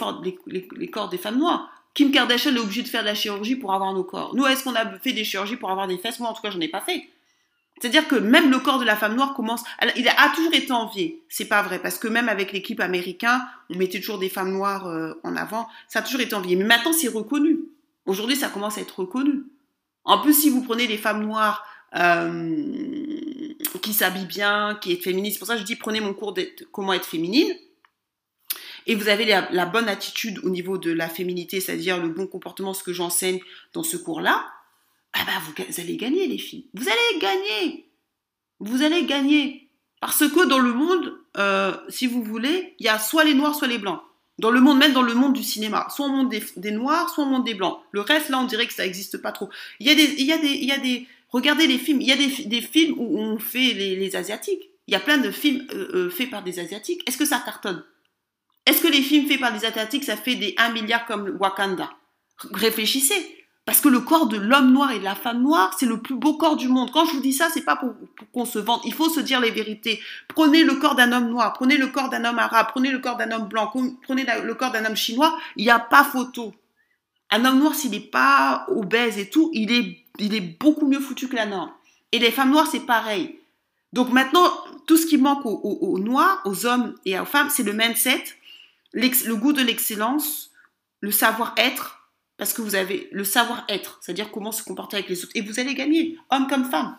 les, 0.46 0.90
corps 0.90 1.10
des 1.10 1.18
femmes 1.18 1.38
noires. 1.38 1.70
Kim 1.92 2.10
Kardashian 2.10 2.54
est 2.54 2.60
obligée 2.60 2.82
de 2.82 2.88
faire 2.88 3.02
de 3.02 3.08
la 3.08 3.14
chirurgie 3.14 3.56
pour 3.56 3.74
avoir 3.74 3.92
nos 3.92 4.04
corps. 4.04 4.34
Nous, 4.34 4.46
est-ce 4.46 4.64
qu'on 4.64 4.74
a 4.74 4.98
fait 4.98 5.12
des 5.12 5.24
chirurgies 5.24 5.56
pour 5.56 5.70
avoir 5.70 5.86
des 5.86 5.98
fesses? 5.98 6.18
Moi, 6.18 6.30
en 6.30 6.32
tout 6.32 6.40
cas, 6.40 6.50
j'en 6.50 6.60
ai 6.60 6.68
pas 6.68 6.80
fait. 6.80 7.08
C'est-à-dire 7.80 8.08
que 8.08 8.16
même 8.16 8.50
le 8.50 8.58
corps 8.58 8.78
de 8.78 8.84
la 8.84 8.96
femme 8.96 9.14
noire 9.14 9.34
commence. 9.34 9.62
Il 9.96 10.08
a 10.08 10.32
toujours 10.34 10.54
été 10.54 10.72
envié. 10.72 11.22
C'est 11.28 11.46
pas 11.46 11.62
vrai 11.62 11.78
parce 11.78 11.98
que 11.98 12.08
même 12.08 12.28
avec 12.28 12.52
l'équipe 12.52 12.80
américaine, 12.80 13.40
on 13.70 13.76
mettait 13.76 14.00
toujours 14.00 14.18
des 14.18 14.28
femmes 14.28 14.52
noires 14.52 14.86
euh, 14.86 15.14
en 15.22 15.36
avant. 15.36 15.68
Ça 15.88 16.00
a 16.00 16.02
toujours 16.02 16.20
été 16.20 16.34
envié. 16.34 16.56
Mais 16.56 16.64
maintenant, 16.64 16.92
c'est 16.92 17.08
reconnu. 17.08 17.60
Aujourd'hui, 18.06 18.36
ça 18.36 18.48
commence 18.48 18.78
à 18.78 18.80
être 18.80 19.00
reconnu. 19.00 19.44
En 20.04 20.18
plus, 20.20 20.34
si 20.34 20.50
vous 20.50 20.62
prenez 20.62 20.86
des 20.86 20.96
femmes 20.96 21.22
noires 21.22 21.64
euh, 21.94 22.54
qui 23.82 23.92
s'habille 23.92 24.26
bien, 24.26 24.78
qui 24.80 24.92
est 24.92 25.02
féministe. 25.02 25.34
C'est 25.34 25.38
pour 25.38 25.48
ça 25.48 25.54
que 25.54 25.60
je 25.60 25.64
dis 25.64 25.76
prenez 25.76 26.00
mon 26.00 26.14
cours 26.14 26.32
de 26.32 26.46
comment 26.72 26.92
être 26.92 27.06
féminine. 27.06 27.54
Et 28.86 28.94
vous 28.94 29.08
avez 29.08 29.26
la, 29.26 29.66
bonne 29.66 29.88
attitude 29.88 30.38
au 30.44 30.48
niveau 30.48 30.78
de 30.78 30.90
la 30.90 31.08
féminité, 31.08 31.60
c'est-à-dire 31.60 31.98
le 31.98 32.08
bon 32.08 32.26
comportement, 32.26 32.72
ce 32.72 32.82
que 32.82 32.94
j'enseigne 32.94 33.38
dans 33.74 33.82
ce 33.82 33.98
cours-là. 33.98 34.46
Ah 35.12 35.24
bah 35.26 35.32
vous, 35.44 35.80
allez 35.80 35.96
gagner 35.96 36.26
les 36.26 36.38
filles. 36.38 36.66
Vous 36.74 36.88
allez 36.88 37.20
gagner. 37.20 37.88
Vous 38.60 38.82
allez 38.82 39.04
gagner. 39.04 39.68
Parce 40.00 40.28
que 40.28 40.46
dans 40.46 40.58
le 40.58 40.72
monde, 40.72 41.18
euh, 41.36 41.74
si 41.88 42.06
vous 42.06 42.22
voulez, 42.22 42.74
il 42.78 42.86
y 42.86 42.88
a 42.88 42.98
soit 42.98 43.24
les 43.24 43.34
noirs, 43.34 43.54
soit 43.54 43.68
les 43.68 43.78
blancs. 43.78 44.00
Dans 44.38 44.52
le 44.52 44.60
monde, 44.60 44.78
même 44.78 44.92
dans 44.92 45.02
le 45.02 45.14
monde 45.14 45.32
du 45.32 45.42
cinéma. 45.42 45.88
Soit 45.90 46.06
on 46.06 46.10
monte 46.10 46.34
des, 46.56 46.70
noirs, 46.70 47.08
soit 47.10 47.24
on 47.24 47.28
monte 47.28 47.44
des 47.44 47.54
blancs. 47.54 47.80
Le 47.90 48.00
reste, 48.00 48.28
là, 48.28 48.38
on 48.38 48.44
dirait 48.44 48.66
que 48.66 48.72
ça 48.72 48.84
n'existe 48.84 49.18
pas 49.18 49.32
trop. 49.32 49.48
Il 49.80 49.88
y 49.88 49.90
a 49.90 49.94
des, 49.96 50.04
y 50.04 50.24
y 50.24 50.72
a 50.72 50.78
des, 50.78 51.08
Regardez 51.30 51.66
les 51.66 51.78
films. 51.78 52.00
Il 52.00 52.06
y 52.06 52.12
a 52.12 52.16
des, 52.16 52.60
films 52.60 52.94
où 52.98 53.18
on 53.18 53.38
fait 53.38 53.74
les, 53.74 54.14
Asiatiques. 54.14 54.70
Il 54.86 54.92
y 54.92 54.96
a 54.96 55.00
plein 55.00 55.18
de 55.18 55.30
films 55.30 55.66
euh, 55.72 55.88
euh, 55.94 56.10
faits 56.10 56.30
par 56.30 56.42
des 56.42 56.60
Asiatiques. 56.60 57.02
Est-ce 57.08 57.18
que 57.18 57.24
ça 57.24 57.42
cartonne? 57.44 57.84
Est-ce 58.64 58.80
que 58.80 58.88
les 58.88 59.02
films 59.02 59.26
faits 59.26 59.40
par 59.40 59.52
des 59.52 59.64
Asiatiques, 59.64 60.04
ça 60.04 60.16
fait 60.16 60.36
des 60.36 60.54
1 60.56 60.70
milliard 60.70 61.04
comme 61.06 61.36
Wakanda? 61.40 61.90
Réfléchissez. 62.52 63.37
Parce 63.68 63.82
que 63.82 63.90
le 63.90 64.00
corps 64.00 64.28
de 64.28 64.38
l'homme 64.38 64.72
noir 64.72 64.92
et 64.92 64.98
de 64.98 65.04
la 65.04 65.14
femme 65.14 65.42
noire, 65.42 65.76
c'est 65.78 65.84
le 65.84 66.00
plus 66.00 66.14
beau 66.14 66.38
corps 66.38 66.56
du 66.56 66.68
monde. 66.68 66.90
Quand 66.90 67.04
je 67.04 67.12
vous 67.12 67.20
dis 67.20 67.34
ça, 67.34 67.50
c'est 67.52 67.66
pas 67.66 67.76
pour, 67.76 67.92
qu'on 68.32 68.46
se 68.46 68.58
vante. 68.58 68.80
Il 68.86 68.94
faut 68.94 69.10
se 69.10 69.20
dire 69.20 69.40
les 69.40 69.50
vérités. 69.50 70.00
Prenez 70.28 70.64
le 70.64 70.76
corps 70.76 70.94
d'un 70.94 71.12
homme 71.12 71.28
noir, 71.28 71.52
prenez 71.52 71.76
le 71.76 71.88
corps 71.88 72.08
d'un 72.08 72.24
homme 72.24 72.38
arabe, 72.38 72.68
prenez 72.70 72.90
le 72.90 72.98
corps 72.98 73.18
d'un 73.18 73.30
homme 73.30 73.46
blanc, 73.46 73.70
prenez 74.04 74.24
le 74.42 74.54
corps 74.54 74.72
d'un 74.72 74.86
homme 74.86 74.96
chinois. 74.96 75.38
Il 75.56 75.66
n'y 75.66 75.70
a 75.70 75.78
pas 75.78 76.02
photo. 76.02 76.54
Un 77.30 77.44
homme 77.44 77.58
noir, 77.58 77.74
s'il 77.74 77.90
n'est 77.90 78.00
pas 78.00 78.64
obèse 78.68 79.18
et 79.18 79.28
tout, 79.28 79.50
il 79.52 79.70
est 79.70 79.98
il 80.18 80.34
est 80.34 80.40
beaucoup 80.40 80.86
mieux 80.86 81.00
foutu 81.00 81.28
que 81.28 81.36
la 81.36 81.44
norme. 81.44 81.70
Et 82.12 82.18
les 82.18 82.30
femmes 82.30 82.52
noires, 82.52 82.68
c'est 82.72 82.86
pareil. 82.86 83.38
Donc 83.92 84.10
maintenant, 84.10 84.50
tout 84.86 84.96
ce 84.96 85.04
qui 85.04 85.18
manque 85.18 85.44
aux, 85.44 85.98
noirs, 85.98 86.40
aux 86.46 86.64
hommes 86.64 86.94
et 87.04 87.20
aux 87.20 87.26
femmes, 87.26 87.50
c'est 87.50 87.64
le 87.64 87.74
mindset, 87.74 88.24
le 88.94 89.34
goût 89.34 89.52
de 89.52 89.60
l'excellence, 89.60 90.52
le 91.00 91.10
savoir-être, 91.10 91.97
parce 92.38 92.52
que 92.52 92.62
vous 92.62 92.74
avez 92.74 93.08
le 93.12 93.24
savoir-être, 93.24 93.98
c'est-à-dire 94.00 94.30
comment 94.30 94.52
se 94.52 94.62
comporter 94.62 94.96
avec 94.96 95.08
les 95.08 95.22
autres. 95.22 95.32
Et 95.34 95.42
vous 95.42 95.60
allez 95.60 95.74
gagner, 95.74 96.16
homme 96.30 96.46
comme 96.46 96.64
femme. 96.64 96.96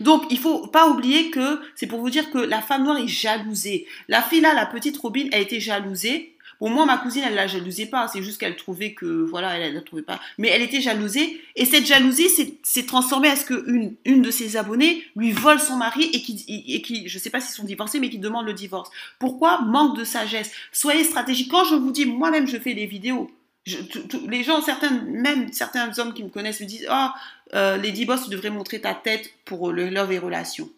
Donc, 0.00 0.24
il 0.30 0.38
faut 0.38 0.66
pas 0.68 0.88
oublier 0.88 1.30
que 1.30 1.60
c'est 1.74 1.86
pour 1.86 2.00
vous 2.00 2.10
dire 2.10 2.30
que 2.30 2.38
la 2.38 2.62
femme 2.62 2.84
noire 2.84 2.98
est 2.98 3.08
jalousée. 3.08 3.86
La 4.08 4.22
fille 4.22 4.40
là, 4.40 4.54
la 4.54 4.66
petite 4.66 4.96
Robin, 4.96 5.28
a 5.32 5.38
été 5.38 5.60
jalousée 5.60 6.32
au 6.62 6.68
moins, 6.68 6.86
ma 6.86 6.96
cousine, 6.96 7.24
elle 7.26 7.34
la 7.34 7.48
jalousait 7.48 7.86
pas. 7.86 8.06
C'est 8.06 8.22
juste 8.22 8.38
qu'elle 8.38 8.54
trouvait 8.54 8.92
que, 8.92 9.04
voilà, 9.28 9.58
elle 9.58 9.72
ne 9.72 9.74
la 9.78 9.82
trouvait 9.82 10.02
pas. 10.02 10.20
Mais 10.38 10.46
elle 10.46 10.62
était 10.62 10.80
jalousée. 10.80 11.40
Et 11.56 11.64
cette 11.64 11.86
jalousie 11.86 12.28
s'est 12.62 12.86
transformée 12.86 13.28
à 13.28 13.34
ce 13.34 13.46
qu'une 13.46 13.96
une 14.04 14.22
de 14.22 14.30
ses 14.30 14.56
abonnées 14.56 15.02
lui 15.16 15.32
vole 15.32 15.58
son 15.58 15.74
mari 15.74 16.08
et 16.12 16.22
qui, 16.22 16.44
et 16.68 16.80
qui, 16.80 17.08
je 17.08 17.18
sais 17.18 17.30
pas 17.30 17.40
s'ils 17.40 17.56
sont 17.56 17.64
divorcés, 17.64 17.98
mais 17.98 18.10
qui 18.10 18.20
demande 18.20 18.46
le 18.46 18.52
divorce. 18.52 18.92
Pourquoi? 19.18 19.62
Manque 19.62 19.98
de 19.98 20.04
sagesse. 20.04 20.52
Soyez 20.70 21.02
stratégique. 21.02 21.50
Quand 21.50 21.64
je 21.64 21.74
vous 21.74 21.90
dis, 21.90 22.06
moi-même, 22.06 22.46
je 22.46 22.58
fais 22.58 22.74
des 22.74 22.86
vidéos. 22.86 23.28
Les 23.66 24.42
gens, 24.42 24.60
certains, 24.60 25.02
même 25.02 25.52
certains 25.52 25.98
hommes 25.98 26.14
qui 26.14 26.24
me 26.24 26.28
connaissent 26.28 26.60
me 26.60 26.66
disent, 26.66 26.86
ah, 26.88 27.14
oh, 27.54 27.76
les 27.80 27.92
divorces, 27.92 28.24
tu 28.24 28.30
devrais 28.30 28.50
montrer 28.50 28.80
ta 28.80 28.94
tête 28.94 29.32
pour 29.44 29.72
le 29.72 29.88
love 29.88 30.12
et 30.12 30.18
relations 30.18 30.68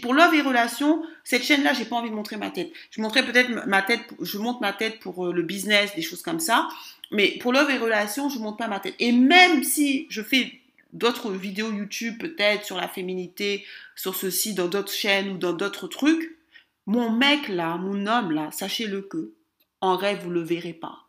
pour 0.00 0.14
Love 0.14 0.34
et 0.34 0.40
Relations, 0.40 1.02
cette 1.24 1.42
chaîne-là, 1.42 1.74
j'ai 1.74 1.84
pas 1.84 1.96
envie 1.96 2.10
de 2.10 2.14
montrer 2.14 2.36
ma 2.36 2.50
tête. 2.50 2.72
Je 2.90 3.00
montrais 3.00 3.24
peut-être 3.24 3.66
ma 3.66 3.82
tête, 3.82 4.00
je 4.20 4.38
montre 4.38 4.60
ma 4.60 4.72
tête 4.72 5.00
pour 5.00 5.26
euh, 5.26 5.32
le 5.32 5.42
business, 5.42 5.94
des 5.94 6.02
choses 6.02 6.22
comme 6.22 6.40
ça. 6.40 6.68
Mais 7.10 7.36
pour 7.40 7.52
Love 7.52 7.70
et 7.70 7.78
Relations, 7.78 8.28
je 8.28 8.38
montre 8.38 8.56
pas 8.56 8.68
ma 8.68 8.80
tête. 8.80 8.94
Et 8.98 9.12
même 9.12 9.62
si 9.62 10.06
je 10.08 10.22
fais 10.22 10.60
d'autres 10.92 11.30
vidéos 11.30 11.70
YouTube, 11.70 12.18
peut-être 12.18 12.64
sur 12.64 12.76
la 12.76 12.88
féminité, 12.88 13.64
sur 13.94 14.14
ceci, 14.14 14.54
dans 14.54 14.68
d'autres 14.68 14.92
chaînes 14.92 15.28
ou 15.28 15.36
dans 15.36 15.52
d'autres 15.52 15.88
trucs, 15.88 16.38
mon 16.86 17.10
mec 17.10 17.48
là, 17.48 17.76
mon 17.76 18.06
homme 18.06 18.30
là, 18.30 18.50
sachez-le 18.52 19.02
que, 19.02 19.32
en 19.82 19.96
rêve, 19.96 20.20
vous 20.22 20.30
le 20.30 20.42
verrez 20.42 20.72
pas. 20.72 21.05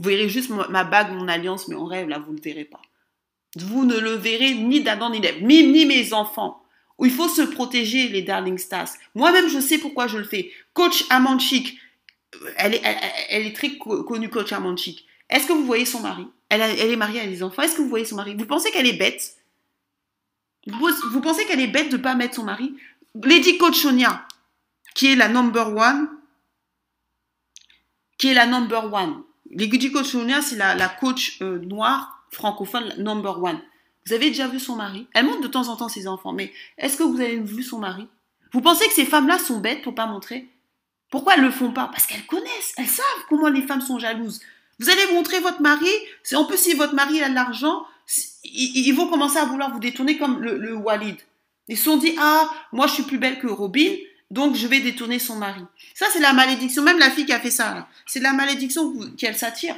Vous 0.00 0.08
verrez 0.08 0.30
juste 0.30 0.48
ma 0.48 0.84
bague, 0.84 1.12
mon 1.12 1.28
alliance, 1.28 1.68
mais 1.68 1.74
en 1.74 1.84
rêve, 1.84 2.08
là, 2.08 2.18
vous 2.18 2.32
le 2.32 2.40
verrez 2.40 2.64
pas. 2.64 2.80
Vous 3.56 3.84
ne 3.84 3.98
le 3.98 4.12
verrez 4.12 4.54
ni 4.54 4.82
d'Adam 4.82 5.10
ni 5.10 5.20
d'Ève, 5.20 5.42
ni, 5.42 5.84
mes 5.84 6.14
enfants. 6.14 6.62
Il 7.02 7.10
faut 7.10 7.28
se 7.28 7.42
protéger, 7.42 8.08
les 8.08 8.22
Darling 8.22 8.56
Stars. 8.56 8.88
Moi-même, 9.14 9.48
je 9.48 9.60
sais 9.60 9.76
pourquoi 9.76 10.06
je 10.06 10.16
le 10.16 10.24
fais. 10.24 10.52
Coach 10.72 11.04
Amanchik, 11.10 11.78
elle 12.56 12.76
est, 12.76 12.82
elle, 13.28 13.46
est 13.46 13.54
très 13.54 13.76
connue, 13.76 14.30
Coach 14.30 14.52
Amanchik. 14.52 15.06
Est-ce 15.28 15.46
que 15.46 15.52
vous 15.52 15.66
voyez 15.66 15.84
son 15.84 16.00
mari? 16.00 16.26
Elle, 16.48 16.62
est 16.62 16.96
mariée, 16.96 17.20
a 17.20 17.26
des 17.26 17.42
enfants. 17.42 17.60
Est-ce 17.60 17.76
que 17.76 17.82
vous 17.82 17.88
voyez 17.88 18.06
son 18.06 18.16
mari? 18.16 18.34
Vous 18.34 18.46
pensez 18.46 18.70
qu'elle 18.70 18.86
est 18.86 18.96
bête? 18.96 19.36
Vous, 20.66 21.20
pensez 21.20 21.44
qu'elle 21.44 21.60
est 21.60 21.66
bête 21.66 21.90
de 21.90 21.98
ne 21.98 22.02
pas 22.02 22.14
mettre 22.14 22.36
son 22.36 22.44
mari? 22.44 22.74
Lady 23.22 23.58
Coach 23.58 23.76
Sonia, 23.76 24.26
qui 24.94 25.12
est 25.12 25.16
la 25.16 25.28
number 25.28 25.76
one, 25.76 26.08
qui 28.16 28.28
est 28.28 28.34
la 28.34 28.46
number 28.46 28.90
one. 28.92 29.24
Coach 29.92 30.06
Sonia, 30.06 30.42
c'est 30.42 30.56
la, 30.56 30.88
coach 30.88 31.38
euh, 31.42 31.58
noire 31.58 32.24
francophone 32.30 32.94
number 32.98 33.42
one. 33.42 33.60
Vous 34.06 34.12
avez 34.12 34.28
déjà 34.28 34.48
vu 34.48 34.58
son 34.58 34.76
mari? 34.76 35.06
Elle 35.14 35.26
montre 35.26 35.42
de 35.42 35.48
temps 35.48 35.68
en 35.68 35.76
temps 35.76 35.88
ses 35.88 36.06
enfants, 36.06 36.32
mais 36.32 36.52
est-ce 36.78 36.96
que 36.96 37.02
vous 37.02 37.20
avez 37.20 37.38
vu 37.38 37.62
son 37.62 37.78
mari? 37.78 38.06
Vous 38.52 38.60
pensez 38.60 38.86
que 38.86 38.92
ces 38.92 39.04
femmes-là 39.04 39.38
sont 39.38 39.60
bêtes 39.60 39.82
pour 39.82 39.94
pas 39.94 40.06
montrer? 40.06 40.48
Pourquoi 41.10 41.34
elles 41.34 41.42
le 41.42 41.50
font 41.50 41.72
pas? 41.72 41.88
Parce 41.88 42.06
qu'elles 42.06 42.26
connaissent, 42.26 42.74
elles 42.76 42.86
savent 42.86 43.04
comment 43.28 43.48
les 43.48 43.62
femmes 43.62 43.80
sont 43.80 43.98
jalouses. 43.98 44.40
Vous 44.78 44.88
allez 44.88 45.12
montrer 45.12 45.40
votre 45.40 45.60
mari, 45.60 45.90
c'est 46.22 46.36
en 46.36 46.44
plus 46.44 46.56
si 46.56 46.74
votre 46.74 46.94
mari 46.94 47.22
a 47.22 47.28
de 47.28 47.34
l'argent, 47.34 47.84
ils, 48.44 48.92
vont 48.92 49.08
commencer 49.08 49.36
à 49.36 49.44
vouloir 49.44 49.72
vous 49.72 49.80
détourner 49.80 50.16
comme 50.16 50.40
le, 50.40 50.74
Walid. 50.74 51.16
Ils 51.68 51.76
se 51.76 51.84
sont 51.84 51.96
dit 51.96 52.14
ah 52.18 52.48
moi 52.72 52.86
je 52.86 52.94
suis 52.94 53.02
plus 53.02 53.18
belle 53.18 53.38
que 53.38 53.46
Robin, 53.46 53.94
donc 54.30 54.54
je 54.54 54.66
vais 54.66 54.80
détourner 54.80 55.18
son 55.18 55.36
mari. 55.36 55.62
Ça 55.94 56.06
c'est 56.12 56.20
la 56.20 56.32
malédiction. 56.32 56.82
Même 56.82 56.98
la 56.98 57.10
fille 57.10 57.26
qui 57.26 57.32
a 57.32 57.40
fait 57.40 57.50
ça, 57.50 57.88
c'est 58.06 58.20
la 58.20 58.32
malédiction 58.32 58.94
qu'elle 59.16 59.36
s'attire. 59.36 59.76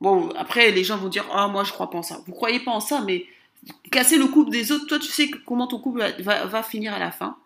Bon, 0.00 0.30
après, 0.30 0.70
les 0.70 0.82
gens 0.82 0.96
vont 0.96 1.08
dire, 1.08 1.26
ah, 1.32 1.48
moi, 1.48 1.62
je 1.62 1.72
crois 1.72 1.90
pas 1.90 1.98
en 1.98 2.02
ça. 2.02 2.20
Vous 2.26 2.32
croyez 2.32 2.60
pas 2.60 2.70
en 2.70 2.80
ça, 2.80 3.02
mais 3.02 3.26
casser 3.90 4.16
le 4.16 4.26
couple 4.26 4.50
des 4.50 4.72
autres, 4.72 4.86
toi, 4.86 4.98
tu 4.98 5.08
sais 5.08 5.30
comment 5.46 5.66
ton 5.66 5.78
couple 5.78 6.02
va, 6.20 6.62
finir 6.62 6.94
à 6.94 6.98
la 6.98 7.10
fin. 7.10 7.36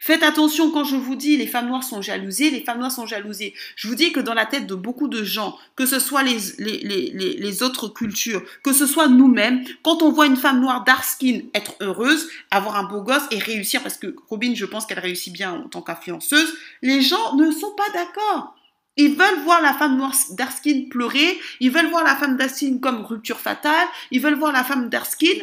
Faites 0.00 0.22
attention 0.22 0.70
quand 0.70 0.84
je 0.84 0.94
vous 0.94 1.16
dis 1.16 1.36
les 1.36 1.48
femmes 1.48 1.66
noires 1.68 1.82
sont 1.82 2.00
jalousées, 2.00 2.50
les 2.50 2.60
femmes 2.60 2.78
noires 2.78 2.92
sont 2.92 3.06
jalousées. 3.06 3.54
Je 3.74 3.88
vous 3.88 3.96
dis 3.96 4.12
que 4.12 4.20
dans 4.20 4.34
la 4.34 4.46
tête 4.46 4.66
de 4.66 4.76
beaucoup 4.76 5.08
de 5.08 5.24
gens, 5.24 5.58
que 5.74 5.86
ce 5.86 5.98
soit 5.98 6.22
les, 6.22 6.38
les, 6.58 6.78
les, 6.78 7.10
les 7.12 7.62
autres 7.64 7.88
cultures, 7.88 8.42
que 8.62 8.72
ce 8.72 8.86
soit 8.86 9.08
nous-mêmes, 9.08 9.64
quand 9.82 10.02
on 10.02 10.12
voit 10.12 10.26
une 10.26 10.36
femme 10.36 10.60
noire 10.60 10.84
dark 10.84 11.04
skin 11.04 11.40
être 11.52 11.74
heureuse, 11.80 12.28
avoir 12.52 12.76
un 12.76 12.84
beau 12.84 13.02
gosse 13.02 13.24
et 13.32 13.38
réussir, 13.38 13.82
parce 13.82 13.96
que 13.96 14.14
Robin, 14.28 14.54
je 14.54 14.66
pense 14.66 14.86
qu'elle 14.86 15.00
réussit 15.00 15.32
bien 15.32 15.52
en 15.52 15.68
tant 15.68 15.82
qu'influenceuse, 15.82 16.54
les 16.82 17.02
gens 17.02 17.34
ne 17.34 17.50
sont 17.50 17.74
pas 17.76 17.90
d'accord. 17.92 18.54
Ils 18.96 19.14
veulent 19.14 19.42
voir 19.44 19.60
la 19.62 19.74
femme 19.74 19.96
noire 19.96 20.14
d'Arskin 20.30 20.86
pleurer, 20.90 21.38
ils 21.60 21.70
veulent 21.70 21.90
voir 21.90 22.04
la 22.04 22.16
femme 22.16 22.36
d'Arskin 22.36 22.78
comme 22.80 23.04
rupture 23.04 23.38
fatale, 23.38 23.86
ils 24.10 24.20
veulent 24.20 24.38
voir 24.38 24.52
la 24.52 24.64
femme 24.64 24.88
d'Arskin 24.88 25.38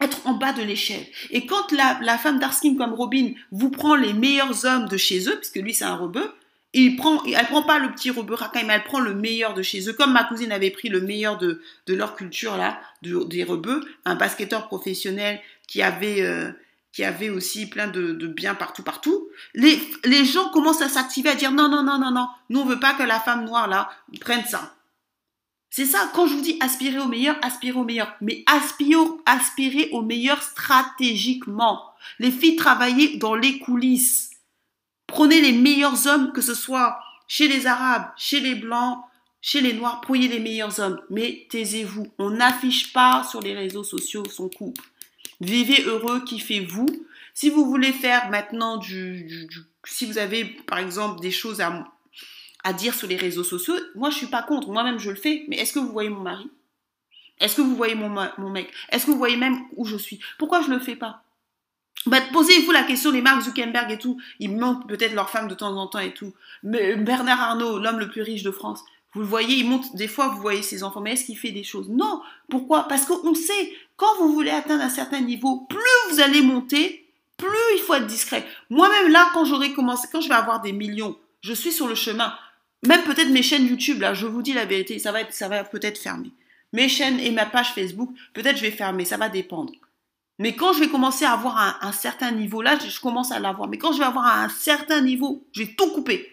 être 0.00 0.26
en 0.26 0.34
bas 0.34 0.52
de 0.52 0.62
l'échelle. 0.62 1.06
Et 1.30 1.46
quand 1.46 1.72
la, 1.72 1.98
la 2.02 2.18
femme 2.18 2.38
d'Arskin 2.38 2.76
comme 2.76 2.94
Robin 2.94 3.32
vous 3.50 3.70
prend 3.70 3.94
les 3.94 4.12
meilleurs 4.12 4.64
hommes 4.66 4.88
de 4.88 4.96
chez 4.96 5.28
eux, 5.28 5.36
puisque 5.36 5.56
lui 5.56 5.74
c'est 5.74 5.84
un 5.84 5.96
rebeu, 5.96 6.30
il 6.72 6.96
prend, 6.96 7.22
elle 7.24 7.46
prend 7.46 7.62
pas 7.62 7.78
le 7.78 7.90
petit 7.92 8.10
rebeu 8.10 8.34
racaille, 8.34 8.64
mais 8.66 8.74
elle 8.74 8.84
prend 8.84 9.00
le 9.00 9.14
meilleur 9.14 9.54
de 9.54 9.62
chez 9.62 9.88
eux, 9.88 9.94
comme 9.94 10.12
ma 10.12 10.24
cousine 10.24 10.52
avait 10.52 10.70
pris 10.70 10.88
le 10.90 11.00
meilleur 11.00 11.38
de, 11.38 11.62
de 11.86 11.94
leur 11.94 12.16
culture 12.16 12.56
là, 12.56 12.78
des 13.02 13.44
rebeux, 13.44 13.80
un 14.04 14.14
basketteur 14.14 14.66
professionnel 14.66 15.40
qui 15.66 15.80
avait 15.80 16.20
euh, 16.20 16.50
qui 16.92 17.04
avait 17.04 17.28
aussi 17.28 17.66
plein 17.66 17.88
de, 17.88 18.26
biens 18.26 18.54
partout, 18.54 18.82
partout, 18.82 19.28
les, 19.52 19.78
les 20.04 20.24
gens 20.24 20.48
commencent 20.48 20.80
à 20.80 20.88
s'activer, 20.88 21.28
à 21.28 21.34
dire 21.34 21.52
non, 21.52 21.68
non, 21.68 21.82
non, 21.82 21.98
non, 21.98 22.10
non, 22.10 22.26
nous 22.48 22.60
on 22.60 22.64
veut 22.64 22.80
pas 22.80 22.94
que 22.94 23.02
la 23.02 23.20
femme 23.20 23.44
noire 23.44 23.68
là 23.68 23.90
prenne 24.18 24.46
ça. 24.46 24.75
C'est 25.76 25.84
ça, 25.84 26.10
quand 26.14 26.26
je 26.26 26.32
vous 26.32 26.40
dis 26.40 26.56
aspirer 26.60 26.98
au 27.00 27.06
meilleur, 27.06 27.36
aspirer 27.42 27.78
au 27.78 27.84
meilleur. 27.84 28.16
Mais 28.22 28.42
aspirer, 28.46 28.96
aspirer 29.26 29.90
au 29.92 30.00
meilleur 30.00 30.42
stratégiquement. 30.42 31.92
Les 32.18 32.30
filles, 32.30 32.56
travaillez 32.56 33.18
dans 33.18 33.34
les 33.34 33.58
coulisses. 33.58 34.30
Prenez 35.06 35.42
les 35.42 35.52
meilleurs 35.52 36.06
hommes, 36.06 36.32
que 36.32 36.40
ce 36.40 36.54
soit 36.54 36.98
chez 37.28 37.46
les 37.46 37.66
Arabes, 37.66 38.10
chez 38.16 38.40
les 38.40 38.54
Blancs, 38.54 39.00
chez 39.42 39.60
les 39.60 39.74
Noirs, 39.74 40.00
prenez 40.00 40.28
les 40.28 40.40
meilleurs 40.40 40.80
hommes. 40.80 40.98
Mais 41.10 41.46
taisez-vous. 41.50 42.10
On 42.16 42.30
n'affiche 42.30 42.94
pas 42.94 43.22
sur 43.30 43.42
les 43.42 43.52
réseaux 43.52 43.84
sociaux 43.84 44.24
son 44.30 44.48
couple. 44.48 44.82
Vivez 45.42 45.82
heureux, 45.82 46.24
kiffez-vous. 46.24 46.86
Si 47.34 47.50
vous 47.50 47.66
voulez 47.66 47.92
faire 47.92 48.30
maintenant 48.30 48.78
du, 48.78 49.46
si 49.84 50.06
vous 50.06 50.16
avez 50.16 50.46
par 50.46 50.78
exemple 50.78 51.20
des 51.20 51.30
choses 51.30 51.60
à, 51.60 51.86
à 52.66 52.72
dire 52.72 52.94
sur 52.94 53.06
les 53.06 53.16
réseaux 53.16 53.44
sociaux, 53.44 53.76
moi 53.94 54.10
je 54.10 54.16
suis 54.16 54.26
pas 54.26 54.42
contre, 54.42 54.70
moi-même 54.70 54.98
je 54.98 55.10
le 55.10 55.16
fais, 55.16 55.44
mais 55.46 55.56
est-ce 55.56 55.72
que 55.72 55.78
vous 55.78 55.92
voyez 55.92 56.10
mon 56.10 56.20
mari? 56.20 56.50
Est-ce 57.38 57.54
que 57.54 57.62
vous 57.62 57.76
voyez 57.76 57.94
mon, 57.94 58.08
mec? 58.50 58.72
Est-ce 58.90 59.06
que 59.06 59.12
vous 59.12 59.18
voyez 59.18 59.36
même 59.36 59.58
où 59.76 59.84
je 59.84 59.96
suis? 59.96 60.18
Pourquoi 60.36 60.62
je 60.62 60.70
le 60.70 60.80
fais 60.80 60.96
pas? 60.96 61.22
Bah, 62.06 62.18
Posez-vous 62.32 62.72
la 62.72 62.82
question, 62.82 63.12
les 63.12 63.20
Mark 63.20 63.42
Zuckerberg 63.42 63.92
et 63.92 63.98
tout, 63.98 64.20
ils 64.40 64.50
montrent 64.50 64.86
peut-être 64.88 65.14
leur 65.14 65.30
femme 65.30 65.46
de 65.46 65.54
temps 65.54 65.76
en 65.76 65.86
temps 65.86 66.00
et 66.00 66.12
tout. 66.12 66.32
Mais 66.64 66.96
Bernard 66.96 67.40
Arnault, 67.40 67.78
l'homme 67.78 68.00
le 68.00 68.08
plus 68.08 68.22
riche 68.22 68.42
de 68.42 68.50
France, 68.50 68.82
vous 69.14 69.20
le 69.20 69.26
voyez, 69.26 69.58
il 69.58 69.68
monte, 69.68 69.94
des 69.94 70.08
fois 70.08 70.28
vous 70.28 70.40
voyez 70.40 70.62
ses 70.62 70.82
enfants, 70.82 71.00
mais 71.00 71.12
est-ce 71.12 71.24
qu'il 71.24 71.38
fait 71.38 71.52
des 71.52 71.62
choses? 71.62 71.88
Non. 71.88 72.20
Pourquoi? 72.50 72.88
Parce 72.88 73.06
qu'on 73.06 73.34
sait, 73.34 73.72
quand 73.96 74.16
vous 74.18 74.32
voulez 74.32 74.50
atteindre 74.50 74.82
un 74.82 74.88
certain 74.88 75.20
niveau, 75.20 75.66
plus 75.68 76.10
vous 76.10 76.20
allez 76.20 76.42
monter, 76.42 77.08
plus 77.36 77.48
il 77.76 77.80
faut 77.80 77.94
être 77.94 78.06
discret. 78.08 78.44
Moi-même 78.70 79.12
là, 79.12 79.30
quand 79.32 79.44
j'aurai 79.44 79.72
commencé, 79.72 80.08
quand 80.10 80.20
je 80.20 80.28
vais 80.28 80.34
avoir 80.34 80.62
des 80.62 80.72
millions, 80.72 81.16
je 81.42 81.52
suis 81.52 81.72
sur 81.72 81.86
le 81.86 81.94
chemin. 81.94 82.34
Même 82.84 83.02
peut-être 83.04 83.30
mes 83.30 83.42
chaînes 83.42 83.66
YouTube, 83.66 84.00
là, 84.00 84.14
je 84.14 84.26
vous 84.26 84.42
dis 84.42 84.52
la 84.52 84.64
vérité, 84.64 84.98
ça 84.98 85.12
va, 85.12 85.22
être, 85.22 85.32
ça 85.32 85.48
va 85.48 85.64
peut-être 85.64 85.98
fermer. 85.98 86.30
Mes 86.72 86.88
chaînes 86.88 87.20
et 87.20 87.30
ma 87.30 87.46
page 87.46 87.72
Facebook, 87.72 88.10
peut-être 88.34 88.56
je 88.56 88.62
vais 88.62 88.70
fermer, 88.70 89.04
ça 89.04 89.16
va 89.16 89.28
dépendre. 89.28 89.72
Mais 90.38 90.54
quand 90.54 90.74
je 90.74 90.80
vais 90.80 90.88
commencer 90.88 91.24
à 91.24 91.32
avoir 91.32 91.78
un, 91.82 91.92
certain 91.92 92.30
niveau, 92.30 92.60
là, 92.60 92.78
je 92.78 93.00
commence 93.00 93.32
à 93.32 93.38
l'avoir. 93.38 93.68
Mais 93.68 93.78
quand 93.78 93.92
je 93.92 93.98
vais 93.98 94.04
avoir 94.04 94.26
un 94.26 94.48
certain 94.50 95.00
niveau, 95.00 95.46
je 95.52 95.62
vais 95.62 95.74
tout 95.74 95.90
couper. 95.92 96.30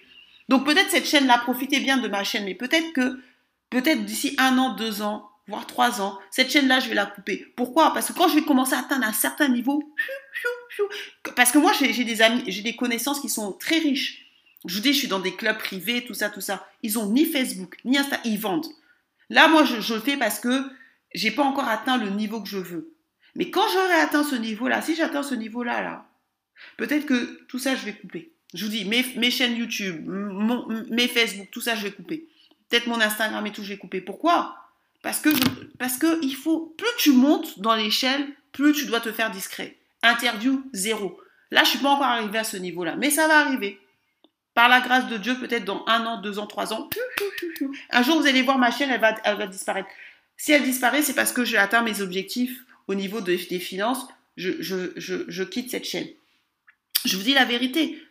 Donc 0.50 0.66
peut-être 0.66 0.90
cette 0.90 1.06
chaîne-là, 1.06 1.38
profitez 1.40 1.80
bien 1.80 1.98
de 1.98 2.08
ma 2.10 2.24
chaîne, 2.24 2.44
mais 2.44 2.56
peut-être 2.56 2.92
que, 2.92 3.22
peut-être 3.70 4.04
d'ici 4.04 4.36
un 4.38 4.58
an, 4.58 4.76
deux 4.76 5.02
ans, 5.02 5.30
voire 5.48 5.66
trois 5.66 6.02
ans, 6.02 6.20
cette 6.32 6.52
chaîne-là, 6.52 6.82
je 6.82 6.90
vais 6.90 6.96
la 6.96 7.06
couper. 7.06 7.54
Pourquoi? 7.56 7.94
Parce 7.94 8.10
que 8.10 8.14
quand 8.14 8.28
je 8.28 8.36
vais 8.36 8.44
commencer 8.44 8.74
à 8.74 8.80
atteindre 8.80 9.06
un 9.06 9.14
certain 9.14 9.48
niveau, 9.48 9.82
parce 11.38 11.52
que 11.52 11.60
moi, 11.60 11.72
j'ai 11.72 12.04
des 12.04 12.22
amis, 12.22 12.44
j'ai 12.48 12.62
des 12.62 12.76
connaissances 12.76 13.22
qui 13.22 13.30
sont 13.30 13.54
très 13.54 13.80
riches. 13.80 14.23
Je 14.66 14.76
vous 14.76 14.82
dis, 14.82 14.94
je 14.94 15.00
suis 15.00 15.08
dans 15.08 15.20
des 15.20 15.36
clubs 15.36 15.58
privés, 15.58 16.06
tout 16.06 16.14
ça, 16.14 16.30
tout 16.30 16.42
ça. 16.42 16.68
Ils 16.82 16.98
ont 16.98 17.08
ni 17.08 17.26
Facebook, 17.26 17.78
ni 17.84 17.98
Insta, 17.98 18.20
ils 18.24 18.40
vendent. 18.40 18.68
Là, 19.30 19.48
moi, 19.48 19.66
je, 19.66 19.94
le 19.94 20.00
fais 20.00 20.18
parce 20.18 20.40
que 20.40 20.64
j'ai 21.14 21.32
pas 21.32 21.44
encore 21.44 21.68
atteint 21.68 21.98
le 21.98 22.10
niveau 22.10 22.42
que 22.42 22.48
je 22.48 22.58
veux. 22.58 22.94
Mais 23.36 23.50
quand 23.50 23.68
j'aurai 23.74 23.96
atteint 23.96 24.24
ce 24.24 24.36
niveau-là, 24.36 24.82
si 24.82 24.96
j'atteins 24.96 25.24
ce 25.24 25.36
niveau-là, 25.36 25.82
là, 25.82 26.06
peut-être 26.78 27.06
que 27.06 27.46
tout 27.48 27.60
ça, 27.60 27.76
je 27.76 27.86
vais 27.86 27.94
couper. 27.94 28.32
Je 28.54 28.66
vous 28.66 28.72
dis, 28.72 28.86
mes, 28.86 29.32
chaînes 29.32 29.58
YouTube, 29.58 30.08
mes 30.90 31.08
Facebook, 31.08 31.50
tout 31.52 31.62
ça, 31.62 31.76
je 31.76 31.84
vais 31.84 31.92
couper. 31.92 32.28
Peut-être 32.70 32.88
mon 32.88 33.02
Instagram 33.02 33.46
et 33.48 33.52
tout, 33.52 33.64
je 33.64 33.70
vais 33.70 33.78
couper. 33.78 34.02
Pourquoi? 34.02 34.56
Parce 35.02 35.20
que, 35.20 35.30
parce 35.78 35.98
que 35.98 36.24
il 36.24 36.36
faut, 36.36 36.74
plus 36.78 36.88
tu 37.00 37.12
montes 37.12 37.60
dans 37.60 37.76
l'échelle, 37.76 38.26
plus 38.52 38.74
tu 38.74 38.86
dois 38.86 39.02
te 39.02 39.12
faire 39.12 39.32
discret. 39.32 39.78
Interview, 40.04 40.64
zéro. 40.74 41.20
Là, 41.52 41.64
je 41.64 41.70
suis 41.72 41.80
pas 41.80 41.90
encore 41.90 42.06
arrivé 42.06 42.38
à 42.38 42.44
ce 42.44 42.58
niveau-là, 42.58 42.96
mais 42.96 43.10
ça 43.10 43.28
va 43.28 43.40
arriver. 43.40 43.80
Par 44.54 44.70
la 44.70 44.82
grâce 44.82 45.08
de 45.08 45.18
Dieu, 45.18 45.38
peut-être 45.40 45.66
dans 45.66 45.84
un 45.88 46.06
an, 46.06 46.22
deux 46.22 46.38
ans, 46.38 46.46
trois 46.46 46.74
ans, 46.74 46.90
un 47.90 48.04
jour, 48.04 48.20
vous 48.20 48.28
allez 48.28 48.42
voir 48.42 48.58
ma 48.58 48.72
chaîne, 48.72 48.90
elle 48.90 49.02
va, 49.02 49.16
elle 49.24 49.38
va 49.38 49.48
disparaître. 49.48 49.90
Si 50.38 50.52
elle 50.52 50.64
disparaît, 50.64 51.02
c'est 51.02 51.14
parce 51.14 51.32
que 51.32 51.46
j'ai 51.46 51.58
atteint 51.58 51.82
mes 51.82 52.02
objectifs 52.02 52.60
au 52.88 52.96
niveau 52.96 53.22
des 53.22 53.38
finances. 53.38 54.08
Je, 54.38 54.52
je, 54.60 54.92
je, 54.96 55.26
je 55.28 55.44
quitte 55.44 55.72
cette 55.72 55.86
chaîne. 55.86 56.08
Je 57.06 57.18
vous 57.18 57.24
dis 57.24 57.34
la 57.34 57.46
vérité. 57.46 58.02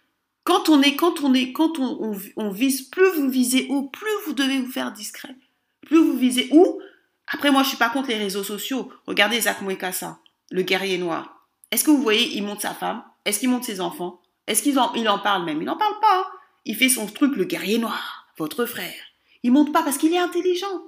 Quand 0.45 0.69
on 0.69 0.83
est, 0.83 0.97
quand 0.97 1.21
on 1.23 1.35
est, 1.35 1.53
quand 1.53 1.79
on, 1.79 2.17
on, 2.37 2.51
vise, 2.51 2.83
plus 2.83 3.11
vous 3.17 3.29
visez 3.29 3.67
haut, 3.71 3.83
plus 3.85 4.11
vous 4.27 4.33
devez 4.33 4.61
vous 4.61 4.71
faire 4.71 4.93
discret. 4.93 5.35
Plus 5.83 5.99
vous 5.99 6.17
visez 6.17 6.49
où 6.53 6.81
Après, 7.29 7.51
moi, 7.51 7.63
je 7.63 7.69
suis 7.69 7.77
pas 7.77 7.91
contre 7.91 8.09
les 8.09 8.19
réseaux 8.19 8.43
sociaux. 8.43 8.91
Regardez 9.07 9.41
Zach 9.43 9.63
Mouekassa, 9.63 10.19
le 10.51 10.63
guerrier 10.63 10.99
noir. 10.99 11.47
Est-ce 11.71 11.85
que 11.85 11.91
vous 11.91 12.03
voyez, 12.03 12.37
il 12.37 12.43
monte 12.43 12.63
sa 12.63 12.75
femme? 12.75 13.03
Est-ce 13.25 13.41
qu'il 13.41 13.51
monte 13.51 13.65
ses 13.65 13.81
enfants? 13.81 14.21
Est-ce 14.47 14.63
qu'il 14.63 14.79
en, 14.79 14.93
il 14.95 15.09
en 15.09 15.19
parle 15.19 15.45
même? 15.45 15.61
Il 15.61 15.67
n'en 15.67 15.77
parle 15.77 15.99
pas. 16.01 16.31
Il 16.65 16.77
fait 16.77 16.89
son 16.89 17.07
truc, 17.07 17.37
le 17.37 17.45
guerrier 17.45 17.79
noir, 17.79 18.27
votre 18.37 18.67
frère. 18.67 18.95
Il 19.43 19.53
monte 19.53 19.73
pas 19.73 19.83
parce 19.83 19.99
qu'il 19.99 20.15
est 20.15 20.19
intelligent. 20.19 20.83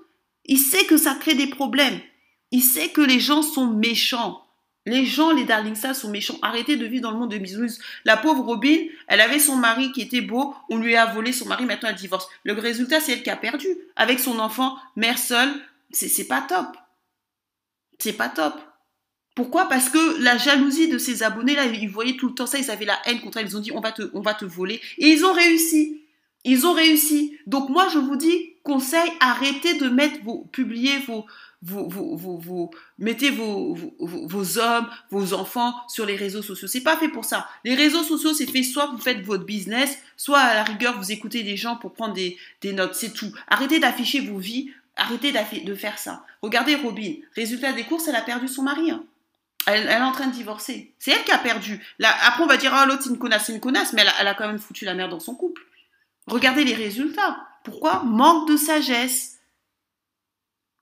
Il 0.45 0.59
sait 0.59 0.85
que 0.85 0.97
ça 0.97 1.15
crée 1.15 1.35
des 1.35 1.49
problèmes. 1.49 2.01
Il 2.51 2.63
sait 2.63 2.89
que 2.89 3.01
les 3.01 3.21
gens 3.21 3.43
sont 3.43 3.67
méchants. 3.67 4.45
Les 4.87 5.07
gens, 5.07 5.33
les 5.33 5.45
darling 5.45 5.75
ça 5.75 5.95
sont 5.95 6.11
méchants. 6.11 6.39
Arrêtez 6.43 6.77
de 6.77 6.85
vivre 6.85 7.03
dans 7.03 7.11
le 7.11 7.17
monde 7.17 7.31
de 7.31 7.39
bisounours. 7.39 7.79
La 8.05 8.19
pauvre 8.19 8.45
Robin, 8.45 8.77
elle 9.09 9.23
avait 9.23 9.39
son 9.39 9.57
mari 9.57 9.91
qui 9.93 10.03
était 10.03 10.21
beau. 10.21 10.55
On 10.69 10.77
lui 10.77 10.95
a 10.95 11.07
volé 11.07 11.33
son 11.33 11.47
mari. 11.47 11.65
Maintenant, 11.65 11.89
elle 11.89 11.95
divorce. 11.95 12.29
Le 12.45 12.53
résultat, 12.53 13.01
c'est 13.01 13.13
elle 13.13 13.23
qui 13.23 13.31
a 13.31 13.37
perdu. 13.37 13.67
Avec 13.97 14.21
son 14.21 14.39
enfant, 14.39 14.77
mère 14.95 15.19
seule. 15.19 15.53
C'est 15.91 16.29
pas 16.29 16.43
top. 16.43 16.77
C'est 17.99 18.13
pas 18.13 18.29
top. 18.29 18.61
Pourquoi? 19.35 19.69
Parce 19.69 19.89
que 19.89 20.23
la 20.23 20.37
jalousie 20.37 20.89
de 20.89 20.99
ses 20.99 21.23
abonnés, 21.23 21.57
là, 21.57 21.65
ils 21.67 21.89
voyaient 21.89 22.17
tout 22.17 22.29
le 22.29 22.35
temps 22.35 22.47
ça. 22.47 22.59
Ils 22.59 22.71
avaient 22.71 22.85
la 22.85 22.99
haine 23.07 23.21
contre 23.21 23.39
elle. 23.39 23.47
Ils 23.47 23.57
ont 23.57 23.61
dit, 23.61 23.73
on 23.73 23.81
va 23.81 23.93
te, 23.93 24.03
on 24.15 24.23
te 24.23 24.45
voler. 24.45 24.81
Et 24.99 25.09
ils 25.09 25.25
ont 25.25 25.33
réussi. 25.33 26.03
Ils 26.45 26.67
ont 26.67 26.73
réussi. 26.73 27.37
Donc, 27.47 27.69
moi, 27.69 27.89
je 27.93 27.99
vous 27.99 28.17
dis, 28.17 28.55
conseil, 28.63 29.11
arrêtez 29.21 29.75
de 29.75 29.89
mettre 29.89 30.23
vos, 30.23 30.45
publier 30.53 30.99
vos, 30.99 31.27
vous, 31.63 31.89
vous, 31.89 32.39
vous, 32.39 32.71
mettez 32.99 33.31
vos, 33.31 33.77
hommes, 34.59 34.89
vos 35.11 35.33
enfants 35.33 35.75
sur 35.89 36.07
les 36.07 36.17
réseaux 36.17 36.43
sociaux. 36.43 36.69
C'est 36.69 36.83
pas 36.83 36.97
fait 36.97 37.09
pour 37.09 37.25
ça. 37.25 37.49
Les 37.65 37.75
réseaux 37.75 38.03
sociaux, 38.03 38.35
c'est 38.35 38.47
fait 38.47 38.63
soit 38.63 38.87
vous 38.87 38.99
faites 38.99 39.23
votre 39.23 39.45
business, 39.45 39.99
soit 40.17 40.39
à 40.39 40.55
la 40.55 40.63
rigueur, 40.63 40.99
vous 40.99 41.11
écoutez 41.11 41.43
des 41.43 41.57
gens 41.57 41.77
pour 41.77 41.95
prendre 41.95 42.15
des, 42.15 42.37
des 42.61 42.73
notes. 42.73 42.95
C'est 42.95 43.15
tout. 43.15 43.33
Arrêtez 43.49 43.81
d'afficher 43.81 44.21
vos 44.21 44.39
vies. 44.39 44.71
Arrêtez 44.97 45.33
de 45.33 45.75
faire 45.75 45.99
ça. 45.99 46.25
Regardez 46.43 46.77
Robin. 46.77 47.15
Résultat 47.35 47.73
des 47.73 47.83
courses, 47.83 48.07
elle 48.07 48.15
a 48.15 48.23
perdu 48.23 48.47
son 48.47 48.63
mari. 48.63 48.93
Hein. 48.93 49.05
Elle, 49.67 49.87
est 49.87 49.97
en 49.97 50.13
train 50.13 50.27
de 50.27 50.33
divorcer. 50.33 50.95
C'est 50.99 51.13
elle 51.13 51.25
qui 51.25 51.33
a 51.33 51.39
perdu. 51.39 51.81
Après, 52.03 52.43
on 52.43 52.47
va 52.47 52.57
dire, 52.57 52.75
oh, 52.75 52.87
l'autre, 52.87 53.03
c'est 53.03 53.11
une 53.11 53.19
connasse, 53.19 53.47
c'est 53.47 53.55
une 53.55 53.61
connasse, 53.61 53.93
mais 53.93 54.05
elle 54.21 54.29
a, 54.29 54.35
quand 54.35 54.47
même 54.47 54.59
foutu 54.59 54.85
la 54.85 54.95
merde 54.95 55.11
dans 55.11 55.21
son 55.21 55.35
couple. 55.35 55.63
Regardez 56.27 56.65
les 56.65 56.75
résultats. 56.75 57.39
Pourquoi 57.65 58.03
Manque 58.05 58.49
de 58.49 58.57
sagesse? 58.57 59.39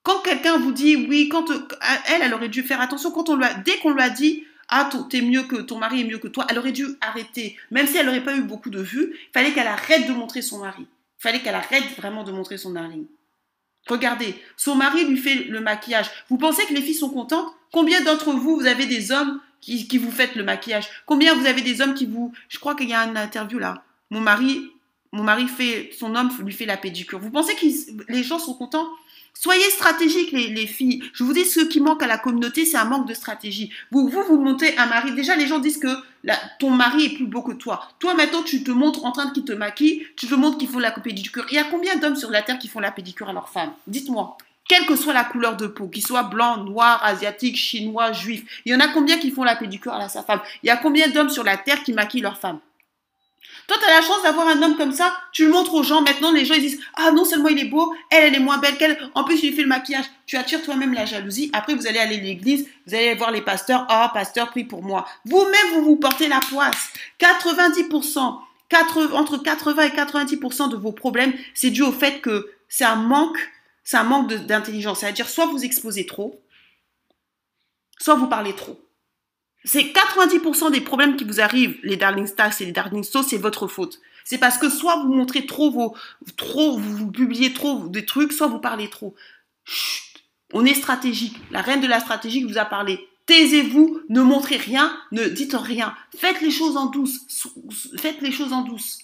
Quand 0.02 0.20
quelqu'un 0.20 0.58
vous 0.58 0.72
dit 0.72 0.96
oui, 0.96 1.28
quand 1.28 1.48
elle, 1.50 2.22
elle 2.22 2.34
aurait 2.34 2.48
dû 2.48 2.62
faire 2.62 2.80
attention. 2.80 3.12
Quand 3.12 3.28
on 3.28 3.36
lui 3.36 3.44
a, 3.44 3.54
dès 3.54 3.78
qu'on 3.78 3.90
lui 3.90 4.02
a 4.02 4.10
dit 4.10 4.44
ah 4.74 4.88
t'es 5.10 5.20
mieux 5.20 5.42
que 5.42 5.56
ton 5.56 5.78
mari 5.78 6.00
est 6.00 6.04
mieux 6.04 6.18
que 6.18 6.28
toi, 6.28 6.46
elle 6.48 6.58
aurait 6.58 6.72
dû 6.72 6.86
arrêter. 7.02 7.58
Même 7.70 7.86
si 7.86 7.98
elle 7.98 8.06
n'aurait 8.06 8.24
pas 8.24 8.34
eu 8.34 8.42
beaucoup 8.42 8.70
de 8.70 8.80
vues, 8.80 9.12
il 9.12 9.32
fallait 9.32 9.52
qu'elle 9.52 9.66
arrête 9.66 10.08
de 10.08 10.12
montrer 10.12 10.40
son 10.40 10.60
mari. 10.60 10.86
Il 11.18 11.22
fallait 11.22 11.40
qu'elle 11.40 11.54
arrête 11.54 11.84
vraiment 11.96 12.24
de 12.24 12.32
montrer 12.32 12.56
son 12.56 12.70
mari. 12.70 13.06
Regardez, 13.86 14.34
son 14.56 14.74
mari 14.74 15.04
lui 15.04 15.18
fait 15.18 15.44
le 15.44 15.60
maquillage. 15.60 16.10
Vous 16.30 16.38
pensez 16.38 16.64
que 16.66 16.72
les 16.72 16.80
filles 16.80 16.94
sont 16.94 17.10
contentes? 17.10 17.52
Combien 17.72 18.02
d'entre 18.02 18.32
vous, 18.32 18.56
vous 18.56 18.66
avez 18.66 18.86
des 18.86 19.10
hommes 19.10 19.40
qui, 19.60 19.88
qui 19.88 19.98
vous 19.98 20.10
faites 20.10 20.36
le 20.36 20.44
maquillage? 20.44 20.88
Combien 21.06 21.34
vous 21.34 21.46
avez 21.46 21.62
des 21.62 21.80
hommes 21.80 21.94
qui 21.94 22.06
vous... 22.06 22.32
Je 22.48 22.58
crois 22.58 22.74
qu'il 22.74 22.88
y 22.88 22.94
a 22.94 23.00
une 23.04 23.16
interview 23.16 23.58
là. 23.58 23.82
Mon 24.10 24.20
mari, 24.20 24.70
mon 25.10 25.22
mari 25.22 25.48
fait, 25.48 25.90
son 25.98 26.14
homme 26.14 26.30
lui 26.44 26.52
fait 26.52 26.66
la 26.66 26.76
pédicure. 26.76 27.18
Vous 27.18 27.30
pensez 27.30 27.54
que 27.54 28.12
les 28.12 28.22
gens 28.22 28.38
sont 28.38 28.54
contents? 28.54 28.86
Soyez 29.34 29.70
stratégiques, 29.70 30.32
les, 30.32 30.66
filles. 30.66 31.02
Je 31.14 31.24
vous 31.24 31.32
dis, 31.32 31.44
ce 31.44 31.60
qui 31.60 31.80
manque 31.80 32.02
à 32.02 32.06
la 32.06 32.18
communauté, 32.18 32.66
c'est 32.66 32.76
un 32.76 32.84
manque 32.84 33.08
de 33.08 33.14
stratégie. 33.14 33.72
Vous, 33.90 34.08
vous, 34.08 34.38
montez 34.38 34.76
un 34.76 34.86
mari. 34.86 35.12
Déjà, 35.12 35.34
les 35.36 35.46
gens 35.46 35.58
disent 35.58 35.78
que 35.78 35.88
ton 36.58 36.70
mari 36.70 37.06
est 37.06 37.14
plus 37.16 37.26
beau 37.26 37.42
que 37.42 37.52
toi. 37.52 37.88
Toi, 37.98 38.14
maintenant, 38.14 38.42
tu 38.42 38.62
te 38.62 38.70
montres 38.70 39.04
en 39.04 39.12
train 39.12 39.32
de 39.32 39.40
te 39.40 39.52
maquille, 39.52 40.06
tu 40.16 40.26
te 40.26 40.34
montres 40.34 40.58
qu'ils 40.58 40.68
font 40.68 40.78
la 40.78 40.92
pédicure. 40.92 41.46
Il 41.50 41.54
y 41.54 41.58
a 41.58 41.64
combien 41.64 41.96
d'hommes 41.96 42.16
sur 42.16 42.30
la 42.30 42.42
terre 42.42 42.58
qui 42.58 42.68
font 42.68 42.80
la 42.80 42.92
pédicure 42.92 43.30
à 43.30 43.32
leurs 43.32 43.48
femmes? 43.48 43.72
Dites-moi. 43.86 44.36
Quelle 44.72 44.86
que 44.86 44.96
soit 44.96 45.12
la 45.12 45.24
couleur 45.24 45.58
de 45.58 45.66
peau, 45.66 45.86
qu'ils 45.86 46.06
soient 46.06 46.22
blanc, 46.22 46.56
noir, 46.56 46.98
asiatique, 47.04 47.58
chinois, 47.58 48.12
juif, 48.12 48.42
il 48.64 48.72
y 48.72 48.74
en 48.74 48.80
a 48.80 48.88
combien 48.88 49.18
qui 49.18 49.30
font 49.30 49.44
la 49.44 49.54
pédicure 49.54 49.92
à 49.92 50.08
sa 50.08 50.22
femme? 50.22 50.40
Il 50.62 50.68
y 50.68 50.70
a 50.70 50.78
combien 50.78 51.08
d'hommes 51.08 51.28
sur 51.28 51.44
la 51.44 51.58
terre 51.58 51.82
qui 51.82 51.92
maquillent 51.92 52.22
leurs 52.22 52.38
femmes 52.38 52.58
toi, 53.68 53.76
tu 53.78 53.84
as 53.84 53.94
la 53.94 54.00
chance 54.00 54.22
d'avoir 54.22 54.48
un 54.48 54.62
homme 54.62 54.76
comme 54.76 54.92
ça, 54.92 55.14
tu 55.30 55.44
le 55.44 55.52
montres 55.52 55.74
aux 55.74 55.82
gens. 55.82 56.00
Maintenant, 56.00 56.32
les 56.32 56.46
gens 56.46 56.54
ils 56.54 56.62
disent 56.62 56.80
Ah, 56.94 57.12
non 57.12 57.26
seulement 57.26 57.48
il 57.48 57.58
est 57.58 57.68
beau, 57.68 57.94
elle, 58.10 58.24
elle 58.24 58.34
est 58.34 58.40
moins 58.40 58.56
belle 58.56 58.78
qu'elle. 58.78 58.98
En 59.14 59.24
plus, 59.24 59.42
il 59.42 59.54
fait 59.54 59.62
le 59.62 59.68
maquillage. 59.68 60.06
Tu 60.26 60.36
attires 60.36 60.62
toi-même 60.62 60.94
la 60.94 61.04
jalousie. 61.04 61.50
Après, 61.52 61.74
vous 61.74 61.86
allez 61.86 61.98
aller 61.98 62.16
à 62.16 62.20
l'église, 62.20 62.66
vous 62.86 62.94
allez 62.94 63.14
voir 63.14 63.30
les 63.30 63.42
pasteurs 63.42 63.86
Ah, 63.90 64.10
pasteur, 64.12 64.50
prie 64.50 64.64
pour 64.64 64.82
moi. 64.82 65.06
Vous-même, 65.26 65.74
vous 65.74 65.84
vous 65.84 65.96
portez 65.96 66.28
la 66.28 66.40
poisse. 66.40 66.88
90%, 67.20 68.38
80, 68.70 69.12
entre 69.12 69.36
80 69.36 69.82
et 69.82 69.88
90% 69.90 70.70
de 70.70 70.76
vos 70.76 70.92
problèmes, 70.92 71.34
c'est 71.54 71.70
dû 71.70 71.82
au 71.82 71.92
fait 71.92 72.20
que 72.20 72.50
c'est 72.68 72.84
un 72.84 72.96
manque, 72.96 73.38
c'est 73.84 73.96
un 73.96 74.04
manque 74.04 74.32
d'intelligence. 74.32 75.00
C'est-à-dire, 75.00 75.28
soit 75.28 75.46
vous 75.46 75.64
exposez 75.64 76.06
trop, 76.06 76.42
soit 77.98 78.14
vous 78.14 78.28
parlez 78.28 78.54
trop. 78.54 78.80
C'est 79.64 79.92
90% 79.92 80.72
des 80.72 80.80
problèmes 80.80 81.16
qui 81.16 81.24
vous 81.24 81.40
arrivent, 81.40 81.78
les 81.82 81.96
darling 81.96 82.26
stars 82.26 82.60
et 82.60 82.64
les 82.64 82.72
darling 82.72 83.04
stars, 83.04 83.24
c'est 83.24 83.38
votre 83.38 83.68
faute. 83.68 84.00
C'est 84.24 84.38
parce 84.38 84.58
que 84.58 84.68
soit 84.68 85.02
vous 85.02 85.12
montrez 85.12 85.46
trop 85.46 85.70
vos, 85.70 85.96
trop, 86.36 86.78
vous, 86.78 87.10
publiez 87.10 87.52
trop 87.52 87.86
des 87.88 88.04
trucs, 88.04 88.32
soit 88.32 88.48
vous 88.48 88.58
parlez 88.58 88.88
trop. 88.88 89.14
On 90.52 90.64
est 90.64 90.74
stratégique. 90.74 91.36
La 91.50 91.62
reine 91.62 91.80
de 91.80 91.86
la 91.86 92.00
stratégie 92.00 92.44
vous 92.44 92.58
a 92.58 92.64
parlé. 92.64 93.08
Taisez-vous, 93.26 94.00
ne 94.08 94.20
montrez 94.20 94.56
rien, 94.56 94.96
ne 95.12 95.24
dites 95.24 95.54
rien. 95.54 95.94
Faites 96.16 96.40
les 96.40 96.50
choses 96.50 96.76
en 96.76 96.86
douce. 96.86 97.20
Faites 97.96 98.20
les 98.20 98.32
choses 98.32 98.52
en 98.52 98.62
douce. 98.62 98.98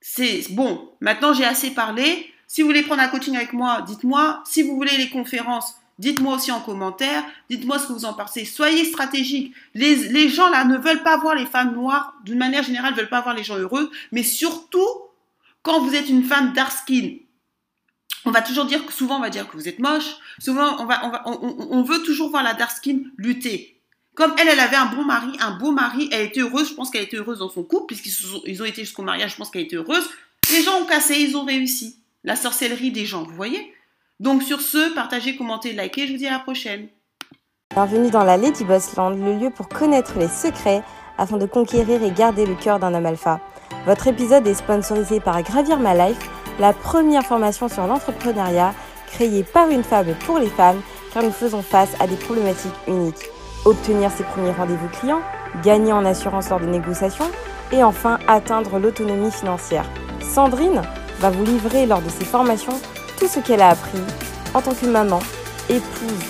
C'est 0.00 0.46
bon. 0.50 0.90
Maintenant, 1.00 1.34
j'ai 1.34 1.44
assez 1.44 1.70
parlé. 1.70 2.32
Si 2.46 2.62
vous 2.62 2.68
voulez 2.68 2.82
prendre 2.82 3.02
un 3.02 3.08
coaching 3.08 3.36
avec 3.36 3.52
moi, 3.52 3.82
dites-moi. 3.82 4.42
Si 4.46 4.62
vous 4.62 4.76
voulez 4.76 4.96
les 4.96 5.10
conférences, 5.10 5.74
Dites-moi 5.98 6.36
aussi 6.36 6.52
en 6.52 6.60
commentaire, 6.60 7.24
dites-moi 7.48 7.78
ce 7.78 7.86
que 7.86 7.92
vous 7.94 8.04
en 8.04 8.12
pensez. 8.12 8.44
Soyez 8.44 8.84
stratégique. 8.84 9.54
Les, 9.72 10.28
gens 10.28 10.50
là 10.50 10.64
ne 10.64 10.76
veulent 10.76 11.02
pas 11.02 11.16
voir 11.16 11.34
les 11.34 11.46
femmes 11.46 11.72
noires, 11.74 12.14
d'une 12.24 12.38
manière 12.38 12.62
générale, 12.62 12.92
ne 12.92 12.98
veulent 12.98 13.08
pas 13.08 13.22
voir 13.22 13.34
les 13.34 13.44
gens 13.44 13.56
heureux, 13.56 13.90
mais 14.12 14.22
surtout 14.22 14.86
quand 15.62 15.80
vous 15.80 15.94
êtes 15.94 16.10
une 16.10 16.22
femme 16.22 16.52
dark 16.52 16.70
skin. 16.70 17.16
On 18.26 18.30
va 18.30 18.42
toujours 18.42 18.66
dire 18.66 18.84
que 18.84 18.92
souvent 18.92 19.16
on 19.16 19.20
va 19.20 19.30
dire 19.30 19.48
que 19.48 19.56
vous 19.56 19.68
êtes 19.68 19.78
moche. 19.78 20.16
Souvent 20.38 20.82
on 20.82 20.84
va, 20.84 21.22
on, 21.24 21.66
on, 21.70 21.82
veut 21.82 22.02
toujours 22.02 22.28
voir 22.28 22.42
la 22.42 22.52
dark 22.52 22.72
skin 22.72 22.98
lutter. 23.16 23.80
Comme 24.14 24.34
elle, 24.38 24.48
elle 24.48 24.60
avait 24.60 24.76
un 24.76 24.86
bon 24.86 25.04
mari, 25.04 25.30
un 25.40 25.52
beau 25.52 25.72
mari, 25.72 26.08
elle 26.12 26.26
était 26.26 26.40
heureuse. 26.40 26.70
Je 26.70 26.74
pense 26.74 26.90
qu'elle 26.90 27.04
était 27.04 27.16
heureuse 27.16 27.38
dans 27.38 27.48
son 27.48 27.62
couple 27.62 27.94
puisqu'ils 27.94 28.42
ils 28.44 28.62
ont 28.62 28.66
été 28.66 28.84
jusqu'au 28.84 29.02
mariage. 29.02 29.32
Je 29.32 29.36
pense 29.36 29.50
qu'elle 29.50 29.62
était 29.62 29.76
heureuse. 29.76 30.10
Les 30.50 30.62
gens 30.62 30.78
ont 30.80 30.86
cassé, 30.86 31.14
ils 31.18 31.36
ont 31.36 31.44
réussi. 31.44 31.96
La 32.26 32.34
sorcellerie 32.34 32.90
des 32.90 33.06
gens, 33.06 33.22
vous 33.22 33.36
voyez? 33.36 33.72
Donc 34.18 34.42
sur 34.42 34.60
ce, 34.60 34.92
partagez, 34.96 35.36
commentez, 35.36 35.72
likez, 35.72 36.08
je 36.08 36.12
vous 36.12 36.18
dis 36.18 36.26
à 36.26 36.32
la 36.32 36.38
prochaine. 36.40 36.88
Bienvenue 37.72 38.10
dans 38.10 38.24
la 38.24 38.36
Lady 38.36 38.64
Boss 38.64 38.96
Land, 38.96 39.10
le 39.10 39.34
lieu 39.38 39.50
pour 39.50 39.68
connaître 39.68 40.18
les 40.18 40.26
secrets 40.26 40.82
afin 41.18 41.36
de 41.36 41.46
conquérir 41.46 42.02
et 42.02 42.10
garder 42.10 42.44
le 42.44 42.56
cœur 42.56 42.80
d'un 42.80 42.94
homme 42.94 43.06
alpha. 43.06 43.38
Votre 43.86 44.08
épisode 44.08 44.44
est 44.48 44.54
sponsorisé 44.54 45.20
par 45.20 45.40
Gravir 45.44 45.78
My 45.78 45.96
Life, 45.96 46.28
la 46.58 46.72
première 46.72 47.24
formation 47.24 47.68
sur 47.68 47.86
l'entrepreneuriat 47.86 48.74
créée 49.06 49.44
par 49.44 49.70
une 49.70 49.84
femme 49.84 50.12
pour 50.26 50.40
les 50.40 50.50
femmes 50.50 50.82
car 51.14 51.22
nous 51.22 51.30
faisons 51.30 51.62
face 51.62 51.94
à 52.00 52.08
des 52.08 52.16
problématiques 52.16 52.74
uniques. 52.88 53.30
Obtenir 53.64 54.10
ses 54.10 54.24
premiers 54.24 54.50
rendez-vous 54.50 54.88
clients, 54.98 55.22
gagner 55.62 55.92
en 55.92 56.04
assurance 56.04 56.50
lors 56.50 56.58
de 56.58 56.66
négociations 56.66 57.30
et 57.70 57.84
enfin 57.84 58.18
atteindre 58.26 58.80
l'autonomie 58.80 59.30
financière. 59.30 59.88
Sandrine 60.20 60.82
va 61.20 61.30
vous 61.30 61.44
livrer 61.44 61.86
lors 61.86 62.02
de 62.02 62.10
ses 62.10 62.24
formations 62.24 62.80
tout 63.18 63.28
ce 63.28 63.40
qu'elle 63.40 63.62
a 63.62 63.70
appris 63.70 63.98
en 64.54 64.60
tant 64.60 64.74
que 64.74 64.86
maman, 64.86 65.20
épouse, 65.68 66.24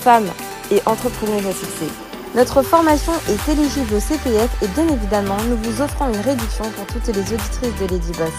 femme 0.00 0.26
et 0.70 0.80
entrepreneuse 0.86 1.46
à 1.46 1.52
succès. 1.52 1.88
Notre 2.34 2.62
formation 2.62 3.12
est 3.28 3.52
éligible 3.52 3.94
au 3.94 4.00
CPF 4.00 4.50
et 4.62 4.68
bien 4.68 4.88
évidemment, 4.88 5.36
nous 5.48 5.56
vous 5.56 5.82
offrons 5.82 6.12
une 6.12 6.20
réduction 6.20 6.64
pour 6.76 6.86
toutes 6.86 7.06
les 7.06 7.20
auditrices 7.20 7.80
de 7.80 7.86
Lady 7.86 8.12
Boss. 8.12 8.32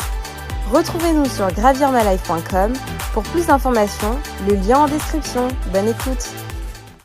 Retrouvez-nous 0.72 1.30
sur 1.30 1.48
gravirmalife.com 1.54 2.74
pour 3.14 3.24
plus 3.24 3.48
d'informations, 3.48 4.20
le 4.50 4.56
lien 4.56 4.80
en 4.80 4.88
description. 4.88 5.48
Bonne 5.72 5.88
écoute 5.88 6.34